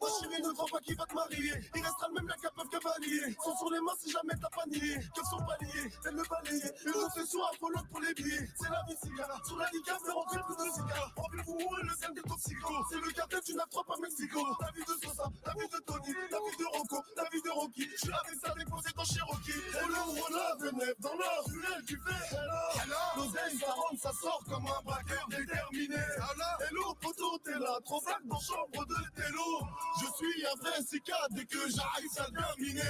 Ma 0.01 0.09
chérie 0.20 0.43
ne 0.43 0.52
crois 0.52 0.66
pas 0.70 0.81
qu'il 0.81 0.97
va 0.97 1.06
te 1.06 1.15
marier. 1.15 1.52
Il 1.74 1.82
restera 1.82 2.09
le 2.09 2.15
même 2.15 2.28
la 2.28 2.36
cap 2.36 2.55
peuvent 2.55 2.69
que 2.69 2.82
balayer. 2.82 3.36
Sont 3.44 3.56
sur 3.56 3.70
les 3.70 3.81
mains 3.81 3.97
si 3.98 4.10
jamais 4.10 4.35
t'as 4.40 4.48
pas 4.51 4.66
nié. 4.66 4.98
Cœurs 5.15 5.27
sont 5.27 5.43
balayés, 5.43 5.90
elle 6.06 6.15
le 6.15 6.23
balayer. 6.28 6.70
Une 6.86 7.02
réflexion 7.02 7.40
à 7.44 7.51
follow 7.59 7.82
pour 7.90 8.01
les 8.01 8.15
billets. 8.15 8.48
C'est 8.60 8.70
la 8.70 8.82
vie, 8.89 8.97
cigare. 9.02 9.47
Sur 9.47 9.56
la 9.59 9.70
liga, 9.70 9.98
c'est 10.05 10.12
rentrer 10.12 10.40
plus 10.47 10.56
de 10.56 10.70
cigare. 10.70 11.12
Rappelez-vous, 11.16 11.59
où 11.59 11.77
est 11.77 11.82
le 11.82 11.94
zen 11.94 12.15
des 12.15 12.23
toxicos. 12.23 12.85
C'est 12.90 13.01
le 13.01 13.10
cartel 13.12 13.40
du 13.40 13.52
9-3 13.52 13.86
pas 13.86 13.97
Mexico. 14.01 14.40
La 14.60 14.70
vie 14.73 14.85
de 14.85 14.94
Sosa, 15.06 15.27
la 15.47 15.52
vie 15.55 15.69
de 15.69 15.78
Tony, 15.86 16.15
la 16.31 16.39
vie 16.39 16.56
de 16.59 16.66
Rocco, 16.77 16.98
la 17.16 17.24
vie 17.32 17.43
de 17.43 17.51
Rocky. 17.51 17.89
Je 17.90 17.97
suis 17.97 18.12
avec 18.12 18.36
ça 18.40 18.55
déposé 18.55 18.90
dans 18.97 19.05
Cherokee. 19.05 19.62
Roller, 19.74 20.23
roller, 20.23 20.56
Venef, 20.59 20.94
dans 21.01 21.15
l'or, 21.15 21.43
ruelle, 21.47 21.85
tu 21.86 22.01
fais. 22.06 22.36
L'oseille, 23.16 23.59
ça 23.59 23.73
rentre, 23.73 24.01
ça 24.02 24.12
sort 24.20 24.43
comme 24.48 24.66
un 24.66 24.82
braqueur 24.82 25.27
déterminé. 25.28 25.97
Hello, 26.69 26.94
poteau, 27.01 27.39
t'es 27.44 27.59
là, 27.59 27.78
trop 27.85 28.02
dans 28.24 28.40
chambre 28.40 28.86
de 28.86 28.94
télo. 29.15 29.60
Je 30.00 30.06
suis 30.16 30.46
un 30.46 30.56
vrai 30.62 30.82
Sika 30.88 31.16
dès 31.30 31.44
que 31.44 31.59
j'arrive, 31.70 32.10
ça 32.12 32.26
terminé. 32.30 32.82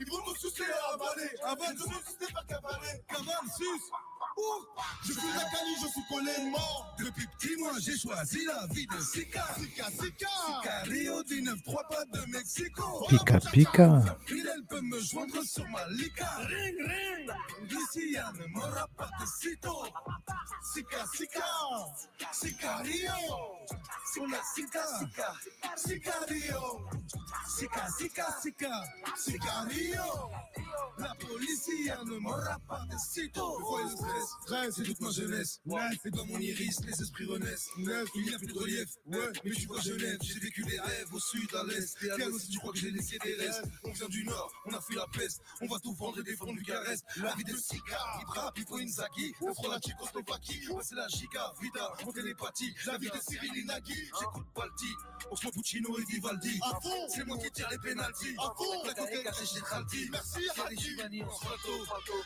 Ils 0.00 0.10
vont 0.10 0.18
nous 0.26 0.36
sucer 0.36 0.64
à 0.64 0.94
avaler. 0.94 1.30
Avant 1.44 1.72
de 1.72 1.78
nous 1.78 2.00
sucer 2.04 2.32
par 2.32 2.46
cavaler. 2.46 3.02
Cavale, 3.08 3.50
suce. 3.56 3.90
Ouh, 4.38 4.66
je 5.02 5.12
suis 5.12 5.28
la 5.34 5.44
cali, 5.44 5.74
je 5.80 5.86
suis 5.88 6.04
collé 6.10 6.50
mort. 6.50 6.94
Depuis 6.98 7.26
petit, 7.26 7.56
moi, 7.56 7.72
j'ai 7.80 7.96
choisi 7.96 8.44
la 8.44 8.66
vie 8.70 8.86
de 8.86 9.00
Sika. 9.00 9.46
Sika, 9.58 9.84
Sika. 9.90 10.28
Sika 10.28 10.82
Rio 10.82 11.22
19-3, 11.22 11.88
pas 11.88 12.04
de 12.04 12.30
Mexico. 12.30 13.06
Pika 13.08 13.40
Pika. 13.52 14.02
Ville, 14.26 14.50
elle 14.54 14.64
peut 14.66 14.82
me 14.82 15.00
joindre 15.00 15.42
sur 15.42 15.66
ma 15.68 15.86
lica. 15.88 16.28
Ring, 16.38 16.76
ring. 16.80 17.30
D'ici, 17.68 18.16
elle 18.16 18.42
ne 18.42 18.46
m'aura 18.48 18.86
pas 18.96 19.08
de 19.20 19.26
sitôt. 19.26 19.84
Sika, 20.74 21.04
Sika. 21.14 21.44
Sika 22.32 22.76
Rio. 22.78 23.12
Sika, 24.12 24.42
Sika. 24.54 24.82
Sika, 24.98 25.34
Sika 25.76 26.12
Rio. 26.28 26.35
Sika, 27.56 27.86
Sika, 27.98 28.26
Sika. 28.42 28.82
Sika 29.16 29.60
Rio. 29.68 30.30
La 30.98 31.14
police, 31.14 31.68
elle 31.68 32.08
ne 32.08 32.18
m'aura 32.18 32.58
pas 32.68 32.84
de 32.90 32.96
sitôt. 32.98 33.58
Pourquoi 33.58 33.82
le 33.84 33.90
stress 33.90 34.24
Stress, 34.42 34.74
c'est 34.76 34.82
toute 34.82 35.00
ma 35.00 35.10
jeunesse. 35.10 35.60
Ouais. 35.66 35.80
Et 36.04 36.10
dans 36.10 36.26
mon 36.26 36.38
iris, 36.38 36.80
les 36.84 37.02
esprits 37.02 37.26
renaissent. 37.26 37.68
Il 37.78 37.84
n'y 37.86 38.34
a 38.34 38.38
plus 38.38 38.46
de 38.46 38.58
relief. 38.58 38.88
Ouais, 39.06 39.32
mais 39.44 39.50
tu 39.52 39.66
vois 39.66 39.80
Genève, 39.80 40.18
j'ai 40.22 40.38
vécu 40.40 40.64
des 40.64 40.78
rêves 40.80 41.12
au 41.12 41.20
sud, 41.20 41.54
à 41.54 41.64
l'est. 41.64 41.96
Et 42.02 42.10
à 42.10 42.16
l'ouest, 42.18 42.50
tu 42.50 42.58
crois 42.58 42.72
que 42.72 42.78
j'ai 42.78 42.90
laissé 42.90 43.18
des 43.22 43.34
restes. 43.34 43.62
On 43.84 43.90
vient 43.92 44.08
du 44.08 44.24
nord, 44.24 44.52
on 44.66 44.74
a 44.74 44.80
fui 44.80 44.96
la 44.96 45.06
peste. 45.06 45.40
On 45.60 45.66
va 45.66 45.78
tout 45.78 45.94
vendre 45.94 46.18
et 46.20 46.22
défendre 46.22 46.54
Bucarest. 46.54 47.04
La 47.16 47.34
vie 47.34 47.44
de 47.44 47.56
Sika, 47.56 47.98
il 48.20 48.26
frappe, 48.26 48.58
il 48.58 48.66
faut 48.66 48.78
une 48.78 48.88
Zaki. 48.88 49.34
On 49.40 49.52
prend 49.54 49.68
la 49.68 49.78
Tchécoslovaquie. 49.78 50.68
C'est 50.82 50.94
la 50.94 51.08
Chica, 51.08 51.52
Vida, 51.60 51.92
en 52.06 52.12
télépathie. 52.12 52.74
La 52.86 52.98
vie 52.98 53.08
de 53.08 53.20
Cyril 53.26 53.56
Inagui. 53.56 54.10
J'écoute 54.20 54.46
Balti, 54.54 54.92
on 55.30 55.36
se 55.36 55.46
Puccino 55.48 55.98
et 55.98 56.04
À 56.26 56.80
fond. 56.80 57.06
C'est 57.08 57.24
moi 57.24 57.38
qui 57.38 57.50
tire 57.50 57.68
les 57.70 57.78
pénalties. 57.78 58.34
À 58.38 58.52
fond. 58.56 58.82
La 58.84 58.94
cachée 58.94 59.46
chez 59.46 59.60
Tralti. 59.60 60.08
Merci, 60.10 60.48
en 60.50 61.30
salto. 61.30 61.72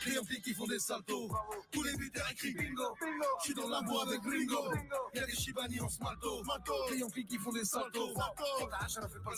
Les 0.06 0.18
amplis 0.18 0.40
qui 0.40 0.55
font 0.55 0.66
des 0.66 0.78
saltos. 0.78 1.31
Tous 1.70 1.82
les 1.82 1.97
buteurs 1.97 2.31
écrits 2.31 2.55
bingo. 2.55 2.97
Je 3.40 3.44
suis 3.44 3.55
dans 3.55 3.68
la 3.68 3.82
boîte 3.82 4.09
avec 4.09 4.22
Ringo. 4.22 4.74
Y'a 5.14 5.27
des 5.27 5.35
Chibani 5.35 5.81
en 5.81 5.89
smalto. 5.89 6.43
Les 6.90 7.02
amplis 7.02 7.27
qui 7.27 7.39
font 7.39 7.52
des 7.52 7.64
saltos. 7.64 8.12
Quand 8.14 8.35
a 8.72 8.89
fait 8.89 9.20
pas 9.22 9.31
le. 9.31 9.36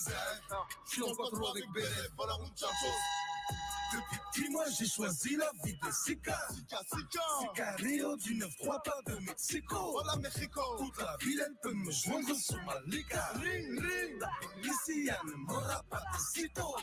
Je 0.86 0.90
suis 0.90 1.01
dans 1.01 1.09
le 1.09 1.16
quattro 1.16 1.48
avec 1.48 1.64
Bélève. 1.72 2.10
Voilà, 2.16 2.34
muchachos. 2.39 3.31
Depuis 3.93 4.19
petit 4.31 4.48
mois, 4.51 4.64
j'ai 4.70 4.86
choisi 4.86 5.36
la 5.36 5.51
vie 5.62 5.74
de 5.74 5.90
Sika. 5.90 6.39
Sika, 6.55 6.78
Sika. 6.94 7.20
Sicario 7.40 8.16
du 8.16 8.36
9-3 8.36 8.82
pas 8.82 9.02
de 9.06 9.19
Mexico. 9.27 9.77
Hola, 9.77 10.16
Mexico. 10.16 10.62
Toute 10.78 10.98
la 10.98 11.16
ville, 11.20 11.43
elle 11.47 11.55
peut 11.62 11.74
me 11.74 11.90
joindre 11.90 12.35
sur 12.35 12.56
ma 12.62 12.81
liga. 12.86 13.23
Ring, 13.35 13.78
ring. 13.78 14.19
La 14.19 14.31
policia 14.40 15.20
ne 15.27 15.32
m'aura 15.32 15.82
pas 15.90 16.02
de 16.10 16.19
sitôt. 16.19 16.74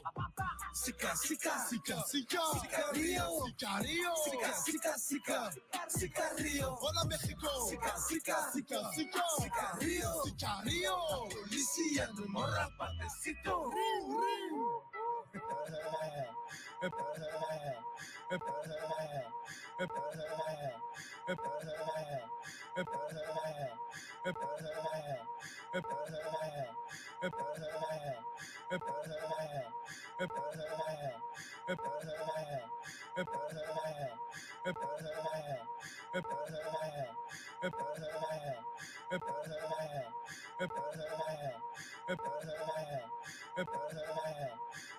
Sika, 0.74 1.16
Sika. 1.16 1.66
Sika, 1.68 2.04
Sika. 2.08 2.42
Sicario. 2.62 3.46
Sicario. 3.48 4.12
Sika, 4.24 4.54
Sika, 4.54 4.98
Sika. 5.00 5.50
Sicario. 5.88 6.78
Hola, 6.80 7.06
Mexico. 7.06 7.48
Sika, 7.70 7.96
Sika. 7.98 8.52
Sika, 8.54 8.92
Sika. 8.94 9.24
Sicario. 9.40 10.24
Sicario. 10.26 10.96
La 11.10 11.36
policia 11.36 12.08
ne 12.14 12.26
m'aura 12.28 12.70
pas 12.78 12.92
de 13.02 13.08
sitôt. 13.24 13.72
Ring, 13.72 14.12
ring. 14.12 15.09
It's 15.32 15.44